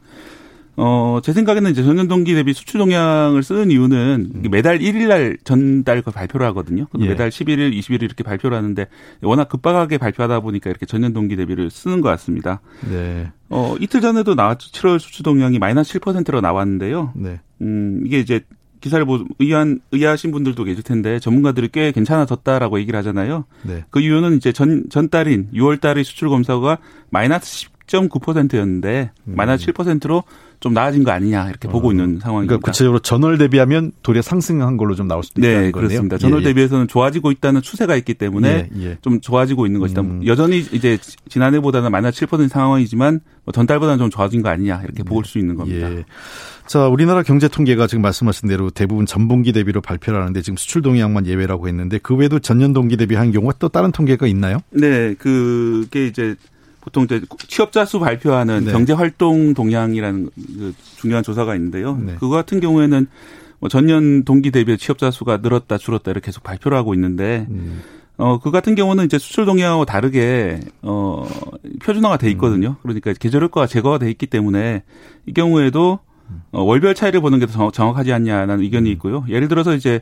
[0.76, 5.36] 어, 제 생각에는 이제 전년 동기 대비 수출 동향을 쓰는 이유는 이게 매달 1일 날
[5.44, 6.86] 전달 그 발표를 하거든요.
[6.98, 7.08] 예.
[7.08, 8.86] 매달 11일, 20일 이렇게 발표를 하는데
[9.22, 12.60] 워낙 급박하게 발표하다 보니까 이렇게 전년 동기 대비를 쓰는 것 같습니다.
[12.88, 13.30] 네.
[13.50, 14.72] 어, 이틀 전에도 나왔죠.
[14.72, 17.12] 7월 수출 동향이 마이너스 7%로 나왔는데요.
[17.14, 17.40] 네.
[17.60, 18.40] 음, 이게 이제
[18.80, 23.46] 기사를 보 의한 의아하신 분들도 계실 텐데 전문가들이 꽤 괜찮아졌다라고 얘기를 하잖아요.
[23.62, 23.84] 네.
[23.88, 30.24] 그 이유는 이제 전 전달인 6월 달의 수출 검사가 마이너스 10.9%였는데 마이너스 7%로
[30.60, 32.56] 좀 나아진 거 아니냐 이렇게 보고 있는 상황입니다.
[32.56, 35.88] 그러니까 구체적으로 전월 대비하면 도리어 상승한 걸로 좀 나올 수도 있다는 네, 거네요.
[35.88, 36.16] 그렇습니다.
[36.16, 36.48] 전월 예, 예.
[36.48, 38.98] 대비해서는 좋아지고 있다는 추세가 있기 때문에 예, 예.
[39.02, 40.00] 좀 좋아지고 있는 것이다.
[40.00, 40.22] 음.
[40.24, 40.96] 여전히 이제
[41.28, 45.90] 지난해보다는 마이너스 7% 상황이지만 뭐 전달보다는 좀 좋아진 거 아니냐 이렇게 볼수 있는 겁니다.
[45.92, 46.04] 예.
[46.66, 51.26] 자, 우리나라 경제 통계가 지금 말씀하신 대로 대부분 전분기 대비로 발표를 하는데 지금 수출 동향만
[51.26, 54.60] 예외라고 했는데 그 외에도 전년 동기 대비한 경우가 또 다른 통계가 있나요?
[54.70, 56.36] 네, 그게 이제
[56.84, 58.72] 보통 이제 취업자 수 발표하는 네.
[58.72, 61.96] 경제 활동 동향이라는 그 중요한 조사가 있는데요.
[61.96, 62.14] 네.
[62.14, 63.06] 그거 같은 경우에는
[63.58, 67.82] 뭐 전년 동기 대비 취업자 수가 늘었다 줄었다 이렇게 계속 발표를 하고 있는데 음.
[68.16, 71.26] 어, 그 같은 경우는 이제 수출 동향하고 다르게, 어,
[71.82, 72.76] 표준화가 돼 있거든요.
[72.82, 74.84] 그러니까 계절 효과가 제거가 돼 있기 때문에
[75.26, 75.98] 이 경우에도
[76.52, 79.24] 어, 월별 차이를 보는 게 더 정확하지 않냐라는 의견이 있고요.
[79.28, 80.00] 예를 들어서 이제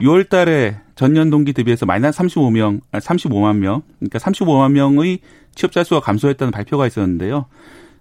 [0.00, 5.20] 6월 달에 전년 동기 대비해서 마이너스 35명, 아, 35만 명, 그러니까 35만 명의
[5.54, 7.46] 취업자 수가 감소했다는 발표가 있었는데요.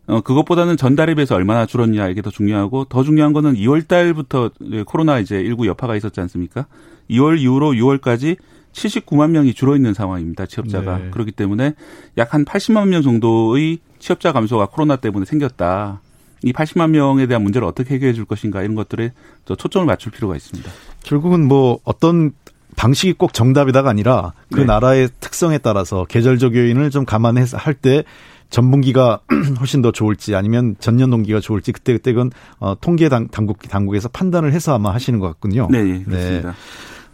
[0.08, 4.52] 어, 그것보다는 전달에 비해서 얼마나 줄었냐 이게 더 중요하고 더 중요한 거는 2월 달부터
[4.86, 6.66] 코로나 이제 일부 여파가 있었지 않습니까?
[7.10, 8.38] 2월 이후로 6월까지
[8.74, 10.46] 79만 명이 줄어 있는 상황입니다.
[10.46, 10.98] 취업자가.
[10.98, 11.10] 네.
[11.12, 11.74] 그렇기 때문에
[12.18, 16.02] 약 한 80만 명 정도의 취업자 감소가 코로나 때문에 생겼다.
[16.44, 19.12] 이 80만 명에 대한 문제를 어떻게 해결해 줄 것인가 이런 것들에
[19.46, 20.72] 더 초점을 맞출 필요가 있습니다.
[21.04, 22.32] 결국은 뭐 어떤
[22.76, 24.66] 방식이 꼭 정답이다가 아니라 그 네.
[24.66, 28.04] 나라의 특성에 따라서 계절적 요인을 좀 감안해서 할 때
[28.52, 29.22] 전분기가
[29.60, 34.10] 훨씬 더 좋을지 아니면 전년 동기가 좋을지 그때 그때 그건 어, 통계 당, 당국 당국에서
[34.10, 35.68] 판단을 해서 아마 하시는 것 같군요.
[35.72, 36.54] 네, 예, 그렇습니다.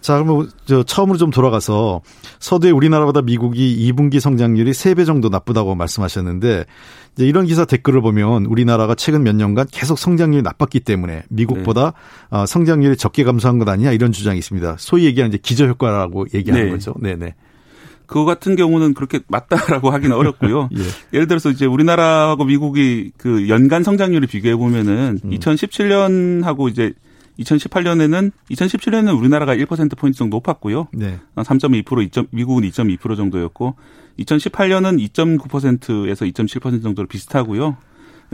[0.02, 2.02] 자, 그러면 저 처음으로 좀 돌아가서
[2.40, 6.66] 서두에 우리나라보다 미국이 2분기 성장률이 3배 정도 나쁘다고 말씀하셨는데
[7.16, 11.94] 이제 이런 기사 댓글을 보면 우리나라가 최근 몇 년간 계속 성장률이 나빴기 때문에 미국보다
[12.32, 12.46] 네.
[12.46, 14.76] 성장률이 적게 감소한 것 아니냐 이런 주장이 있습니다.
[14.78, 16.72] 소위 얘기하는 이제 기저 효과라고 얘기하는 네.
[16.72, 16.94] 거죠.
[17.00, 17.34] 네, 네.
[18.06, 20.70] 그거 같은 경우는 그렇게 맞다라고 하기는 어렵고요.
[21.14, 21.18] 예.
[21.18, 25.30] 를 들어서 이제 우리나라하고 미국이 그 연간 성장률을 비교해 보면은 음.
[25.32, 26.94] 2017년하고 이제
[27.40, 30.88] 2018년에는 2017년에는 우리나라가 1% 포인트 정도 높았고요.
[30.94, 31.20] 네.
[31.36, 32.28] 3.2% 2.
[32.32, 33.76] 미국은 2.2% 정도였고
[34.20, 37.78] 2018년은 2.9%에서 2.7% 정도로 비슷하고요.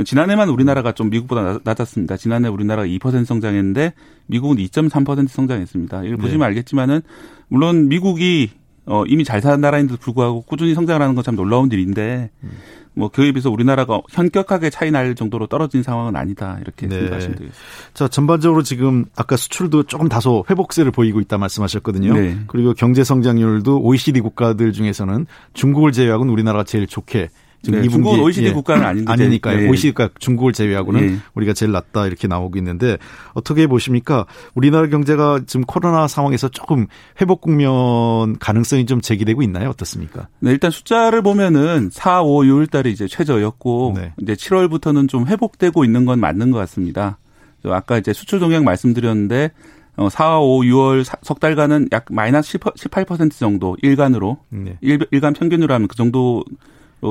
[0.05, 2.17] 지난해만 우리나라가 좀 미국보다 낮았습니다.
[2.17, 3.93] 지난해 우리나라가 2% 성장했는데
[4.25, 6.03] 미국은 2.3% 성장했습니다.
[6.05, 6.45] 이걸 보시면 네.
[6.45, 7.01] 알겠지만은
[7.47, 8.49] 물론 미국이
[8.85, 12.51] 어 이미 잘 사는 나라인데도 불구하고 꾸준히 성장하는 건 참 놀라운 일인데 음.
[12.95, 17.09] 뭐 그에 비해서 우리나라가 현격하게 차이 날 정도로 떨어진 상황은 아니다 이렇게 네.
[17.09, 17.53] 말씀드리겠습니다.
[17.93, 22.13] 자 전반적으로 지금 아까 수출도 조금 다소 회복세를 보이고 있다 말씀하셨거든요.
[22.13, 22.37] 네.
[22.47, 27.29] 그리고 경제 성장률도 OECD 국가들 중에서는 중국을 제외하고는 우리나라가 제일 좋게
[27.63, 28.51] 지금 네, 중국은 OECD 예.
[28.51, 29.63] 국가는 아닌데 아니니까요.
[29.63, 29.69] 예.
[29.69, 31.17] OECD가 중국을 제외하고는 예.
[31.33, 32.97] 우리가 제일 낫다 이렇게 나오고 있는데
[33.33, 34.25] 어떻게 보십니까?
[34.53, 36.87] 우리나라 경제가 지금 코로나 상황에서 조금
[37.21, 39.69] 회복 국면 가능성이 좀 제기되고 있나요?
[39.69, 40.27] 어떻습니까?
[40.39, 44.13] 네, 일단 숫자를 보면은 4, 5, 6월 달에 이제 최저였고 네.
[44.21, 47.17] 이제 7월부터는 좀 회복되고 있는 건 맞는 것 같습니다.
[47.65, 49.51] 아까 이제 수출 동향 말씀드렸는데
[49.95, 54.77] 어, 4, 5, 6월 석 달간은 약 마이너스 18% 정도 일간으로 네.
[54.81, 56.43] 일, 일간 평균으로 하면 그 정도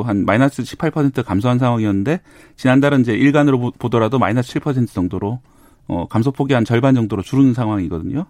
[0.01, 2.21] 한 마이너스 18% 감소한 상황이었는데
[2.57, 5.41] 지난달은 이제 일간으로 보더라도 마이너스 7% 정도로
[5.89, 8.25] 어 감소폭이 한 절반 정도로 줄는 상황이거든요.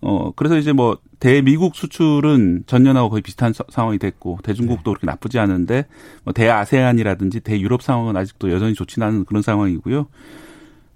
[0.00, 4.94] 어 그래서 이제 뭐 대미국 수출은 전년하고 거의 비슷한 서, 상황이 됐고 대중국도 네.
[4.94, 5.84] 그렇게 나쁘지 않은데
[6.24, 10.06] 뭐 대아세안이라든지 대유럽 상황은 아직도 여전히 좋지는 않은 그런 상황이고요.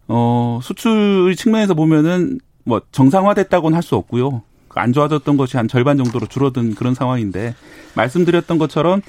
[0.08, 4.42] 어 수출 측면에서 보면은 뭐 정상화됐다고는 할 수 없고요.
[4.74, 7.54] 안 좋아졌던 것이 한 절반 정도로 줄어든 그런 상황인데
[7.94, 9.02] 말씀드렸던 것처럼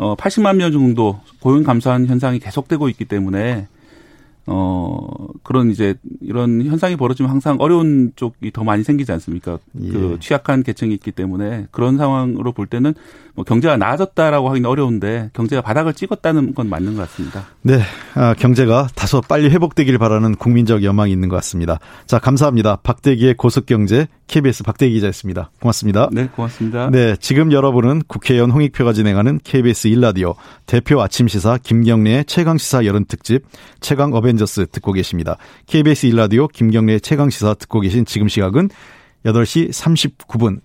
[0.00, 3.68] 어 80만 명 정도 고용 감소한 현상이 계속되고 있기 때문에
[4.46, 5.06] 어
[5.42, 9.58] 그런 이제 이런 현상이 벌어지면 항상 어려운 쪽이 더 많이 생기지 않습니까?
[9.82, 9.90] 예.
[9.90, 12.94] 그 취약한 계층이 있기 때문에 그런 상황으로 볼 때는
[13.34, 17.44] 뭐 경제가 나아졌다라고 하기는 어려운데 경제가 바닥을 찍었다는 건 맞는 것 같습니다.
[17.60, 17.80] 네,
[18.14, 21.78] 아, 경제가 다소 빨리 회복되길 바라는 국민적 여망이 있는 것 같습니다.
[22.06, 22.76] 자, 감사합니다.
[22.76, 25.50] 박대기의 고속경제 KBS 박대기 기자였습니다.
[25.60, 26.08] 고맙습니다.
[26.12, 26.88] 네, 고맙습니다.
[26.90, 30.36] 네, 지금 여러분은 국회의원 홍익표가 진행하는 KBS 일라디오
[30.66, 33.42] 대표 아침 시사 김경래의 최강 시사 여름 특집
[33.80, 35.36] 최강 어벤져스 듣고 계십니다.
[35.66, 38.70] KBS 일라디오 김경래의 최강 시사 듣고 계신 지금 시각은
[39.26, 40.60] 8시 39분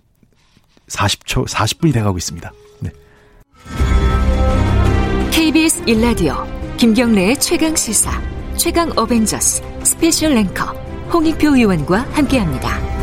[0.87, 2.51] 40초 40분이 돼 가고 있습니다.
[2.81, 2.91] 네.
[5.31, 6.35] KBS 일라디오
[6.77, 8.21] 김경래의 최강 시사
[8.57, 10.65] 최강 어벤져스 special 앵커
[11.11, 12.94] 홍익표 의원과 함께합니다.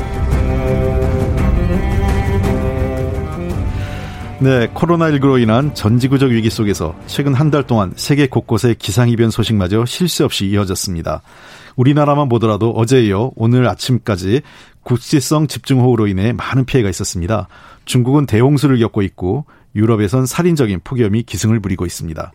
[4.42, 9.86] 네, 코로나19로 인한 전 지구적 위기 속에서 최근 한 달 동안 세계 곳곳의 기상이변 소식마저
[9.86, 11.22] 쉴새 없이 이어졌습니다.
[11.76, 14.42] 우리나라만 보더라도 어제 이어 오늘 아침까지
[14.82, 17.46] 국지성 집중호우로 인해 많은 피해가 있었습니다.
[17.84, 19.44] 중국은 대홍수를 겪고 있고
[19.76, 22.32] 유럽에선 살인적인 폭염이 기승을 부리고 있습니다.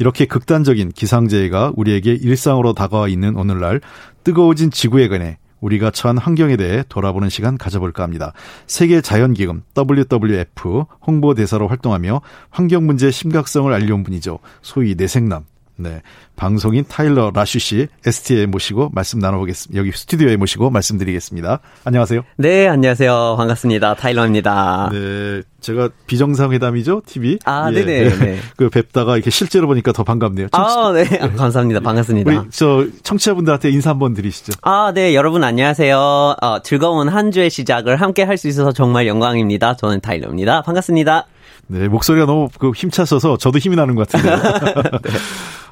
[0.00, 3.80] 이렇게 극단적인 기상재해가 우리에게 일상으로 다가와 있는 오늘날
[4.24, 8.32] 뜨거워진 지구에 관해 우리가 처한 환경에 대해 돌아보는 시간 가져볼까 합니다.
[8.66, 12.20] 세계 자연기금 WWF 홍보대사로 활동하며
[12.50, 14.40] 환경 문제의 심각성을 알려온 분이죠.
[14.60, 15.44] 소위 내생남
[15.76, 16.02] 네.
[16.36, 19.78] 방송인 타일러 라슈 씨 ST에 모시고 말씀 나눠보겠습니다.
[19.78, 21.60] 여기 스튜디오에 모시고 말씀드리겠습니다.
[21.84, 22.22] 안녕하세요.
[22.36, 23.34] 네, 안녕하세요.
[23.36, 23.94] 반갑습니다.
[23.94, 24.90] 타일러입니다.
[24.92, 25.42] 네.
[25.64, 27.02] 제가 비정상회담이죠?
[27.06, 27.38] TV?
[27.46, 27.82] 아, 예.
[27.82, 28.16] 네네.
[28.18, 28.38] 네.
[28.56, 30.48] 그 뵙다가 이렇게 실제로 보니까 더 반갑네요.
[30.50, 30.78] 청취...
[30.78, 31.04] 아, 네.
[31.04, 31.18] 네.
[31.34, 31.80] 감사합니다.
[31.80, 32.30] 반갑습니다.
[32.30, 34.52] 우리 저 청취자분들한테 인사 한번 드리시죠.
[34.62, 35.14] 아, 네.
[35.14, 35.96] 여러분 안녕하세요.
[35.98, 39.76] 어, 즐거운 한 주의 시작을 함께 할 수 있어서 정말 영광입니다.
[39.76, 40.62] 저는 타일러입니다.
[40.62, 41.26] 반갑습니다.
[41.68, 44.36] 네, 목소리가 너무 그 힘차셔서 저도 힘이 나는 것 같은데요.
[45.02, 45.10] 네.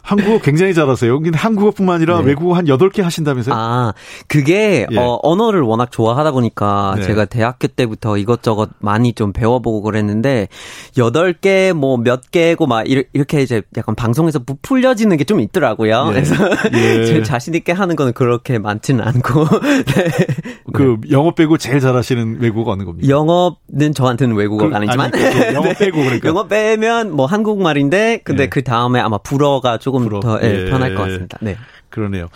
[0.03, 1.21] 한국어 굉장히 잘하세요.
[1.21, 2.27] 근데 한국어뿐만 아니라 네.
[2.27, 3.55] 외국어 한 8개 하신다면서요?
[3.57, 3.95] 아,
[4.29, 4.97] 그게 예.
[4.97, 7.03] 어, 언어를 워낙 좋아하다 보니까 네.
[7.05, 10.49] 제가 대학교 때부터 이것저것 많이 좀 배워보고 그랬는데
[10.97, 16.07] 8개 뭐 몇 개고 막 이렇게 이제 약간 방송에서 부풀려지는 게 좀 있더라고요.
[16.09, 16.13] 예.
[16.13, 16.35] 그래서
[16.75, 17.07] 예.
[17.07, 19.45] 제 자신 있게 하는 거는 그렇게 많지는 않고
[19.87, 20.11] 네.
[20.73, 23.09] 그 영어 빼고 제일 잘하시는 외국어 어느 겁니까?
[23.09, 28.49] 영어는 저한테는 외국어가 그, 아니지만 아니, 영어 빼고 그러니까 영어 빼면 뭐 한국말인데 근데 예.
[28.49, 31.39] 그 다음에 아마 불어가 좀 조금 더 예, 예, 편할 것 같습니다.
[31.41, 31.57] 네.
[31.91, 32.29] 그러네요.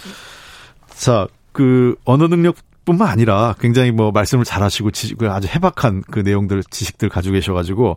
[0.91, 6.63] 자, 그 언어 능력 뿐만 아니라 굉장히 뭐 말씀을 잘하시고 지식을 아주 해박한 그 내용들
[6.71, 7.97] 지식들 가지고 계셔가지고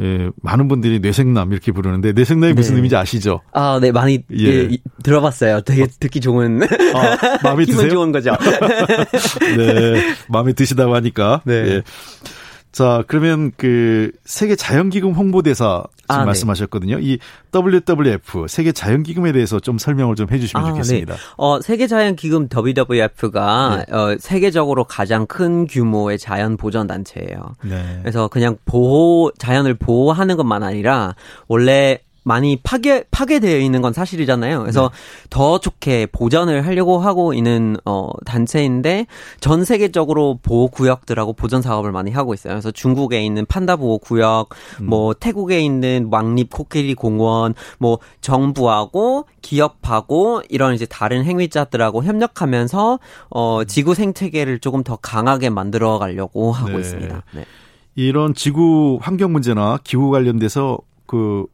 [0.00, 2.76] 예, 많은 분들이 뇌생남 이렇게 부르는데 뇌생남이 무슨 네.
[2.76, 3.40] 의미인지 아시죠?
[3.52, 4.46] 아, 네, 많이 예.
[4.46, 5.62] 예, 들어봤어요.
[5.62, 6.62] 되게 듣기 좋은.
[6.62, 7.90] 아, 마음에 기분 드세요?
[7.90, 8.36] 좋은 거죠.
[9.56, 11.40] 네, 마음에 드시다고 하니까.
[11.44, 11.54] 네.
[11.54, 11.82] 예.
[12.72, 16.24] 자, 그러면 그 세계 자연기금 홍보대사 지금 아, 네.
[16.26, 16.98] 말씀하셨거든요.
[17.00, 17.18] 이
[17.52, 21.14] WWF 세계 자연기금에 대해서 좀 설명을 좀 해주시면 아, 좋겠습니다.
[21.14, 21.20] 네.
[21.36, 23.94] 어, 세계 자연기금 WWF가 네.
[23.94, 27.56] 어, 세계적으로 가장 큰 규모의 자연 보전 단체예요.
[27.64, 27.98] 네.
[28.02, 31.14] 그래서 그냥 보호 자연을 보호하는 것만 아니라
[31.48, 34.60] 원래 많이 파괴 파괴되어 있는 건 사실이잖아요.
[34.60, 34.90] 그래서
[35.30, 39.06] 더 좋게 보전을 하려고 하고 있는 어 단체인데
[39.40, 42.54] 전 세계적으로 보호 구역들하고 보전 사업을 많이 하고 있어요.
[42.54, 44.50] 그래서 중국에 있는 판다 보호 구역,
[44.82, 52.98] 뭐 태국에 있는 왕립 코끼리 공원, 뭐 정부하고 기업하고 이런 이제 다른 행위자들하고 협력하면서
[53.30, 56.80] 어 지구 생태계를 조금 더 강하게 만들어 가려고 하고 네.
[56.80, 57.22] 있습니다.
[57.34, 57.44] 네.
[57.94, 61.46] 이런 지구 환경 문제나 기후 관련돼서 그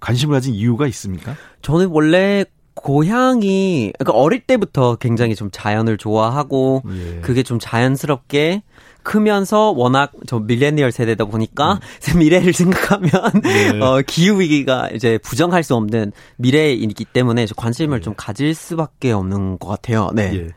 [0.00, 1.34] 관심을 가진 이유가 있습니까?
[1.62, 2.44] 저는 원래
[2.76, 7.20] 고향이 그러니까 어릴 때부터 굉장히 좀 자연을 좋아하고 예.
[7.22, 8.62] 그게 좀 자연스럽게
[9.02, 11.80] 크면서 워낙 저 밀레니얼 세대다 보니까
[12.18, 13.40] 미래를 생각하면 음.
[13.42, 13.80] 네.
[13.80, 19.68] 어 기후 위기가 이제 부정할 수 없는 미래이기 때문에 관심을 좀 가질 수밖에 없는 것
[19.68, 20.10] 같아요.
[20.14, 20.32] 네.
[20.34, 20.48] 예.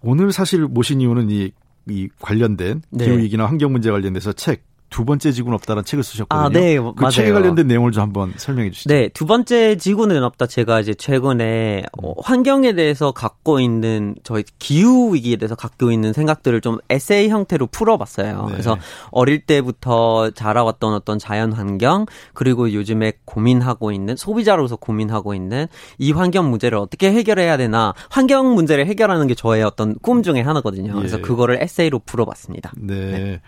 [0.00, 1.52] 오늘 사실 모신 이유는 이,
[1.88, 3.04] 이 관련된 네.
[3.04, 6.46] 기후 위기나 환경 문제 관련돼서 책 두 번째 지구는 없다는 책을 쓰셨거든요.
[6.46, 7.10] 아, 네, 그 맞아요.
[7.10, 8.88] 책에 관련된 내용을 좀 한번 설명해 주시죠.
[8.88, 10.46] 네, 두 번째 지구는 없다.
[10.46, 16.60] 제가 이제 최근에 어, 환경에 대해서 갖고 있는 저희 기후 위기에 대해서 갖고 있는 생각들을
[16.60, 18.46] 좀 에세이 형태로 풀어봤어요.
[18.46, 18.52] 네.
[18.52, 18.78] 그래서
[19.10, 25.66] 어릴 때부터 자라왔던 어떤 자연 환경 그리고 요즘에 고민하고 있는 소비자로서 고민하고 있는
[25.98, 30.94] 이 환경 문제를 어떻게 해결해야 되나 환경 문제를 해결하는 게 저의 어떤 꿈 중에 하나거든요.
[30.94, 31.22] 그래서 예.
[31.22, 32.72] 그거를 에세이로 풀어봤습니다.
[32.76, 33.40] 네.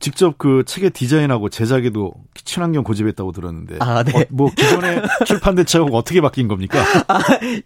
[0.00, 3.76] 직접 그 책의 디자인하고 제작에도 친환경 고집했다고 들었는데.
[3.80, 4.22] 아, 네.
[4.22, 6.82] 어, 뭐 기존에 출판된 책하고 어떻게 바뀐 겁니까?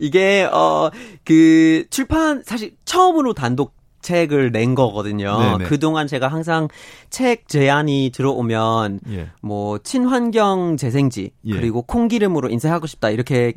[0.00, 0.90] 이게 어
[1.24, 5.38] 그 출판 사실 처음으로 단독 책을 낸 거거든요.
[5.38, 5.64] 네네.
[5.64, 6.68] 그동안 제가 항상
[7.08, 9.30] 책 제안이 들어오면 예.
[9.40, 11.52] 뭐 친환경 재생지 예.
[11.52, 13.54] 그리고 콩기름으로 인쇄하고 싶다 이렇게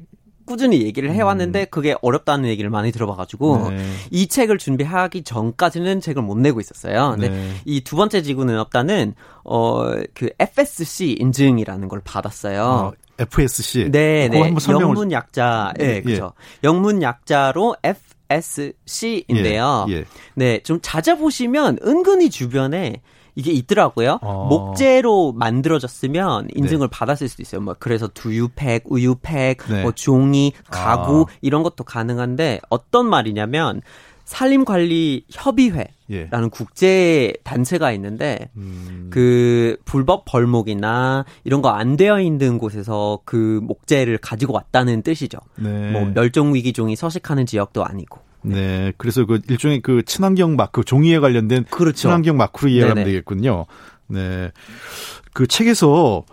[0.47, 1.65] 꾸준히 얘기를 해왔는데 음.
[1.69, 3.85] 그게 어렵다는 얘기를 많이 들어봐가지고 네.
[4.09, 7.11] 이 책을 준비하기 전까지는 책을 못 내고 있었어요.
[7.11, 7.51] 근데 네.
[7.65, 9.13] 이두 번째 지구는 없다는
[9.43, 12.63] 어그 FSC 인증이라는 걸 받았어요.
[12.63, 13.89] 어, FSC.
[13.91, 14.53] 네, 네.
[14.59, 16.01] 설명을 영문 약자, 예, 예.
[16.01, 16.33] 그죠.
[16.63, 17.75] 영문 약자로
[18.29, 19.85] FSC인데요.
[19.89, 20.05] 예, 예.
[20.35, 23.01] 네, 좀 찾아보시면 은근히 주변에
[23.37, 24.17] 이게 있더라고요.
[24.23, 24.47] 어.
[24.49, 27.61] 목재로 만들어졌으면 인증을 받았을 수도 있어요.
[27.61, 29.83] 뭐 그래서 두유팩, 우유팩, 네.
[29.83, 31.33] 뭐 종이, 가구 아.
[31.41, 33.81] 이런 것도 가능한데 어떤 말이냐면
[34.25, 36.27] 산림관리협의회 예.
[36.31, 39.07] 라는 국제 단체가 있는데 음.
[39.11, 45.37] 그 불법 벌목이나 이런 거 안 되어 있는 곳에서 그 목재를 가지고 왔다는 뜻이죠.
[45.57, 45.91] 네.
[45.91, 48.19] 뭐 멸종 위기종이 서식하는 지역도 아니고.
[48.47, 48.93] 네.
[48.97, 51.95] 그래서 그 일종의 그 친환경 마크, 종이에 관련된 그렇죠.
[51.97, 53.05] 친환경 마크로 이해하면 네네.
[53.05, 53.65] 되겠군요.
[54.07, 54.51] 네.
[55.33, 56.23] 그 책에서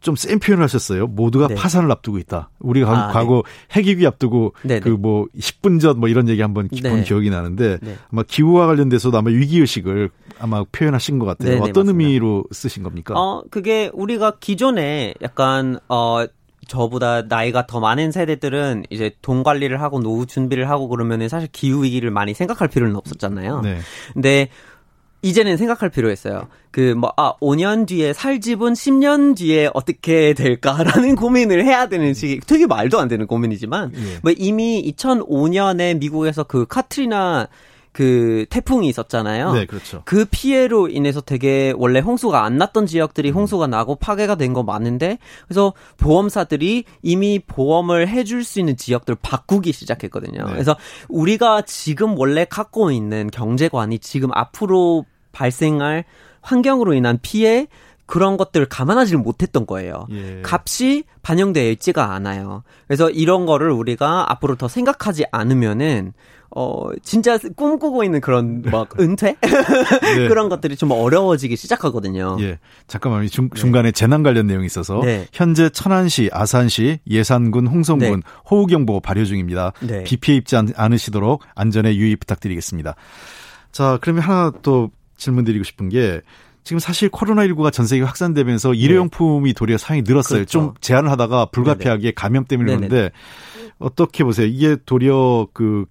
[0.00, 1.08] 좀 센 표현을 하셨어요.
[1.08, 1.54] 모두가 네.
[1.56, 2.50] 파산을 앞두고 있다.
[2.60, 3.42] 우리가 아, 과거
[3.72, 4.54] 핵위기 앞두고.
[4.82, 7.02] 그 뭐 10분 전 뭐 이런 얘기 한번 깊은 네.
[7.02, 7.96] 기억이 나는데 네.
[8.12, 11.56] 아마 기후와 관련돼서도 아마 위기 의식을 아마 표현하신 것 같아요.
[11.56, 11.90] 어떤 맞습니다.
[11.90, 13.14] 의미로 쓰신 겁니까?
[13.16, 16.24] 어, 그게 우리가 기존에 약간, 어,
[16.68, 21.82] 저보다 나이가 더 많은 세대들은 이제 돈 관리를 하고 노후 준비를 하고 그러면은 사실 기후
[21.82, 23.62] 위기를 많이 생각할 필요는 없었잖아요.
[23.62, 23.78] 네.
[24.12, 24.48] 근데
[25.22, 26.46] 이제는 생각할 필요 있어요.
[26.70, 32.38] 그, 뭐, 아, 5년 뒤에 살 집은 10년 뒤에 어떻게 될까라는 고민을 해야 되는 시기,
[32.40, 34.18] 되게 말도 안 되는 고민이지만, 예.
[34.22, 37.48] 뭐, 이미 2005년에 미국에서 그 카트리나
[37.98, 39.54] 그 태풍이 있었잖아요.
[39.54, 40.02] 네, 그렇죠.
[40.04, 45.18] 그 피해로 인해서 되게 원래 홍수가 안 났던 지역들이 홍수가 나고 파괴가 된 거 많은데
[45.48, 50.44] 그래서 보험사들이 이미 보험을 해줄 수 있는 지역들을 바꾸기 시작했거든요.
[50.46, 50.52] 네.
[50.52, 50.76] 그래서
[51.08, 56.04] 우리가 지금 원래 갖고 있는 경제관이 지금 앞으로 발생할
[56.40, 57.66] 환경으로 인한 피해
[58.08, 60.06] 그런 것들을 감안하지를 못했던 거예요.
[60.10, 60.42] 예.
[60.42, 62.64] 값이 반영되어 있지가 않아요.
[62.86, 66.14] 그래서 이런 거를 우리가 앞으로 더 생각하지 않으면은
[66.50, 69.36] 어 진짜 꿈꾸고 있는 그런 막 은퇴
[70.26, 72.36] 그런 것들이 좀 어려워지기 시작하거든요.
[72.38, 72.44] 네.
[72.44, 72.58] 예.
[72.86, 75.02] 잠깐만, 이 중, 중간에 재난 관련 내용이 있어서.
[75.04, 75.26] 네.
[75.34, 78.20] 현재 천안시, 아산시, 예산군, 홍성군 네.
[78.50, 79.74] 호우경보 발효 중입니다.
[79.80, 80.04] 네.
[80.04, 82.94] 비 피해 입지 않, 않으시도록 안전에 유의 부탁드리겠습니다.
[83.70, 86.22] 자, 그러면 하나 또 질문 드리고 싶은 게
[86.68, 90.40] 지금 사실 코로나19가 전 세계 확산되면서 일회용품이 도리어 사용이 늘었어요.
[90.40, 90.44] 네.
[90.44, 90.50] 그렇죠.
[90.50, 92.76] 좀 제한을 하다가 불가피하게 감염 때문에.
[92.76, 93.10] 그러는데
[93.78, 94.46] 어떻게 보세요?
[94.46, 95.86] 이게 도리어 그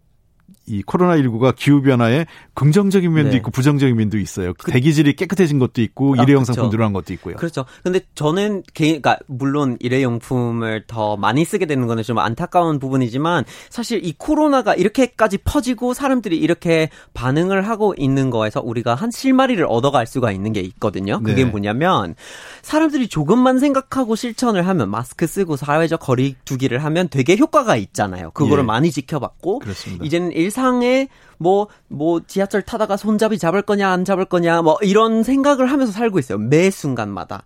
[0.67, 3.37] 이 코로나19가 기후변화에 긍정적인 면도 네.
[3.37, 4.53] 있고 부정적인 면도 있어요.
[4.53, 6.43] 그, 대기질이 깨끗해진 것도 있고 아, 일회용.
[6.43, 7.35] 상품 늘어난 것도 있고요.
[7.37, 7.65] 그렇죠.
[7.83, 14.05] 근데 저는 개인, 그러니까 물론 일회용품을 더 많이 쓰게 되는 거는 좀 안타까운 부분이지만 사실
[14.05, 20.31] 이 코로나가 이렇게까지 퍼지고 사람들이 이렇게 반응을 하고 있는 거에서 우리가 한 실마리를 얻어갈 수가
[20.31, 21.21] 있는 게 있거든요.
[21.21, 21.49] 그게 네.
[21.49, 22.15] 뭐냐면
[22.61, 28.31] 사람들이 조금만 생각하고 실천을 하면 마스크 쓰고 사회적 거리 두기를 하면 되게 효과가 있잖아요.
[28.31, 28.65] 그거를 예.
[28.65, 30.03] 많이 지켜봤고 그렇습니다.
[30.03, 31.07] 이제는 일 상에
[31.37, 36.17] 뭐, 뭐, 지하철 타다가 손잡이 잡을 거냐, 안 잡을 거냐, 뭐, 이런 생각을 하면서 살고
[36.17, 36.39] 있어요.
[36.39, 37.43] 매 순간마다.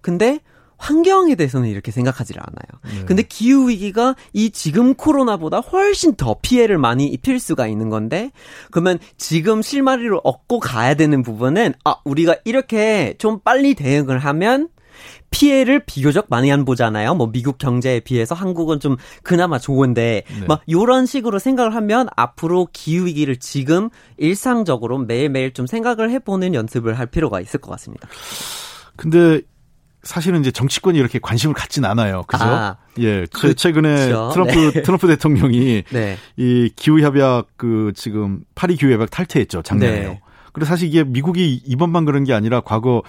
[0.00, 0.40] 근데,
[0.78, 2.98] 환경에 대해서는 이렇게 생각하지 않아요.
[2.98, 3.04] 네.
[3.04, 8.32] 근데 기후 위기가 이 지금 코로나보다 훨씬 더 피해를 많이 입힐 수가 있는 건데,
[8.70, 14.68] 그러면 지금 실마리를 얻고 가야 되는 부분은, 아, 우리가 이렇게 좀 빨리 대응을 하면,
[15.30, 17.14] 피해를 비교적 많이 안 보잖아요.
[17.14, 20.46] 뭐 미국 경제에 비해서 한국은 좀 그나마 좋은데 네.
[20.46, 26.54] 막 요런 식으로 생각을 하면 앞으로 기후 위기를 지금 일상적으로 매일매일 좀 생각을 해 보는
[26.54, 28.08] 연습을 할 필요가 있을 것 같습니다.
[28.96, 29.40] 근데
[30.04, 32.24] 사실은 이제 정치권이 이렇게 관심을 갖진 않아요.
[32.26, 32.44] 그죠?
[32.44, 33.26] 아, 예.
[33.32, 33.54] 그렇죠.
[33.54, 34.82] 최근에 트럼프 네.
[34.82, 36.16] 트럼프 대통령이 네.
[36.36, 39.62] 이 기후 협약 그 지금 파리 기후 협약 탈퇴했죠.
[39.62, 40.08] 작년에요.
[40.10, 40.20] 네.
[40.52, 43.02] 그리고 사실 이게 미국이 이번만 그런 게 아니라 과거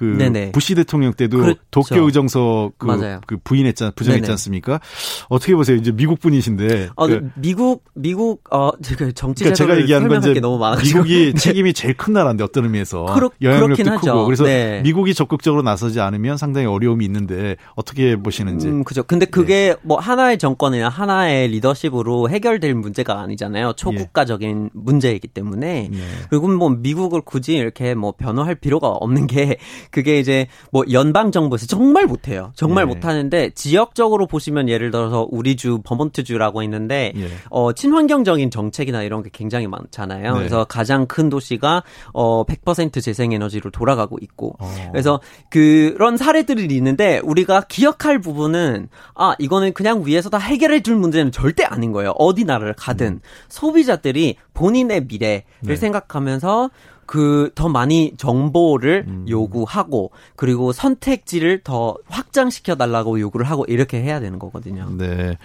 [0.00, 0.52] 그 네네.
[0.52, 1.60] 부시 대통령 때도 그렇죠.
[1.70, 2.86] 도쿄 의정서 그.
[3.26, 4.32] 그 부인했잖아 부정했지 네네.
[4.32, 4.80] 않습니까?
[5.28, 5.76] 어떻게 보세요?
[5.76, 10.40] 이제 미국 분이신데 어, 그, 미국 미국 어 제가 정치 그러니까 제가 얘기하는 건 이제
[10.82, 11.38] 미국이 네.
[11.38, 14.24] 책임이 제일 큰 나라인데 어떤 의미에서 그렇- 영향력도 크고 하죠.
[14.24, 14.80] 그래서 네.
[14.82, 18.68] 미국이 적극적으로 나서지 않으면 상당히 어려움이 있는데 어떻게 보시는지.
[18.68, 19.02] 음, 그죠.
[19.02, 23.74] 근데 그게 뭐 하나의 정권이나 하나의 리더십으로 해결될 문제가 아니잖아요.
[23.76, 25.90] 초국가적인 문제이기 때문에.
[26.30, 29.58] 그리고 뭐 미국을 굳이 이렇게 뭐 변호할 필요가 없는 게
[29.90, 32.52] 그게 이제 뭐 연방 정부에서 정말 못해요.
[32.54, 32.94] 정말 네.
[32.94, 37.28] 못하는데 지역적으로 보시면 예를 들어서 우리 주 버몬트 주라고 있는데 예.
[37.50, 40.32] 어 친환경적인 정책이나 이런 게 굉장히 많잖아요.
[40.32, 40.38] 네.
[40.38, 44.88] 그래서 가장 큰 도시가 어 100% 재생에너지로 돌아가고 있고 어.
[44.92, 51.32] 그래서 그런 사례들이 있는데 우리가 기억할 부분은 아 이거는 그냥 위에서 다 해결해 줄 문제는
[51.32, 52.10] 절대 아닌 거예요.
[52.18, 55.76] 어디 나라를 가든 소비자들이 본인의 미래를 네.
[55.76, 56.70] 생각하면서
[57.10, 64.38] 그 더 많이 정보를 요구하고 그리고 선택지를 더 확장시켜 달라고 요구를 하고 이렇게 해야 되는
[64.38, 64.88] 거거든요.
[64.96, 65.36] 네.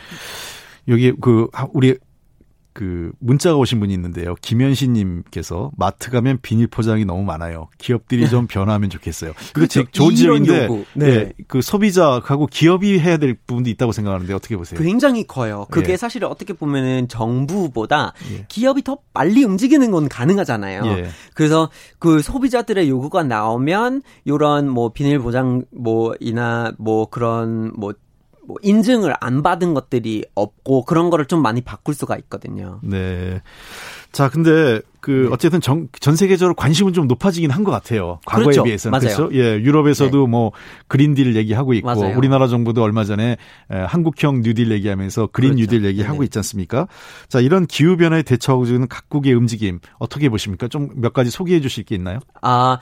[0.88, 1.98] 여기 그 하- 우리
[2.76, 4.36] 그 문자가 오신 분이 있는데요.
[4.42, 7.70] 김현신 님께서 마트 가면 비닐 포장이 너무 많아요.
[7.78, 9.30] 기업들이 좀 변화하면 좋겠어요.
[9.32, 9.84] 이거 그렇죠.
[9.86, 10.68] 제- 좋은 지적인데.
[10.96, 11.06] 네.
[11.08, 14.78] 예, 그 소비자하고 기업이 해야 될 부분도 있다고 생각하는데 어떻게 보세요?
[14.78, 15.68] 굉장히 커요.
[15.72, 15.98] 그게 예.
[15.98, 18.12] 사실 어떻게 보면은 정부보다
[18.50, 20.86] 기업이 더 빨리 움직이는 건 가능하잖아요.
[20.98, 21.08] 예.
[21.34, 27.94] 그래서 그 소비자들의 요구가 나오면 이런 뭐 비닐 보장 뭐 이나 뭐 그런 뭐
[28.48, 32.80] 뭐 인증을 안 받은 것들이 없고 그런 거를 좀 많이 바꿀 수가 있거든요.
[32.84, 33.42] 네.
[34.12, 38.20] 자, 근데 그 어쨌든 전, 전 세계적으로 관심은 좀 높아지긴 한 것 같아요.
[38.26, 38.64] 과거에 그렇죠.
[38.64, 39.16] 비해서는 맞아요.
[39.18, 39.36] 그렇죠.
[39.36, 40.52] 예, 유럽에서도 뭐
[40.88, 42.18] 그린딜 얘기하고 있고 맞아요.
[42.18, 43.38] 우리나라 정부도 얼마 전에
[43.72, 45.62] 에, 한국형 뉴딜 얘기하면서 그린 그렇죠.
[45.74, 46.88] 뉴딜 얘기하고 있지 않습니까?
[47.28, 50.68] 자, 이런 기후 변화에 대처하고 있는 각국의 움직임 어떻게 보십니까?
[50.70, 52.20] 좀 몇 가지 소개해 주실 게 있나요?
[52.42, 52.78] 아,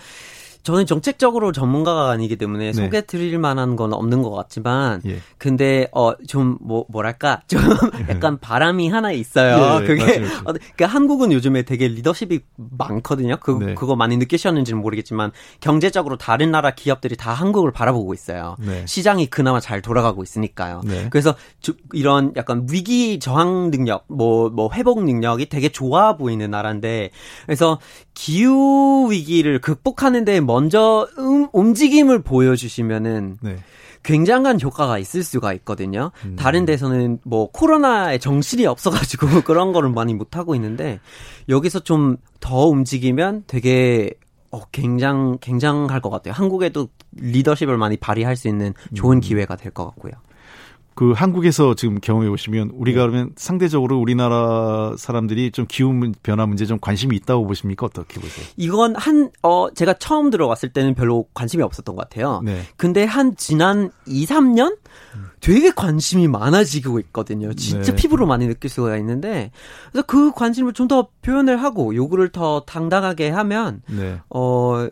[0.64, 2.74] 저는 정책적으로 전문가가 아니기 때문에 네.
[2.74, 5.18] 소개 드릴 만한 건 없는 것 같지만, 예.
[5.38, 7.60] 근데, 어, 좀, 뭐, 뭐랄까, 좀
[8.10, 9.82] 약간 바람이 하나 있어요.
[9.82, 10.38] 예, 그게, 맞아요, 맞아요.
[10.46, 12.40] 어, 그러니까 한국은 요즘에 되게 리더십이
[12.78, 13.38] 많거든요.
[13.42, 13.74] 그, 네.
[13.76, 18.56] 그거 많이 느끼셨는지는 모르겠지만, 경제적으로 다른 나라 기업들이 다 한국을 바라보고 있어요.
[18.60, 18.86] 네.
[18.88, 20.82] 시장이 그나마 잘 돌아가고 있으니까요.
[20.86, 21.08] 네.
[21.10, 27.10] 그래서 주- 이런 약간 위기 저항 능력, 뭐, 뭐, 회복 능력이 되게 좋아 보이는 나라인데,
[27.46, 27.80] 그래서
[28.14, 33.58] 기후 위기를 극복하는 데 먼저 음, 움직임을 보여주시면은, 네.
[34.04, 36.12] 굉장한 효과가 있을 수가 있거든요.
[36.26, 36.36] 음.
[36.38, 41.00] 다른 데서는 뭐 코로나에 정신이 없어가지고 그런 거를 많이 못 하고 있는데
[41.48, 44.12] 여기서 좀 더 움직이면 되게
[44.52, 46.34] 어, 굉장 굉장할 것 같아요.
[46.34, 48.96] 한국에도 리더십을 많이 발휘할 수 있는 음.
[48.96, 50.12] 좋은 기회가 될 것 같고요.
[50.96, 56.66] 그 한국에서 지금 경험해 보시면 우리가 그러면 상대적으로 우리나라 사람들이 좀 기후 문- 변화 문제
[56.66, 57.86] 좀 관심이 있다고 보십니까?
[57.88, 58.46] 어떻게 보세요?
[58.58, 62.42] 이건 한, 어, 제가 처음 들어갔을 때는 별로 관심이 없었던 것 같아요.
[62.44, 62.62] 네.
[62.78, 64.78] 근데 한 지난 2, 3년?
[65.40, 67.54] 되게 관심이 많아지고 있거든요.
[67.54, 67.96] 진짜 네.
[67.96, 69.52] 피부로 많이 느낄 수가 있는데,
[69.92, 74.20] 그래서 그 관심을 좀 더 표현을 하고 요구를 더 당당하게 하면, 네.
[74.30, 74.88] 어,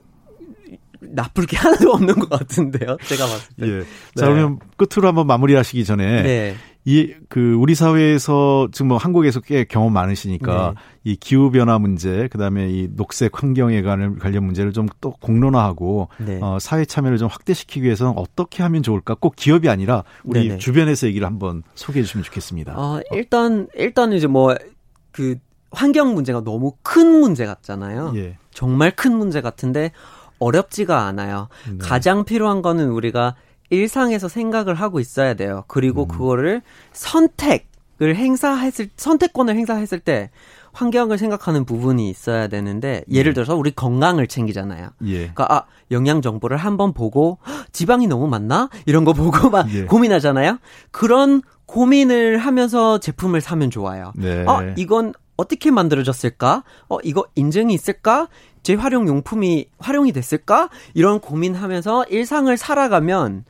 [1.01, 2.97] 나쁠 게 하나도 없는 것 같은데요.
[3.05, 3.67] 제가 봤을 때.
[3.67, 3.81] 예.
[4.15, 4.33] 자, 네.
[4.33, 6.55] 그러면 끝으로 한번 마무리하시기 전에 네.
[6.83, 11.11] 이그 우리 사회에서 지금 뭐 한국에서 꽤 경험 많으시니까 네.
[11.11, 16.39] 이 기후 변화 문제, 그다음에 이 녹색 환경에 관한 관련 문제를 좀 또 공론화하고 네.
[16.41, 19.15] 어 사회 참여를 좀 확대시키기 위해서는 어떻게 하면 좋을까?
[19.15, 20.57] 꼭 기업이 아니라 우리 네네.
[20.59, 22.73] 주변에서 얘기를 한번 소개해 주시면 좋겠습니다.
[22.77, 24.55] 어, 일단, 일단 이제 뭐,
[25.11, 25.37] 그,
[25.71, 28.13] 환경 문제가 너무 큰 문제 같잖아요.
[28.15, 28.37] 예.
[28.53, 29.91] 정말 큰 문제 같은데
[30.41, 31.47] 어렵지가 않아요.
[31.69, 31.77] 네.
[31.79, 33.35] 가장 필요한 거는 우리가
[33.69, 35.63] 일상에서 생각을 하고 있어야 돼요.
[35.67, 36.07] 그리고 음.
[36.07, 36.61] 그거를
[36.91, 40.29] 선택을 행사했을 선택권을 행사했을 때
[40.73, 43.35] 환경을 생각하는 부분이 있어야 되는데 예를 네.
[43.35, 44.89] 들어서 우리 건강을 챙기잖아요.
[45.05, 45.17] 예.
[45.17, 47.37] 그러니까 아 영양 정보를 한번 보고
[47.71, 49.85] 지방이 너무 많나 이런 거 보고 막 예.
[49.85, 50.57] 고민하잖아요.
[50.91, 54.11] 그런 고민을 하면서 제품을 사면 좋아요.
[54.15, 54.43] 네.
[54.45, 56.63] 어 이건 어떻게 만들어졌을까?
[56.89, 58.27] 어 이거 인증이 있을까?
[58.63, 60.69] 재활용 용품이 활용이 됐을까?
[60.93, 63.43] 이런 고민하면서 일상을 살아가면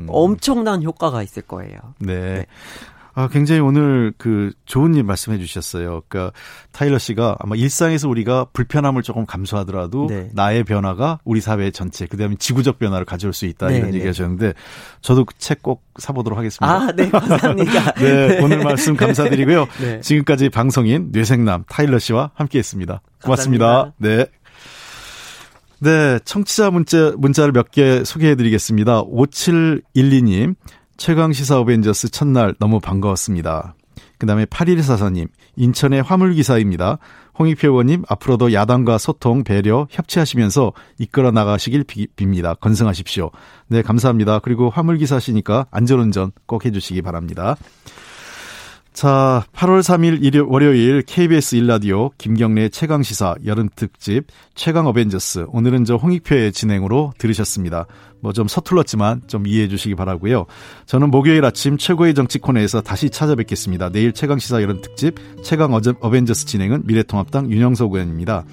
[0.00, 0.06] 음.
[0.08, 1.78] 엄청난 효과가 있을 거예요.
[1.98, 2.14] 네.
[2.20, 2.46] 네.
[3.14, 6.00] 아, 굉장히 오늘 그 좋은 일 말씀해 주셨어요.
[6.08, 6.32] 그러니까
[6.72, 10.30] 타일러 씨가 아마 일상에서 우리가 불편함을 조금 감수하더라도 네.
[10.32, 13.98] 나의 변화가 우리 사회 전체, 그 다음에 지구적 변화를 가져올 수 있다 네, 이런 네.
[13.98, 14.54] 얘기 하셨는데
[15.02, 16.74] 저도 그 책 꼭 사보도록 하겠습니다.
[16.74, 17.92] 아, 네, 감사합니다.
[18.00, 19.66] 네, 네, 오늘 말씀 감사드리고요.
[19.82, 20.00] 네.
[20.00, 23.02] 지금까지 방송인 뇌생남 타일러 씨와 함께 했습니다.
[23.22, 23.66] 고맙습니다.
[23.66, 23.94] 감사합니다.
[23.98, 24.26] 네.
[25.82, 29.02] 네, 청취자 문자, 문자를 몇 개 소개해 드리겠습니다.
[29.02, 30.54] 5712님,
[30.96, 33.74] 최강시사 어벤져스 첫날 너무 반가웠습니다.
[34.18, 35.26] 그 다음에 8144님,
[35.56, 36.98] 인천의 화물기사입니다.
[37.36, 42.60] 홍익표 의원님, 앞으로도 야당과 소통, 배려, 협치하시면서 이끌어 나가시길 비, 빕니다.
[42.60, 43.32] 건승하십시오.
[43.66, 44.38] 네, 감사합니다.
[44.38, 47.56] 그리고 화물기사시니까 안전운전 꼭 해주시기 바랍니다.
[48.92, 55.46] 자, 8월 3일 일요, 월요일 KBS 일라디오 김경래 최강 시사 여름 특집 최강 어벤져스.
[55.48, 57.86] 오늘은 저 홍익표의 진행으로 들으셨습니다.
[58.20, 60.44] 뭐 좀 서툴렀지만 좀 이해해 주시기 바라고요.
[60.86, 63.88] 저는 목요일 아침 최고의 정치 코너에서 다시 찾아뵙겠습니다.
[63.88, 68.44] 내일 최강 시사 여름 특집 최강 어벤져스 진행은 미래통합당 윤영석 의원입니다.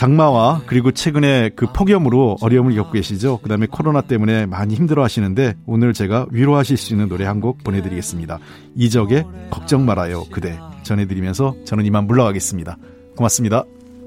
[0.00, 3.40] 장마와 그리고 최근에 그 폭염으로 어려움을 겪고 계시죠.
[3.42, 7.82] 그다음에 코로나 때문에 많이 힘들어 하시는데 오늘 제가 위로하실 수 있는 노래 한 곡 보내
[7.82, 8.38] 드리겠습니다.
[8.76, 12.78] 이적의 걱정 말아요 그대 전해 드리면서 저는 이만 물러가겠습니다.
[13.14, 13.64] 고맙습니다.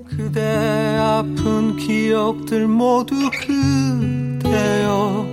[0.07, 3.15] 그대 아픈 기억들 모두
[3.45, 5.27] 그대여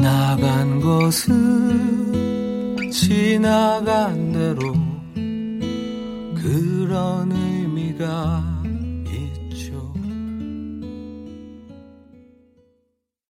[0.05, 2.11] 지나간 것은
[2.91, 4.71] 지나간 대로
[6.35, 8.54] 그런 의미가